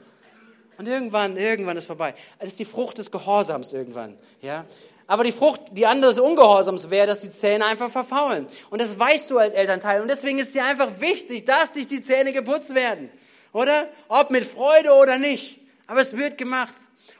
Und 0.78 0.86
irgendwann, 0.88 1.36
irgendwann 1.36 1.76
ist 1.76 1.86
vorbei. 1.86 2.14
Es 2.38 2.52
ist 2.52 2.58
die 2.58 2.64
Frucht 2.64 2.98
des 2.98 3.10
Gehorsams 3.10 3.72
irgendwann. 3.72 4.16
Ja? 4.40 4.64
Aber 5.06 5.24
die 5.24 5.32
Frucht, 5.32 5.60
die 5.72 5.86
andere 5.86 6.12
des 6.12 6.20
Ungehorsams 6.20 6.88
wäre, 6.88 7.08
dass 7.08 7.20
die 7.20 7.30
Zähne 7.30 7.66
einfach 7.66 7.90
verfaulen. 7.90 8.46
Und 8.70 8.80
das 8.80 8.98
weißt 8.98 9.28
du 9.30 9.38
als 9.38 9.52
Elternteil. 9.52 10.00
Und 10.00 10.08
deswegen 10.08 10.38
ist 10.38 10.54
dir 10.54 10.64
einfach 10.64 11.00
wichtig, 11.00 11.44
dass 11.44 11.72
dich 11.72 11.88
die 11.88 12.00
Zähne 12.00 12.32
geputzt 12.32 12.72
werden. 12.74 13.10
Oder? 13.52 13.88
Ob 14.08 14.30
mit 14.30 14.44
Freude 14.44 14.92
oder 14.92 15.18
nicht. 15.18 15.60
Aber 15.86 16.00
es 16.00 16.16
wird 16.16 16.38
gemacht. 16.38 16.74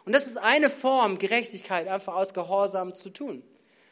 Und 0.05 0.15
das 0.15 0.27
ist 0.27 0.39
eine 0.39 0.71
Form, 0.71 1.19
Gerechtigkeit 1.19 1.89
einfach 1.89 2.15
aus 2.15 2.33
Gehorsam 2.33 2.95
zu 2.95 3.11
tun. 3.11 3.43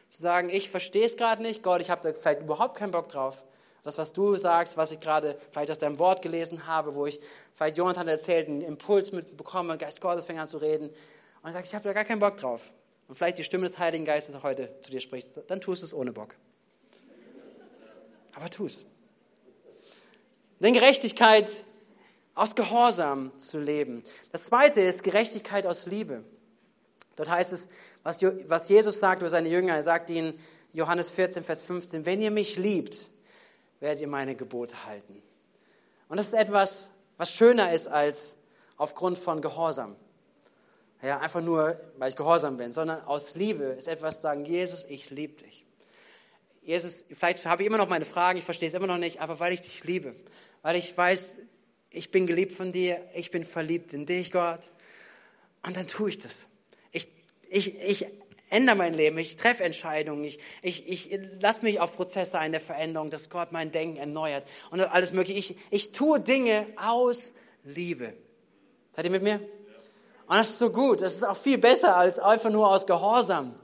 Zu 0.08 0.22
sagen, 0.22 0.48
ich 0.48 0.70
verstehe 0.70 1.04
es 1.04 1.16
gerade 1.16 1.42
nicht, 1.42 1.62
Gott, 1.62 1.80
ich 1.80 1.90
habe 1.90 2.00
da 2.02 2.18
vielleicht 2.18 2.40
überhaupt 2.40 2.76
keinen 2.76 2.92
Bock 2.92 3.08
drauf. 3.08 3.42
Das, 3.84 3.98
was 3.98 4.12
du 4.12 4.34
sagst, 4.36 4.76
was 4.76 4.90
ich 4.90 5.00
gerade 5.00 5.38
vielleicht 5.50 5.70
aus 5.70 5.78
deinem 5.78 5.98
Wort 5.98 6.22
gelesen 6.22 6.66
habe, 6.66 6.94
wo 6.94 7.06
ich 7.06 7.20
vielleicht 7.54 7.78
Jonathan 7.78 8.08
erzählt, 8.08 8.48
einen 8.48 8.60
Impuls 8.60 9.12
mitbekomme, 9.12 9.78
Geist 9.78 10.00
Gottes 10.00 10.24
fängt 10.24 10.40
an 10.40 10.48
zu 10.48 10.58
reden. 10.58 10.90
Und 11.42 11.52
sagt, 11.52 11.66
ich 11.66 11.74
habe 11.74 11.84
da 11.84 11.92
gar 11.92 12.04
keinen 12.04 12.20
Bock 12.20 12.36
drauf. 12.36 12.62
Und 13.06 13.14
vielleicht 13.14 13.38
die 13.38 13.44
Stimme 13.44 13.66
des 13.66 13.78
Heiligen 13.78 14.04
Geistes 14.04 14.34
auch 14.34 14.42
heute 14.42 14.70
zu 14.80 14.90
dir 14.90 15.00
spricht, 15.00 15.28
dann 15.46 15.60
tust 15.60 15.82
du 15.82 15.86
es 15.86 15.94
ohne 15.94 16.12
Bock. 16.12 16.34
Aber 18.34 18.50
tu 18.50 18.66
es. 18.66 18.84
Denn 20.60 20.74
Gerechtigkeit 20.74 21.48
aus 22.38 22.54
Gehorsam 22.54 23.36
zu 23.38 23.58
leben. 23.58 24.02
Das 24.32 24.44
zweite 24.44 24.80
ist 24.80 25.02
Gerechtigkeit 25.02 25.66
aus 25.66 25.86
Liebe. 25.86 26.24
Dort 27.16 27.30
heißt 27.30 27.52
es, 27.52 27.68
was 28.04 28.68
Jesus 28.68 29.00
sagt 29.00 29.22
über 29.22 29.30
seine 29.30 29.48
Jünger, 29.48 29.74
er 29.74 29.82
sagt 29.82 30.08
ihnen, 30.10 30.38
Johannes 30.72 31.10
14, 31.10 31.42
Vers 31.42 31.62
15, 31.62 32.06
wenn 32.06 32.22
ihr 32.22 32.30
mich 32.30 32.56
liebt, 32.56 33.10
werdet 33.80 34.00
ihr 34.00 34.08
meine 34.08 34.36
Gebote 34.36 34.86
halten. 34.86 35.22
Und 36.08 36.16
das 36.16 36.28
ist 36.28 36.34
etwas, 36.34 36.90
was 37.16 37.32
schöner 37.32 37.72
ist 37.72 37.88
als 37.88 38.36
aufgrund 38.76 39.18
von 39.18 39.40
Gehorsam. 39.40 39.96
Ja, 41.02 41.18
einfach 41.18 41.40
nur, 41.40 41.78
weil 41.96 42.10
ich 42.10 42.16
gehorsam 42.16 42.56
bin, 42.56 42.72
sondern 42.72 43.02
aus 43.02 43.34
Liebe 43.34 43.64
ist 43.64 43.88
etwas 43.88 44.16
zu 44.16 44.22
sagen, 44.22 44.44
Jesus, 44.44 44.84
ich 44.88 45.10
liebe 45.10 45.42
dich. 45.42 45.64
Jesus, 46.62 47.04
vielleicht 47.16 47.46
habe 47.46 47.62
ich 47.62 47.66
immer 47.66 47.78
noch 47.78 47.88
meine 47.88 48.04
Fragen, 48.04 48.38
ich 48.38 48.44
verstehe 48.44 48.68
es 48.68 48.74
immer 48.74 48.88
noch 48.88 48.98
nicht, 48.98 49.20
aber 49.20 49.38
weil 49.40 49.52
ich 49.52 49.60
dich 49.60 49.84
liebe, 49.84 50.14
weil 50.62 50.76
ich 50.76 50.96
weiß, 50.96 51.36
ich 51.90 52.10
bin 52.10 52.26
geliebt 52.26 52.52
von 52.52 52.72
dir, 52.72 53.00
ich 53.14 53.30
bin 53.30 53.44
verliebt 53.44 53.92
in 53.92 54.06
dich, 54.06 54.30
Gott. 54.30 54.68
Und 55.62 55.76
dann 55.76 55.86
tue 55.86 56.10
ich 56.10 56.18
das. 56.18 56.46
Ich, 56.92 57.08
ich, 57.48 57.80
ich 57.80 58.06
ändere 58.50 58.76
mein 58.76 58.94
Leben, 58.94 59.18
ich 59.18 59.36
treffe 59.36 59.64
Entscheidungen, 59.64 60.24
ich, 60.24 60.38
ich, 60.62 60.88
ich 60.88 61.20
lasse 61.40 61.62
mich 61.62 61.80
auf 61.80 61.92
Prozesse 61.94 62.38
ein 62.38 62.52
der 62.52 62.60
Veränderung, 62.60 63.10
dass 63.10 63.30
Gott 63.30 63.52
mein 63.52 63.70
Denken 63.70 63.96
erneuert 63.96 64.46
und 64.70 64.80
alles 64.80 65.12
Mögliche. 65.12 65.38
Ich, 65.38 65.56
ich 65.70 65.92
tue 65.92 66.20
Dinge 66.20 66.66
aus 66.76 67.32
Liebe. 67.64 68.14
Seid 68.94 69.04
ihr 69.04 69.10
mit 69.10 69.22
mir? 69.22 69.40
Und 70.26 70.36
das 70.36 70.50
ist 70.50 70.58
so 70.58 70.70
gut, 70.70 71.00
das 71.02 71.14
ist 71.14 71.24
auch 71.24 71.36
viel 71.36 71.58
besser, 71.58 71.96
als 71.96 72.18
einfach 72.18 72.50
nur 72.50 72.68
aus 72.68 72.86
Gehorsam, 72.86 73.58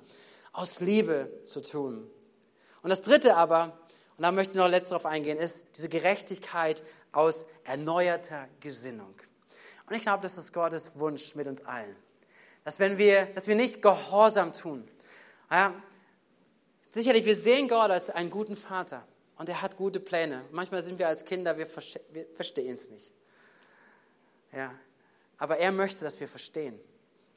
aus 0.53 0.81
Liebe 0.81 1.31
zu 1.45 1.61
tun. 1.61 2.11
Und 2.83 2.91
das 2.91 3.03
Dritte 3.03 3.37
aber, 3.37 3.79
und 4.17 4.23
da 4.23 4.33
möchte 4.33 4.53
ich 4.53 4.59
noch 4.59 4.69
letzt 4.69 4.91
darauf 4.91 5.07
eingehen, 5.07 5.37
ist 5.37 5.67
diese 5.77 5.89
Gerechtigkeit 5.89 6.83
aus 7.15 7.47
erneuerter 7.65 8.49
Gesinnung. 8.61 9.15
Und 9.87 9.95
ich 9.95 10.03
glaube, 10.03 10.23
das 10.23 10.37
ist 10.37 10.53
Gottes 10.53 10.91
Wunsch 10.95 11.35
mit 11.35 11.47
uns 11.47 11.65
allen. 11.65 11.97
Dass 12.65 12.79
wenn 12.79 12.99
wir, 12.99 13.27
dass 13.27 13.47
wir 13.47 13.55
nicht 13.55 13.83
gehorsam 13.83 14.53
tun. 14.53 14.89
Ja, 15.51 15.75
sicherlich, 16.91 17.25
wir 17.25 17.37
sehen 17.37 17.69
Gott 17.69 17.91
als 17.91 18.11
einen 18.11 18.31
guten 18.31 18.57
Vater 18.57 19.07
und 19.37 19.49
er 19.49 19.61
hat 19.61 19.77
gute 19.77 20.01
Pläne. 20.01 20.45
Manchmal 20.51 20.83
sind 20.83 20.99
wir 20.99 21.09
als 21.09 21.25
Kinder, 21.25 21.57
wir, 21.59 21.67
wir 22.13 22.27
verstehen 22.35 22.77
es 22.77 22.91
nicht. 22.91 23.13
Ja, 24.53 24.75
aber 25.37 25.59
er 25.59 25.73
möchte, 25.73 26.05
dass 26.05 26.19
wir 26.19 26.29
verstehen. 26.29 26.81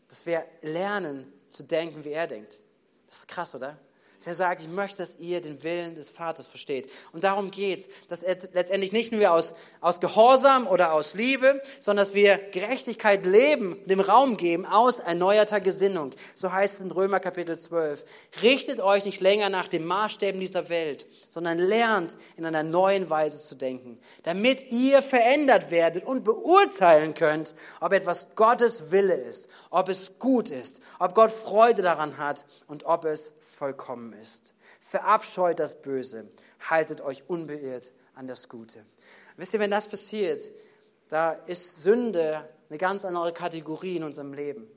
Dass 0.08 0.26
wir 0.26 0.46
lernen 0.62 1.32
zu 1.50 1.64
denken, 1.64 2.04
wie 2.06 2.12
er 2.12 2.28
denkt. 2.28 2.60
Das 3.08 3.20
ist 3.20 3.28
krass, 3.28 3.54
oder? 3.56 3.78
Er 4.26 4.36
sagt, 4.36 4.62
ich 4.62 4.68
möchte, 4.68 4.98
dass 4.98 5.16
ihr 5.20 5.42
den 5.42 5.64
Willen 5.64 5.96
des 5.96 6.10
Vaters 6.10 6.48
versteht. 6.48 6.90
Und 7.14 7.24
darum 7.24 7.50
geht's, 7.52 7.88
dass 8.10 8.24
er 8.24 8.38
letztendlich 8.54 8.92
nicht 8.92 9.12
nur 9.12 9.32
aus, 9.32 9.54
aus 9.80 10.00
Gehorsam 10.00 10.68
oder 10.68 10.94
aus 10.94 11.14
Liebe, 11.14 11.62
sondern 11.80 12.06
dass 12.06 12.14
wir 12.14 12.38
Gerechtigkeit 12.52 13.26
leben, 13.26 13.78
dem 13.86 14.02
Raum 14.02 14.36
geben, 14.36 14.66
aus 14.66 15.00
erneuerter 15.00 15.62
Gesinnung. 15.62 16.12
So 16.36 16.52
heißt 16.52 16.76
es 16.76 16.80
in 16.82 16.92
Römer 16.92 17.20
Kapitel 17.20 17.58
12. 17.58 18.04
Richtet 18.42 18.82
euch 18.82 19.06
nicht 19.06 19.22
länger 19.22 19.50
nach 19.50 19.68
den 19.68 19.86
Maßstäben 19.86 20.40
dieser 20.42 20.68
Welt, 20.68 21.06
sondern 21.30 21.58
lernt 21.58 22.18
in 22.36 22.46
einer 22.46 22.64
neuen 22.64 23.10
Weise 23.10 23.42
zu 23.42 23.56
denken, 23.56 24.00
damit 24.24 24.72
ihr 24.72 25.02
verändert 25.02 25.72
werdet 25.72 26.04
und 26.04 26.24
beurteilen 26.24 27.14
könnt, 27.14 27.56
ob 27.80 27.94
etwas 27.94 28.28
Gottes 28.36 28.92
Wille 28.92 29.16
ist, 29.16 29.48
ob 29.70 29.90
es 29.90 30.20
gut 30.20 30.50
ist, 30.50 30.82
ob 31.00 31.14
Gott 31.14 31.32
Freude 31.32 31.82
daran 31.82 32.18
hat 32.18 32.46
und 32.68 32.86
ob 32.86 33.06
es 33.06 33.34
vollkommen 33.58 34.14
ist. 34.14 34.54
Verabscheut 34.80 35.60
das 35.60 35.82
Böse, 35.82 36.30
haltet 36.70 37.02
euch 37.02 37.24
unbeirrt 37.28 37.92
an 38.14 38.28
das 38.28 38.50
Gute. 38.50 38.86
Wisst 39.36 39.54
ihr, 39.54 39.60
wenn 39.60 39.72
das 39.72 39.88
passiert, 39.88 40.42
da 41.10 41.32
ist 41.32 41.82
Sünde 41.82 42.48
eine 42.70 42.78
ganz 42.78 43.06
andere 43.06 43.34
Kategorie 43.34 43.98
in 43.98 44.04
unserem 44.04 44.34
Leben. 44.34 44.68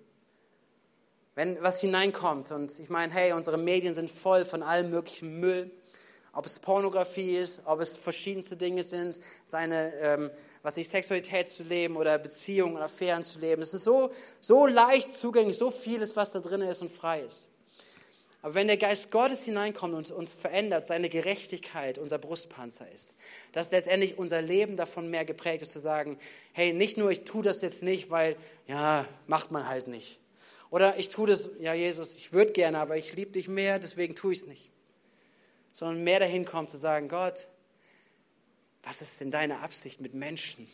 Wenn 1.34 1.62
was 1.62 1.80
hineinkommt 1.80 2.50
und 2.50 2.78
ich 2.78 2.88
meine, 2.88 3.12
hey, 3.12 3.32
unsere 3.32 3.59
Medien 3.59 3.94
sind 3.94 4.11
voll 4.11 4.44
von 4.44 4.62
allem 4.62 4.90
möglichen 4.90 5.40
Müll 5.40 5.70
ob 6.32 6.46
es 6.46 6.59
Pornografie 6.59 7.36
ist, 7.36 7.61
ob 7.64 7.80
es 7.80 7.96
verschiedenste 7.96 8.57
Dinge 8.57 8.82
sind, 8.82 9.18
seine, 9.44 9.92
ähm, 9.96 10.30
was 10.62 10.76
ich, 10.76 10.88
Sexualität 10.88 11.48
zu 11.48 11.62
leben 11.62 11.96
oder 11.96 12.18
Beziehungen 12.18 12.76
oder 12.76 12.84
Affären 12.84 13.24
zu 13.24 13.38
leben. 13.38 13.62
Es 13.62 13.74
ist 13.74 13.84
so, 13.84 14.11
so 14.40 14.66
leicht 14.66 15.16
zugänglich, 15.16 15.57
so 15.57 15.70
vieles, 15.70 16.14
was 16.16 16.32
da 16.32 16.40
drin 16.40 16.62
ist 16.62 16.82
und 16.82 16.90
frei 16.90 17.22
ist. 17.22 17.48
Aber 18.43 18.55
wenn 18.55 18.68
der 18.68 18.78
Geist 18.78 19.11
Gottes 19.11 19.43
hineinkommt 19.43 19.95
und 19.95 20.11
uns 20.11 20.32
verändert, 20.32 20.86
seine 20.86 21.11
Gerechtigkeit 21.11 21.99
unser 21.99 22.18
Brustpanzer 22.18 22.91
ist, 22.91 23.14
dass 23.53 23.70
letztendlich 23.70 24.16
unser 24.16 24.41
Leben 24.41 24.76
davon 24.76 25.11
mehr 25.11 25.26
geprägt 25.26 25.62
ist, 25.62 25.72
zu 25.72 25.78
sagen, 25.78 26.18
hey, 26.53 26.72
nicht 26.72 26.97
nur 26.97 27.11
ich 27.11 27.24
tue 27.24 27.43
das 27.43 27.61
jetzt 27.61 27.82
nicht, 27.82 28.11
weil, 28.11 28.36
ja, 28.66 29.07
macht 29.26 29.51
man 29.51 29.68
halt 29.68 29.88
nicht. 29.88 30.18
Oder 30.70 30.99
ich 30.99 31.11
tue 31.11 31.26
das, 31.26 31.51
ja, 31.59 31.74
Jesus, 31.74 32.16
ich 32.16 32.32
würde 32.32 32.53
gerne, 32.53 32.78
aber 32.78 32.97
ich 32.97 33.14
liebe 33.14 33.32
dich 33.32 33.49
mehr, 33.49 33.78
deswegen 33.78 34.14
tue 34.14 34.32
ich 34.32 34.41
es 34.41 34.47
nicht. 34.47 34.70
Sondern 35.72 36.03
mehr 36.03 36.20
dahin 36.20 36.45
kommt 36.45 36.70
zu 36.70 36.78
sagen, 36.78 37.09
Gott, 37.09 37.47
was 38.82 39.03
ist 39.03 39.20
denn 39.20 39.30
deine 39.30 39.61
Absicht 39.61 40.01
mit 40.01 40.14
Menschen? 40.14 40.66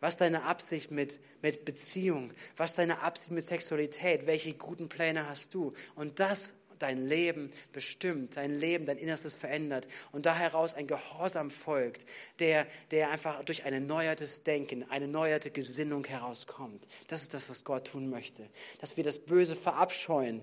Was 0.00 0.14
ist 0.14 0.20
deine 0.20 0.44
Absicht 0.44 0.90
mit, 0.90 1.20
mit 1.42 1.64
Beziehung? 1.64 2.32
Was 2.56 2.70
ist 2.70 2.78
deine 2.78 3.00
Absicht 3.02 3.30
mit 3.30 3.44
Sexualität? 3.44 4.26
Welche 4.26 4.54
guten 4.54 4.88
Pläne 4.88 5.28
hast 5.28 5.54
du? 5.54 5.72
Und 5.94 6.20
das 6.20 6.54
dein 6.78 7.06
Leben 7.06 7.50
bestimmt, 7.72 8.36
dein 8.36 8.56
Leben, 8.58 8.86
dein 8.86 8.98
Innerstes 8.98 9.34
verändert 9.34 9.88
und 10.12 10.26
da 10.26 10.34
heraus 10.34 10.74
ein 10.74 10.86
Gehorsam 10.86 11.50
folgt, 11.50 12.06
der, 12.38 12.66
der 12.90 13.10
einfach 13.10 13.42
durch 13.44 13.64
ein 13.64 13.72
erneuertes 13.72 14.42
Denken, 14.42 14.88
eine 14.90 15.06
erneuerte 15.06 15.50
Gesinnung 15.50 16.04
herauskommt. 16.04 16.86
Das 17.06 17.22
ist 17.22 17.34
das, 17.34 17.48
was 17.50 17.64
Gott 17.64 17.88
tun 17.88 18.10
möchte. 18.10 18.48
Dass 18.80 18.96
wir 18.96 19.04
das 19.04 19.18
Böse 19.18 19.56
verabscheuen. 19.56 20.42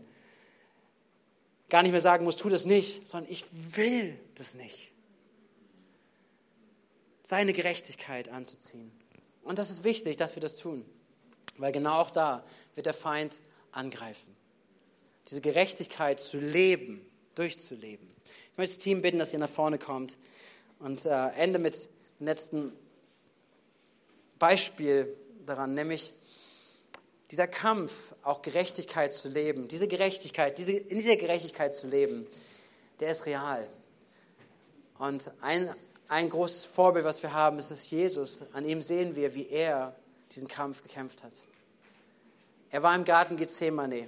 Gar 1.70 1.84
nicht 1.84 1.92
mehr 1.92 2.02
sagen 2.02 2.26
muss, 2.26 2.36
tu 2.36 2.50
das 2.50 2.66
nicht, 2.66 3.08
sondern 3.08 3.32
ich 3.32 3.46
will 3.52 4.20
das 4.36 4.54
nicht. 4.54 4.92
Seine 7.24 7.54
Gerechtigkeit 7.54 8.30
anzuziehen. 8.30 8.92
Und 9.44 9.58
das 9.58 9.70
ist 9.70 9.84
wichtig, 9.84 10.18
dass 10.18 10.36
wir 10.36 10.42
das 10.42 10.56
tun, 10.56 10.86
weil 11.58 11.72
genau 11.72 12.00
auch 12.00 12.12
da 12.12 12.46
wird 12.76 12.86
der 12.86 12.94
Feind 12.94 13.42
angreifen 13.72 14.36
diese 15.28 15.42
Gerechtigkeit 15.42 16.20
zu 16.20 16.38
leben, 16.38 17.06
durchzuleben. 17.36 18.08
Ich 18.52 18.58
möchte 18.58 18.76
das 18.76 18.84
Team 18.84 19.02
bitten, 19.02 19.20
dass 19.20 19.34
ihr 19.34 19.40
nach 19.40 19.50
vorne 19.50 19.78
kommt 19.78 20.18
und 20.80 21.06
äh, 21.06 21.28
ende 21.32 21.60
mit 21.60 21.90
dem 22.20 22.28
letzten 22.28 22.74
Beispiel 24.40 25.16
daran, 25.46 25.74
nämlich 25.74 26.14
dieser 27.32 27.48
Kampf, 27.48 27.94
auch 28.22 28.42
Gerechtigkeit 28.42 29.12
zu 29.12 29.30
leben, 29.30 29.68
diese 29.68 29.88
Gerechtigkeit, 29.88 30.58
diese, 30.58 30.74
in 30.74 30.96
dieser 30.96 31.16
Gerechtigkeit 31.16 31.74
zu 31.74 31.88
leben, 31.88 32.28
der 33.00 33.10
ist 33.10 33.26
real. 33.26 33.68
Und 34.98 35.30
ein, 35.42 35.74
ein 36.08 36.30
großes 36.30 36.66
Vorbild, 36.66 37.04
was 37.04 37.22
wir 37.24 37.34
haben, 37.34 37.58
ist 37.58 37.72
es 37.72 37.90
Jesus. 37.90 38.40
An 38.54 38.66
ihm 38.66 38.82
sehen 38.82 39.16
wir, 39.16 39.34
wie 39.34 39.48
er 39.50 39.96
diesen 40.32 40.48
Kampf 40.48 40.82
gekämpft 40.84 41.24
hat. 41.24 41.34
Er 42.70 42.84
war 42.84 42.96
im 42.96 43.04
Garten 43.04 43.38
Gethsemane. 43.38 44.08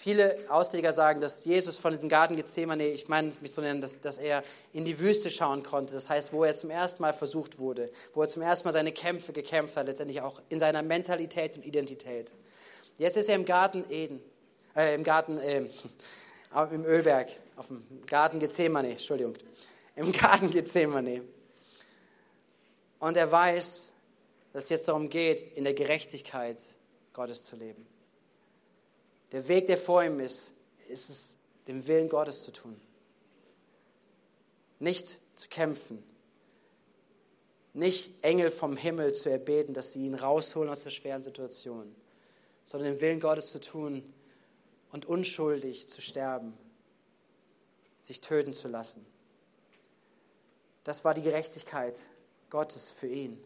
Viele 0.00 0.38
Ausleger 0.48 0.92
sagen, 0.92 1.20
dass 1.20 1.44
Jesus 1.44 1.76
von 1.76 1.92
diesem 1.92 2.08
Garten 2.08 2.36
Gethsemane, 2.36 2.86
ich 2.86 3.08
meine 3.08 3.30
es 3.30 3.40
mich 3.40 3.50
so 3.50 3.60
nennen, 3.60 3.80
dass, 3.80 4.00
dass 4.00 4.18
er 4.18 4.44
in 4.72 4.84
die 4.84 5.00
Wüste 5.00 5.28
schauen 5.28 5.64
konnte. 5.64 5.92
Das 5.92 6.08
heißt, 6.08 6.32
wo 6.32 6.44
er 6.44 6.52
zum 6.52 6.70
ersten 6.70 7.02
Mal 7.02 7.12
versucht 7.12 7.58
wurde, 7.58 7.90
wo 8.12 8.22
er 8.22 8.28
zum 8.28 8.42
ersten 8.42 8.68
Mal 8.68 8.72
seine 8.72 8.92
Kämpfe 8.92 9.32
gekämpft 9.32 9.76
hat, 9.76 9.88
letztendlich 9.88 10.20
auch 10.20 10.40
in 10.50 10.60
seiner 10.60 10.82
Mentalität 10.82 11.56
und 11.56 11.66
Identität. 11.66 12.32
Jetzt 12.96 13.16
ist 13.16 13.28
er 13.28 13.34
im 13.34 13.44
Garten 13.44 13.84
Eden, 13.90 14.22
äh, 14.76 14.94
im 14.94 15.02
Garten, 15.02 15.36
äh, 15.38 15.64
im 16.70 16.84
Ölberg, 16.84 17.30
auf 17.56 17.66
dem 17.66 17.82
Garten 18.06 18.38
Gethsemane, 18.38 18.92
Entschuldigung, 18.92 19.34
im 19.96 20.12
Garten 20.12 20.52
Gethsemane. 20.52 21.22
Und 23.00 23.16
er 23.16 23.32
weiß, 23.32 23.92
dass 24.52 24.62
es 24.62 24.70
jetzt 24.70 24.86
darum 24.86 25.08
geht, 25.08 25.42
in 25.56 25.64
der 25.64 25.74
Gerechtigkeit 25.74 26.58
Gottes 27.12 27.44
zu 27.44 27.56
leben. 27.56 27.84
Der 29.32 29.46
Weg, 29.48 29.66
der 29.66 29.76
vor 29.76 30.02
ihm 30.02 30.20
ist, 30.20 30.52
ist 30.88 31.10
es, 31.10 31.36
den 31.66 31.86
Willen 31.86 32.08
Gottes 32.08 32.42
zu 32.42 32.50
tun. 32.50 32.80
Nicht 34.78 35.18
zu 35.34 35.48
kämpfen. 35.48 36.02
Nicht 37.74 38.24
Engel 38.24 38.50
vom 38.50 38.76
Himmel 38.76 39.12
zu 39.12 39.30
erbeten, 39.30 39.74
dass 39.74 39.92
sie 39.92 40.04
ihn 40.04 40.14
rausholen 40.14 40.70
aus 40.70 40.82
der 40.82 40.90
schweren 40.90 41.22
Situation, 41.22 41.94
sondern 42.64 42.92
den 42.92 43.00
Willen 43.00 43.20
Gottes 43.20 43.50
zu 43.50 43.60
tun 43.60 44.02
und 44.90 45.06
unschuldig 45.06 45.88
zu 45.88 46.00
sterben, 46.00 46.54
sich 48.00 48.20
töten 48.20 48.54
zu 48.54 48.68
lassen. 48.68 49.04
Das 50.84 51.04
war 51.04 51.12
die 51.12 51.22
Gerechtigkeit 51.22 52.00
Gottes 52.48 52.90
für 52.90 53.08
ihn. 53.08 53.38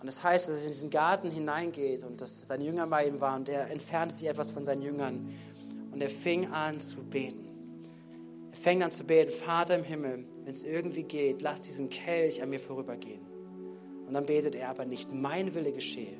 Und 0.00 0.06
das 0.06 0.22
heißt, 0.22 0.48
dass 0.48 0.58
er 0.58 0.66
in 0.66 0.72
diesen 0.72 0.90
Garten 0.90 1.30
hineingeht 1.30 2.04
und 2.04 2.20
dass 2.20 2.46
seine 2.46 2.64
Jünger 2.64 2.86
bei 2.86 3.06
ihm 3.06 3.20
waren 3.20 3.40
und 3.40 3.48
er 3.48 3.70
entfernt 3.70 4.12
sich 4.12 4.28
etwas 4.28 4.50
von 4.50 4.64
seinen 4.64 4.82
Jüngern 4.82 5.34
und 5.92 6.00
er 6.00 6.08
fing 6.08 6.46
an 6.52 6.78
zu 6.78 7.02
beten. 7.02 7.46
Er 8.52 8.56
fängt 8.56 8.82
an 8.84 8.90
zu 8.90 9.04
beten, 9.04 9.32
Vater 9.32 9.76
im 9.76 9.84
Himmel, 9.84 10.24
wenn 10.44 10.52
es 10.52 10.62
irgendwie 10.62 11.02
geht, 11.02 11.42
lass 11.42 11.62
diesen 11.62 11.90
Kelch 11.90 12.42
an 12.42 12.50
mir 12.50 12.60
vorübergehen. 12.60 13.20
Und 14.06 14.14
dann 14.14 14.24
betet 14.24 14.54
er 14.54 14.70
aber 14.70 14.84
nicht 14.84 15.12
mein 15.12 15.54
Wille 15.54 15.72
geschehe, 15.72 16.16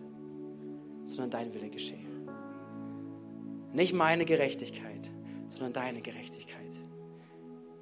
sondern 1.04 1.30
dein 1.30 1.54
Wille 1.54 1.70
geschehe. 1.70 1.98
Nicht 3.72 3.94
meine 3.94 4.24
Gerechtigkeit, 4.24 5.10
sondern 5.48 5.72
deine 5.72 6.00
Gerechtigkeit. 6.00 6.76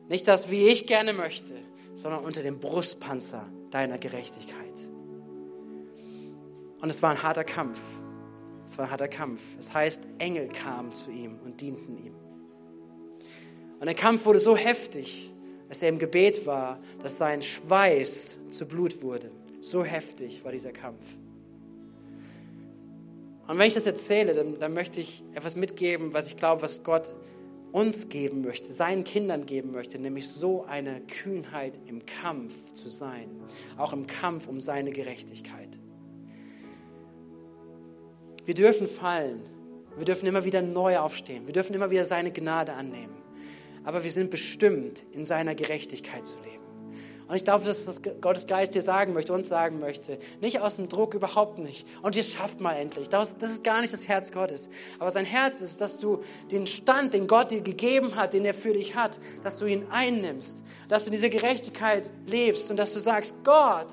Nicht 0.09 0.29
das, 0.29 0.51
wie 0.51 0.69
ich 0.69 0.87
gerne 0.87 1.13
möchte, 1.13 1.55
sondern 1.95 2.25
unter 2.25 2.43
dem 2.43 2.61
Brustpanzer 2.61 3.47
deiner 3.71 3.99
Gerechtigkeit. 3.99 4.86
Und 6.81 6.89
es 6.89 7.03
war 7.03 7.11
ein 7.11 7.23
harter 7.23 7.45
Kampf. 7.45 7.81
Es 8.67 8.77
war 8.79 8.87
ein 8.87 8.91
harter 8.91 9.09
Kampf. 9.09 9.43
Das 9.57 9.73
heißt, 9.73 10.03
Engel 10.19 10.49
kamen 10.49 10.93
zu 10.93 11.11
ihm 11.11 11.39
und 11.45 11.61
dienten 11.61 11.97
ihm. 11.97 12.15
Und 13.79 13.87
der 13.87 13.95
Kampf 13.95 14.25
wurde 14.25 14.39
so 14.39 14.57
heftig, 14.57 15.33
dass 15.69 15.83
er 15.83 15.89
im 15.89 15.99
Gebet 15.99 16.47
war, 16.47 16.81
dass 17.03 17.19
sein 17.19 17.43
Schweiß 17.43 18.39
zu 18.51 18.67
Blut 18.67 19.03
wurde. 19.03 19.31
So 19.61 19.85
heftig 19.85 20.45
war 20.45 20.53
dieser 20.53 20.73
Kampf. 20.73 21.05
Und 23.47 23.59
wenn 23.59 23.69
ich 23.69 23.75
das 23.75 23.87
erzähle, 23.87 24.35
dann, 24.35 24.59
dann 24.59 24.73
möchte 24.73 25.01
ich 25.01 25.23
etwas 25.35 25.55
mitgeben, 25.55 26.13
was 26.15 26.27
ich 26.27 26.37
glaube, 26.37 26.63
was 26.63 26.83
Gott 26.83 27.15
uns 27.71 28.09
geben 28.09 28.41
möchte, 28.41 28.73
seinen 28.73 29.05
Kindern 29.05 29.47
geben 29.47 29.71
möchte, 29.71 29.99
nämlich 29.99 30.29
so 30.29 30.65
eine 30.65 31.01
Kühnheit 31.03 31.79
im 31.87 32.07
Kampf 32.07 32.73
zu 32.75 32.89
sein, 32.89 33.29
auch 33.77 33.93
im 33.93 34.07
Kampf 34.07 34.49
um 34.49 34.61
seine 34.61 34.91
Gerechtigkeit. 34.91 35.79
Wir 38.47 38.55
dürfen 38.55 38.87
fallen. 38.87 39.43
Wir 39.97 40.05
dürfen 40.05 40.27
immer 40.27 40.45
wieder 40.45 40.63
neu 40.63 40.99
aufstehen. 40.99 41.47
Wir 41.47 41.53
dürfen 41.53 41.75
immer 41.75 41.91
wieder 41.91 42.05
seine 42.05 42.31
Gnade 42.31 42.73
annehmen. 42.73 43.17
Aber 43.85 44.05
wir 44.05 44.11
sind 44.11 44.31
bestimmt, 44.31 45.05
in 45.13 45.25
seiner 45.25 45.55
Gerechtigkeit 45.55 46.25
zu 46.25 46.39
leben. 46.39 46.57
Und 47.29 47.35
ich 47.35 47.43
glaube, 47.43 47.65
dass 47.65 47.85
das 47.85 48.01
Gottes 48.21 48.47
Geist 48.47 48.77
dir 48.77 48.83
sagen 48.83 49.13
möchte, 49.13 49.33
uns 49.33 49.49
sagen 49.49 49.81
möchte. 49.81 50.19
Nicht 50.41 50.61
aus 50.61 50.77
dem 50.77 50.89
Druck, 50.89 51.15
überhaupt 51.15 51.59
nicht. 51.59 51.85
Und 52.03 52.15
ihr 52.15 52.23
schafft 52.23 52.61
mal 52.61 52.75
endlich. 52.75 53.09
Das 53.09 53.33
ist 53.33 53.65
gar 53.65 53.81
nicht 53.81 53.93
das 53.93 54.07
Herz 54.07 54.31
Gottes. 54.31 54.69
Aber 55.01 55.11
sein 55.11 55.25
Herz 55.25 55.61
ist, 55.61 55.81
dass 55.81 55.99
du 55.99 56.23
den 56.53 56.69
Stand, 56.69 57.15
den 57.15 57.27
Gott 57.27 57.51
dir 57.51 57.63
gegeben 57.63 58.15
hat, 58.15 58.33
den 58.33 58.45
er 58.45 58.55
für 58.55 58.75
dich 58.75 58.95
hat, 58.95 59.19
dass 59.43 59.57
du 59.57 59.67
ihn 59.67 59.87
einnimmst. 59.91 60.63
Dass 60.89 61.05
du 61.05 61.11
diese 61.11 61.29
Gerechtigkeit 61.29 62.13
lebst 62.27 62.71
und 62.71 62.77
dass 62.77 62.93
du 62.93 63.01
sagst, 63.01 63.35
Gott, 63.43 63.93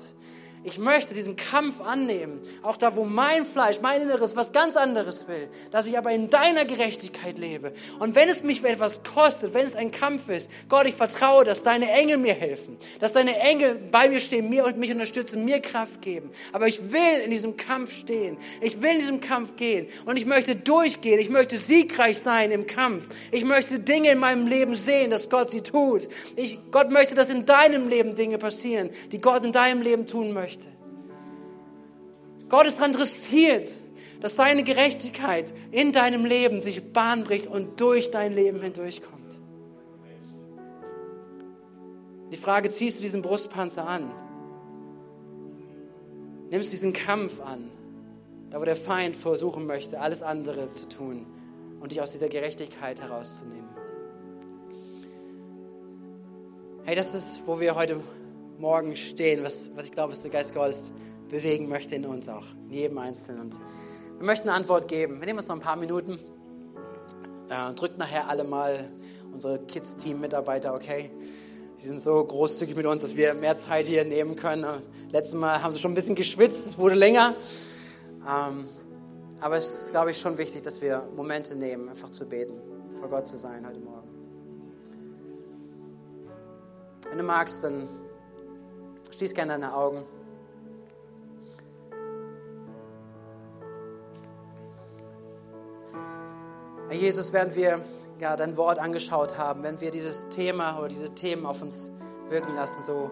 ich 0.64 0.78
möchte 0.78 1.12
diesen 1.12 1.36
Kampf 1.36 1.82
annehmen, 1.82 2.40
auch 2.62 2.78
da, 2.78 2.96
wo 2.96 3.04
mein 3.04 3.44
Fleisch, 3.44 3.80
mein 3.82 4.00
Inneres 4.00 4.34
was 4.34 4.50
ganz 4.50 4.76
anderes 4.76 5.28
will, 5.28 5.48
dass 5.70 5.86
ich 5.86 5.98
aber 5.98 6.10
in 6.10 6.30
deiner 6.30 6.64
Gerechtigkeit 6.64 7.38
lebe. 7.38 7.74
Und 7.98 8.14
wenn 8.14 8.30
es 8.30 8.42
mich 8.42 8.64
etwas 8.64 9.02
kostet, 9.02 9.52
wenn 9.52 9.66
es 9.66 9.76
ein 9.76 9.90
Kampf 9.90 10.30
ist, 10.30 10.50
Gott, 10.70 10.86
ich 10.86 10.94
vertraue, 10.94 11.44
dass 11.44 11.62
deine 11.62 11.90
Engel 11.90 12.16
mir 12.16 12.32
helfen, 12.32 12.78
dass 12.98 13.12
deine 13.12 13.38
Engel 13.40 13.74
bei 13.74 14.08
mir 14.08 14.20
stehen, 14.20 14.48
mir 14.48 14.64
und 14.64 14.78
mich 14.78 14.90
unterstützen, 14.90 15.44
mir 15.44 15.60
Kraft 15.60 16.00
geben. 16.00 16.30
Aber 16.52 16.66
ich 16.66 16.92
will 16.92 17.20
in 17.22 17.30
diesem 17.30 17.58
Kampf 17.58 17.92
stehen. 17.92 18.38
Ich 18.62 18.80
will 18.80 18.92
in 18.92 19.00
diesem 19.00 19.20
Kampf 19.20 19.56
gehen 19.56 19.86
und 20.06 20.16
ich 20.16 20.24
möchte 20.24 20.56
durchgehen. 20.56 21.20
Ich 21.20 21.28
möchte 21.28 21.58
siegreich 21.58 22.18
sein 22.18 22.50
im 22.50 22.66
Kampf. 22.66 23.08
Ich 23.32 23.44
möchte 23.44 23.78
Dinge 23.80 24.12
in 24.12 24.18
meinem 24.18 24.46
Leben 24.46 24.74
sehen, 24.76 25.10
dass 25.10 25.28
Gott 25.28 25.50
sie 25.50 25.60
tut. 25.60 26.08
Ich, 26.36 26.58
Gott 26.70 26.90
möchte, 26.90 27.14
dass 27.14 27.28
in 27.28 27.44
deinem 27.44 27.88
Leben 27.88 28.14
Dinge 28.14 28.38
passieren, 28.38 28.88
die 29.12 29.20
Gott 29.20 29.44
in 29.44 29.52
deinem 29.52 29.82
Leben 29.82 30.06
tun 30.06 30.32
möchte. 30.32 30.53
Gott 32.48 32.66
ist 32.66 32.80
interessiert, 32.80 33.68
dass 34.20 34.36
seine 34.36 34.64
Gerechtigkeit 34.64 35.52
in 35.70 35.92
deinem 35.92 36.24
Leben 36.24 36.60
sich 36.60 36.92
Bahn 36.92 37.24
bricht 37.24 37.46
und 37.46 37.80
durch 37.80 38.10
dein 38.10 38.34
Leben 38.34 38.60
hindurchkommt. 38.60 39.40
Die 42.30 42.36
Frage, 42.36 42.70
ziehst 42.70 42.98
du 42.98 43.02
diesen 43.02 43.22
Brustpanzer 43.22 43.86
an? 43.86 44.10
Nimmst 46.50 46.68
du 46.68 46.70
diesen 46.72 46.92
Kampf 46.92 47.40
an, 47.40 47.70
da 48.50 48.60
wo 48.60 48.64
der 48.64 48.76
Feind 48.76 49.16
versuchen 49.16 49.66
möchte, 49.66 50.00
alles 50.00 50.22
andere 50.22 50.72
zu 50.72 50.88
tun 50.88 51.26
und 51.80 51.92
dich 51.92 52.00
aus 52.00 52.12
dieser 52.12 52.28
Gerechtigkeit 52.28 53.00
herauszunehmen? 53.00 53.68
Hey, 56.84 56.94
das 56.94 57.14
ist, 57.14 57.40
wo 57.46 57.60
wir 57.60 57.74
heute 57.74 58.00
Morgen 58.58 58.94
stehen, 58.94 59.42
was, 59.42 59.70
was 59.74 59.86
ich 59.86 59.92
glaube, 59.92 60.12
was 60.12 60.22
der 60.22 60.30
Geist 60.30 60.54
Gottes 60.54 60.92
bewegen 61.28 61.68
möchte 61.68 61.94
in 61.94 62.06
uns 62.06 62.28
auch, 62.28 62.46
in 62.68 62.72
jedem 62.72 62.98
Einzelnen. 62.98 63.42
Und 63.42 63.60
wir 64.18 64.26
möchten 64.26 64.48
eine 64.48 64.56
Antwort 64.56 64.88
geben. 64.88 65.20
Wir 65.20 65.26
nehmen 65.26 65.38
uns 65.38 65.48
noch 65.48 65.56
ein 65.56 65.62
paar 65.62 65.76
Minuten. 65.76 66.18
Äh, 67.48 67.74
drückt 67.74 67.98
nachher 67.98 68.28
alle 68.28 68.44
mal 68.44 68.88
unsere 69.32 69.58
Kids-Team-Mitarbeiter, 69.58 70.74
okay? 70.74 71.10
Die 71.82 71.86
sind 71.86 72.00
so 72.00 72.24
großzügig 72.24 72.76
mit 72.76 72.86
uns, 72.86 73.02
dass 73.02 73.16
wir 73.16 73.34
mehr 73.34 73.56
Zeit 73.56 73.86
hier 73.86 74.04
nehmen 74.04 74.36
können. 74.36 74.82
Letztes 75.10 75.34
Mal 75.34 75.62
haben 75.62 75.72
sie 75.72 75.80
schon 75.80 75.92
ein 75.92 75.94
bisschen 75.94 76.14
geschwitzt, 76.14 76.66
es 76.66 76.78
wurde 76.78 76.94
länger. 76.94 77.34
Ähm, 78.26 78.64
aber 79.40 79.56
es 79.56 79.66
ist, 79.66 79.90
glaube 79.90 80.12
ich, 80.12 80.18
schon 80.18 80.38
wichtig, 80.38 80.62
dass 80.62 80.80
wir 80.80 81.06
Momente 81.14 81.56
nehmen, 81.56 81.88
einfach 81.88 82.08
zu 82.08 82.24
beten, 82.24 82.54
vor 82.98 83.08
Gott 83.08 83.26
zu 83.26 83.36
sein 83.36 83.66
heute 83.66 83.80
Morgen. 83.80 84.08
Wenn 87.10 87.18
du 87.18 87.24
magst, 87.24 87.62
dann 87.62 87.86
schließ 89.14 89.34
gerne 89.34 89.52
deine 89.52 89.74
Augen. 89.74 90.04
Herr 96.94 97.00
Jesus, 97.00 97.32
während 97.32 97.56
wir 97.56 97.80
ja, 98.20 98.36
dein 98.36 98.56
Wort 98.56 98.78
angeschaut 98.78 99.36
haben, 99.36 99.64
wenn 99.64 99.80
wir 99.80 99.90
dieses 99.90 100.28
Thema 100.28 100.78
oder 100.78 100.86
diese 100.86 101.12
Themen 101.12 101.44
auf 101.44 101.60
uns 101.60 101.90
wirken 102.28 102.54
lassen, 102.54 102.84
so 102.84 103.10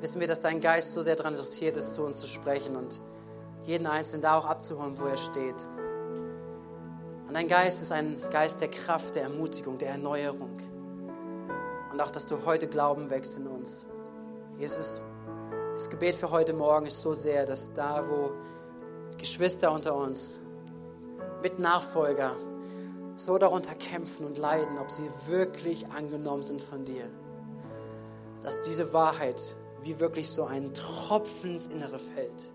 wissen 0.00 0.20
wir, 0.20 0.26
dass 0.26 0.40
dein 0.40 0.60
Geist 0.60 0.92
so 0.92 1.00
sehr 1.00 1.16
daran 1.16 1.32
interessiert 1.32 1.78
ist, 1.78 1.94
zu 1.94 2.02
uns 2.02 2.20
zu 2.20 2.26
sprechen 2.26 2.76
und 2.76 3.00
jeden 3.64 3.86
Einzelnen 3.86 4.20
da 4.20 4.36
auch 4.36 4.44
abzuholen, 4.44 4.98
wo 4.98 5.06
er 5.06 5.16
steht. 5.16 5.64
Und 7.26 7.32
dein 7.32 7.48
Geist 7.48 7.80
ist 7.80 7.90
ein 7.90 8.18
Geist 8.30 8.60
der 8.60 8.68
Kraft, 8.68 9.14
der 9.14 9.22
Ermutigung, 9.22 9.78
der 9.78 9.92
Erneuerung. 9.92 10.58
Und 11.90 12.02
auch, 12.02 12.10
dass 12.10 12.26
du 12.26 12.44
heute 12.44 12.68
Glauben 12.68 13.08
wächst 13.08 13.38
in 13.38 13.46
uns. 13.46 13.86
Jesus, 14.58 15.00
das 15.72 15.88
Gebet 15.88 16.16
für 16.16 16.30
heute 16.30 16.52
Morgen 16.52 16.84
ist 16.84 17.00
so 17.00 17.14
sehr, 17.14 17.46
dass 17.46 17.72
da, 17.72 18.04
wo 18.06 18.32
Geschwister 19.16 19.72
unter 19.72 19.94
uns, 19.94 20.38
mit 21.42 21.58
Nachfolger, 21.58 22.36
so 23.24 23.38
darunter 23.38 23.74
kämpfen 23.74 24.24
und 24.26 24.38
leiden, 24.38 24.78
ob 24.78 24.90
sie 24.90 25.08
wirklich 25.26 25.86
angenommen 25.88 26.42
sind 26.42 26.60
von 26.60 26.84
dir. 26.84 27.04
Dass 28.42 28.60
diese 28.62 28.92
Wahrheit 28.92 29.56
wie 29.82 29.98
wirklich 30.00 30.28
so 30.28 30.44
ein 30.44 30.74
Tropfen 30.74 31.52
ins 31.52 31.68
Innere 31.68 31.98
fällt, 31.98 32.52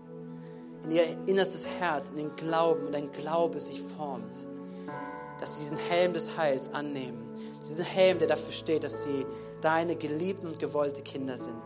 in 0.84 0.90
ihr 0.92 1.18
innerstes 1.26 1.66
Herz, 1.66 2.10
in 2.10 2.16
den 2.16 2.36
Glauben 2.36 2.86
und 2.86 2.92
dein 2.92 3.10
Glaube 3.10 3.58
sich 3.60 3.82
formt. 3.96 4.36
Dass 5.40 5.54
sie 5.54 5.60
diesen 5.60 5.76
Helm 5.76 6.12
des 6.12 6.36
Heils 6.36 6.72
annehmen, 6.72 7.34
diesen 7.60 7.84
Helm, 7.84 8.18
der 8.18 8.28
dafür 8.28 8.52
steht, 8.52 8.84
dass 8.84 9.02
sie 9.02 9.26
deine 9.60 9.96
geliebten 9.96 10.46
und 10.46 10.58
gewollte 10.58 11.02
Kinder 11.02 11.36
sind. 11.36 11.62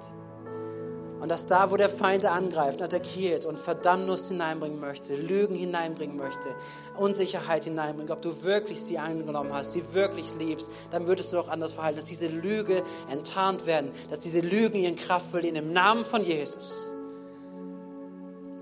Und 1.20 1.30
dass 1.30 1.46
da, 1.46 1.70
wo 1.70 1.76
der 1.76 1.90
Feind 1.90 2.24
angreift, 2.24 2.80
attackiert 2.80 3.44
und 3.44 3.58
Verdammnis 3.58 4.28
hineinbringen 4.28 4.80
möchte, 4.80 5.14
Lügen 5.14 5.54
hineinbringen 5.54 6.16
möchte, 6.16 6.48
Unsicherheit 6.96 7.64
hineinbringt, 7.64 8.10
ob 8.10 8.22
du 8.22 8.42
wirklich 8.42 8.80
sie 8.80 8.98
angenommen 8.98 9.52
hast, 9.52 9.72
sie 9.72 9.92
wirklich 9.92 10.32
liebst, 10.38 10.70
dann 10.90 11.06
würdest 11.06 11.32
du 11.32 11.38
auch 11.38 11.48
anders 11.48 11.74
verhalten, 11.74 11.96
dass 11.96 12.06
diese 12.06 12.26
Lüge 12.26 12.82
enttarnt 13.10 13.66
werden, 13.66 13.92
dass 14.08 14.20
diese 14.20 14.40
Lügen 14.40 14.78
ihren 14.78 14.96
Kraft 14.96 15.30
verlieren 15.30 15.56
im 15.56 15.72
Namen 15.74 16.04
von 16.04 16.24
Jesus. 16.24 16.90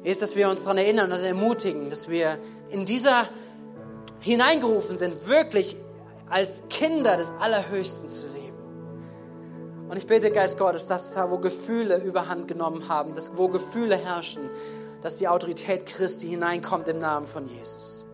Ist, 0.02 0.20
dass 0.22 0.34
wir 0.34 0.48
uns 0.48 0.62
daran 0.62 0.78
erinnern 0.78 1.12
und 1.12 1.18
ermutigen, 1.18 1.90
dass 1.90 2.08
wir 2.08 2.38
in 2.70 2.86
dieser 2.86 3.28
hineingerufen 4.20 4.96
sind, 4.96 5.28
wirklich 5.28 5.76
als 6.28 6.62
Kinder 6.68 7.16
des 7.16 7.30
Allerhöchsten 7.38 8.08
zu 8.08 8.26
leben. 8.26 8.37
Und 9.88 9.96
ich 9.96 10.06
bete, 10.06 10.30
Geist 10.30 10.58
Gottes, 10.58 10.86
dass 10.86 11.14
da, 11.14 11.30
wo 11.30 11.38
Gefühle 11.38 11.96
überhand 11.96 12.46
genommen 12.46 12.88
haben, 12.88 13.14
dass 13.14 13.36
wo 13.36 13.48
Gefühle 13.48 13.96
herrschen, 13.96 14.50
dass 15.00 15.16
die 15.16 15.28
Autorität 15.28 15.86
Christi 15.86 16.28
hineinkommt 16.28 16.88
im 16.88 16.98
Namen 16.98 17.26
von 17.26 17.46
Jesus. 17.46 18.04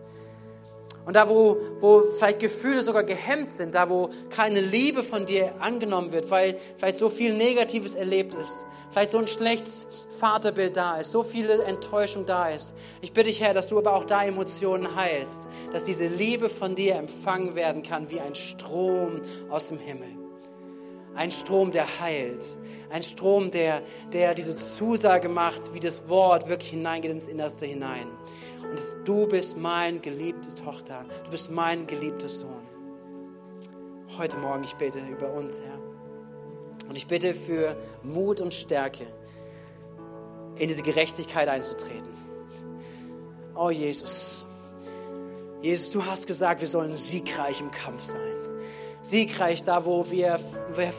Und 1.05 1.15
da, 1.15 1.29
wo, 1.29 1.57
wo 1.81 2.01
vielleicht 2.01 2.39
Gefühle 2.39 2.81
sogar 2.81 3.03
gehemmt 3.03 3.49
sind, 3.49 3.75
da, 3.75 3.89
wo 3.89 4.09
keine 4.29 4.61
Liebe 4.61 5.03
von 5.03 5.25
dir 5.25 5.53
angenommen 5.59 6.11
wird, 6.11 6.31
weil 6.31 6.57
vielleicht 6.77 6.97
so 6.97 7.09
viel 7.09 7.33
Negatives 7.33 7.93
erlebt 7.93 8.33
ist, 8.33 8.65
vielleicht 8.89 9.11
so 9.11 9.19
ein 9.19 9.27
schlechtes 9.27 9.85
Vaterbild 10.19 10.77
da 10.77 10.97
ist, 10.97 11.11
so 11.11 11.21
viele 11.21 11.61
Enttäuschung 11.63 12.25
da 12.25 12.49
ist. 12.49 12.73
Ich 13.01 13.13
bitte 13.13 13.27
dich, 13.27 13.41
Herr, 13.41 13.53
dass 13.53 13.67
du 13.67 13.77
aber 13.77 13.93
auch 13.93 14.05
da 14.05 14.23
Emotionen 14.23 14.95
heilst, 14.95 15.47
dass 15.73 15.83
diese 15.83 16.07
Liebe 16.07 16.49
von 16.49 16.73
dir 16.73 16.95
empfangen 16.95 17.53
werden 17.55 17.83
kann 17.83 18.09
wie 18.09 18.21
ein 18.21 18.33
Strom 18.33 19.21
aus 19.49 19.67
dem 19.67 19.77
Himmel. 19.77 20.24
Ein 21.15 21.31
Strom, 21.31 21.71
der 21.71 22.01
heilt. 22.01 22.45
Ein 22.89 23.01
Strom, 23.01 23.49
der, 23.51 23.81
der 24.11 24.33
diese 24.33 24.55
Zusage 24.55 25.29
macht, 25.29 25.73
wie 25.73 25.79
das 25.79 26.07
Wort 26.09 26.49
wirklich 26.49 26.71
hineingeht 26.71 27.11
ins 27.11 27.27
Innerste 27.27 27.65
hinein. 27.65 28.07
Und 28.61 28.81
du 29.05 29.27
bist 29.27 29.57
mein 29.57 30.01
geliebte 30.01 30.53
Tochter. 30.55 31.05
Du 31.23 31.31
bist 31.31 31.49
mein 31.49 31.87
geliebter 31.87 32.27
Sohn. 32.27 32.49
Heute 34.17 34.37
Morgen, 34.37 34.63
ich 34.63 34.75
bete 34.75 34.99
über 34.99 35.31
uns, 35.33 35.61
Herr. 35.61 35.79
Und 36.89 36.95
ich 36.95 37.07
bitte 37.07 37.33
für 37.33 37.75
Mut 38.03 38.41
und 38.41 38.53
Stärke, 38.53 39.05
in 40.57 40.67
diese 40.67 40.83
Gerechtigkeit 40.83 41.47
einzutreten. 41.47 42.09
Oh 43.55 43.69
Jesus. 43.69 44.45
Jesus, 45.61 45.89
du 45.89 46.05
hast 46.05 46.27
gesagt, 46.27 46.61
wir 46.61 46.67
sollen 46.67 46.93
siegreich 46.93 47.59
im 47.59 47.71
Kampf 47.71 48.03
sein 48.03 48.44
siegreich 49.09 49.63
da, 49.63 49.85
wo 49.85 50.09
wir, 50.09 50.39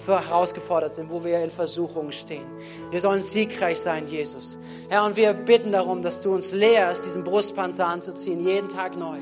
herausgefordert 0.07 0.93
sind, 0.93 1.11
wo 1.11 1.25
wir 1.25 1.41
in 1.41 1.51
Versuchungen 1.51 2.13
stehen. 2.13 2.47
Wir 2.91 3.01
sollen 3.01 3.23
siegreich 3.23 3.79
sein, 3.79 4.07
Jesus. 4.09 4.59
Herr, 4.89 5.05
und 5.05 5.17
wir 5.17 5.33
bitten 5.33 5.73
darum, 5.73 6.03
dass 6.03 6.21
du 6.21 6.33
uns 6.33 6.53
lehrst, 6.53 7.05
diesen 7.05 7.25
Brustpanzer 7.25 7.87
anzuziehen, 7.87 8.47
jeden 8.47 8.69
Tag 8.69 8.97
neu. 8.97 9.19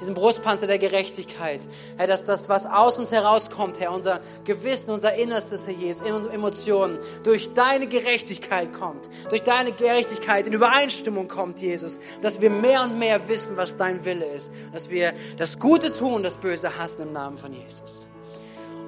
Diesen 0.00 0.14
Brustpanzer 0.14 0.66
der 0.66 0.78
Gerechtigkeit. 0.78 1.60
Herr, 1.96 2.06
dass 2.06 2.24
das, 2.24 2.48
was 2.48 2.66
aus 2.66 2.98
uns 2.98 3.12
herauskommt, 3.12 3.78
Herr, 3.78 3.92
unser 3.92 4.20
Gewissen, 4.44 4.90
unser 4.90 5.14
Innerstes, 5.14 5.66
Herr 5.66 5.74
Jesus, 5.74 6.02
in 6.06 6.14
unsere 6.14 6.34
Emotionen, 6.34 6.98
durch 7.22 7.52
deine 7.54 7.86
Gerechtigkeit 7.86 8.72
kommt, 8.72 9.08
durch 9.28 9.42
deine 9.42 9.72
Gerechtigkeit 9.72 10.46
in 10.46 10.54
Übereinstimmung 10.54 11.28
kommt, 11.28 11.60
Jesus. 11.60 12.00
Dass 12.22 12.40
wir 12.40 12.50
mehr 12.50 12.82
und 12.82 12.98
mehr 12.98 13.28
wissen, 13.28 13.56
was 13.56 13.76
dein 13.76 14.04
Wille 14.04 14.26
ist. 14.26 14.50
Dass 14.72 14.90
wir 14.90 15.12
das 15.36 15.58
Gute 15.58 15.92
tun, 15.92 16.22
das 16.22 16.36
Böse 16.36 16.78
hassen 16.78 17.02
im 17.02 17.12
Namen 17.12 17.36
von 17.36 17.52
Jesus. 17.52 18.11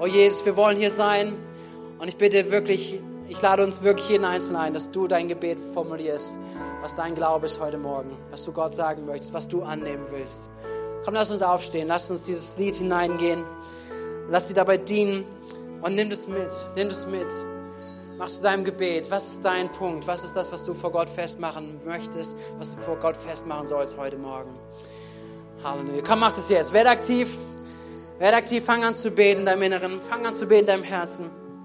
Oh 0.01 0.07
Jesus, 0.07 0.45
wir 0.45 0.57
wollen 0.57 0.77
hier 0.77 0.91
sein 0.91 1.35
und 2.01 2.09
ich 2.09 2.17
bitte 2.17 2.51
wirklich, 2.51 2.99
ich 3.29 3.41
lade 3.41 3.63
uns 3.63 3.85
wirklich 3.85 4.09
jeden 4.09 4.25
Einzelnen 4.25 4.57
ein, 4.57 4.75
dass 4.75 4.91
du 4.91 5.07
dein 5.07 5.29
Gebet 5.29 5.59
formulierst, 5.73 6.37
was 6.83 6.97
dein 6.97 7.15
Glaube 7.15 7.47
ist 7.47 7.61
heute 7.61 7.79
Morgen, 7.79 8.11
was 8.33 8.45
du 8.45 8.51
Gott 8.51 8.75
sagen 8.75 9.07
möchtest, 9.07 9.33
was 9.33 9.47
du 9.47 9.63
annehmen 9.63 10.05
willst. 10.11 10.51
Komm, 11.05 11.15
lass 11.15 11.31
uns 11.31 11.43
aufstehen, 11.43 11.87
lass 11.87 12.11
uns 12.11 12.25
dieses 12.25 12.59
Lied 12.59 12.75
hineingehen, 12.75 13.45
lass 14.29 14.49
dir 14.49 14.55
dabei 14.55 14.79
dienen 14.79 15.25
und 15.81 15.95
nimm 15.95 16.11
das 16.11 16.27
mit, 16.27 16.51
nimm 16.75 16.89
das 16.89 17.07
mit. 17.07 17.29
Machst 18.19 18.39
du 18.39 18.43
deinem 18.43 18.65
Gebet, 18.65 19.09
was 19.13 19.29
ist 19.29 19.45
dein 19.45 19.71
Punkt, 19.71 20.09
was 20.09 20.25
ist 20.25 20.35
das, 20.35 20.51
was 20.51 20.65
du 20.65 20.75
vor 20.75 20.91
Gott 20.91 21.09
festmachen 21.09 21.81
möchtest, 21.87 22.37
was 22.59 22.75
du 22.75 22.81
vor 22.81 22.97
Gott 22.97 23.17
festmachen 23.17 23.69
sollst 23.69 23.97
heute 23.97 24.19
Morgen. 24.19 24.51
Halleluja. 25.63 26.03
Komm, 26.05 26.19
mach 26.19 26.33
das 26.33 26.49
jetzt. 26.49 26.73
Werd 26.73 26.89
aktiv. 26.89 27.39
Werde 28.19 28.37
aktiv, 28.37 28.65
fang 28.65 28.85
an 28.85 28.95
zu 28.95 29.11
beten 29.11 29.41
in 29.41 29.47
deinem 29.47 29.63
Inneren, 29.63 30.01
fang 30.01 30.25
an 30.25 30.35
zu 30.35 30.47
beten 30.47 30.61
in 30.61 30.67
deinem 30.67 30.83
Herzen. 30.85 31.44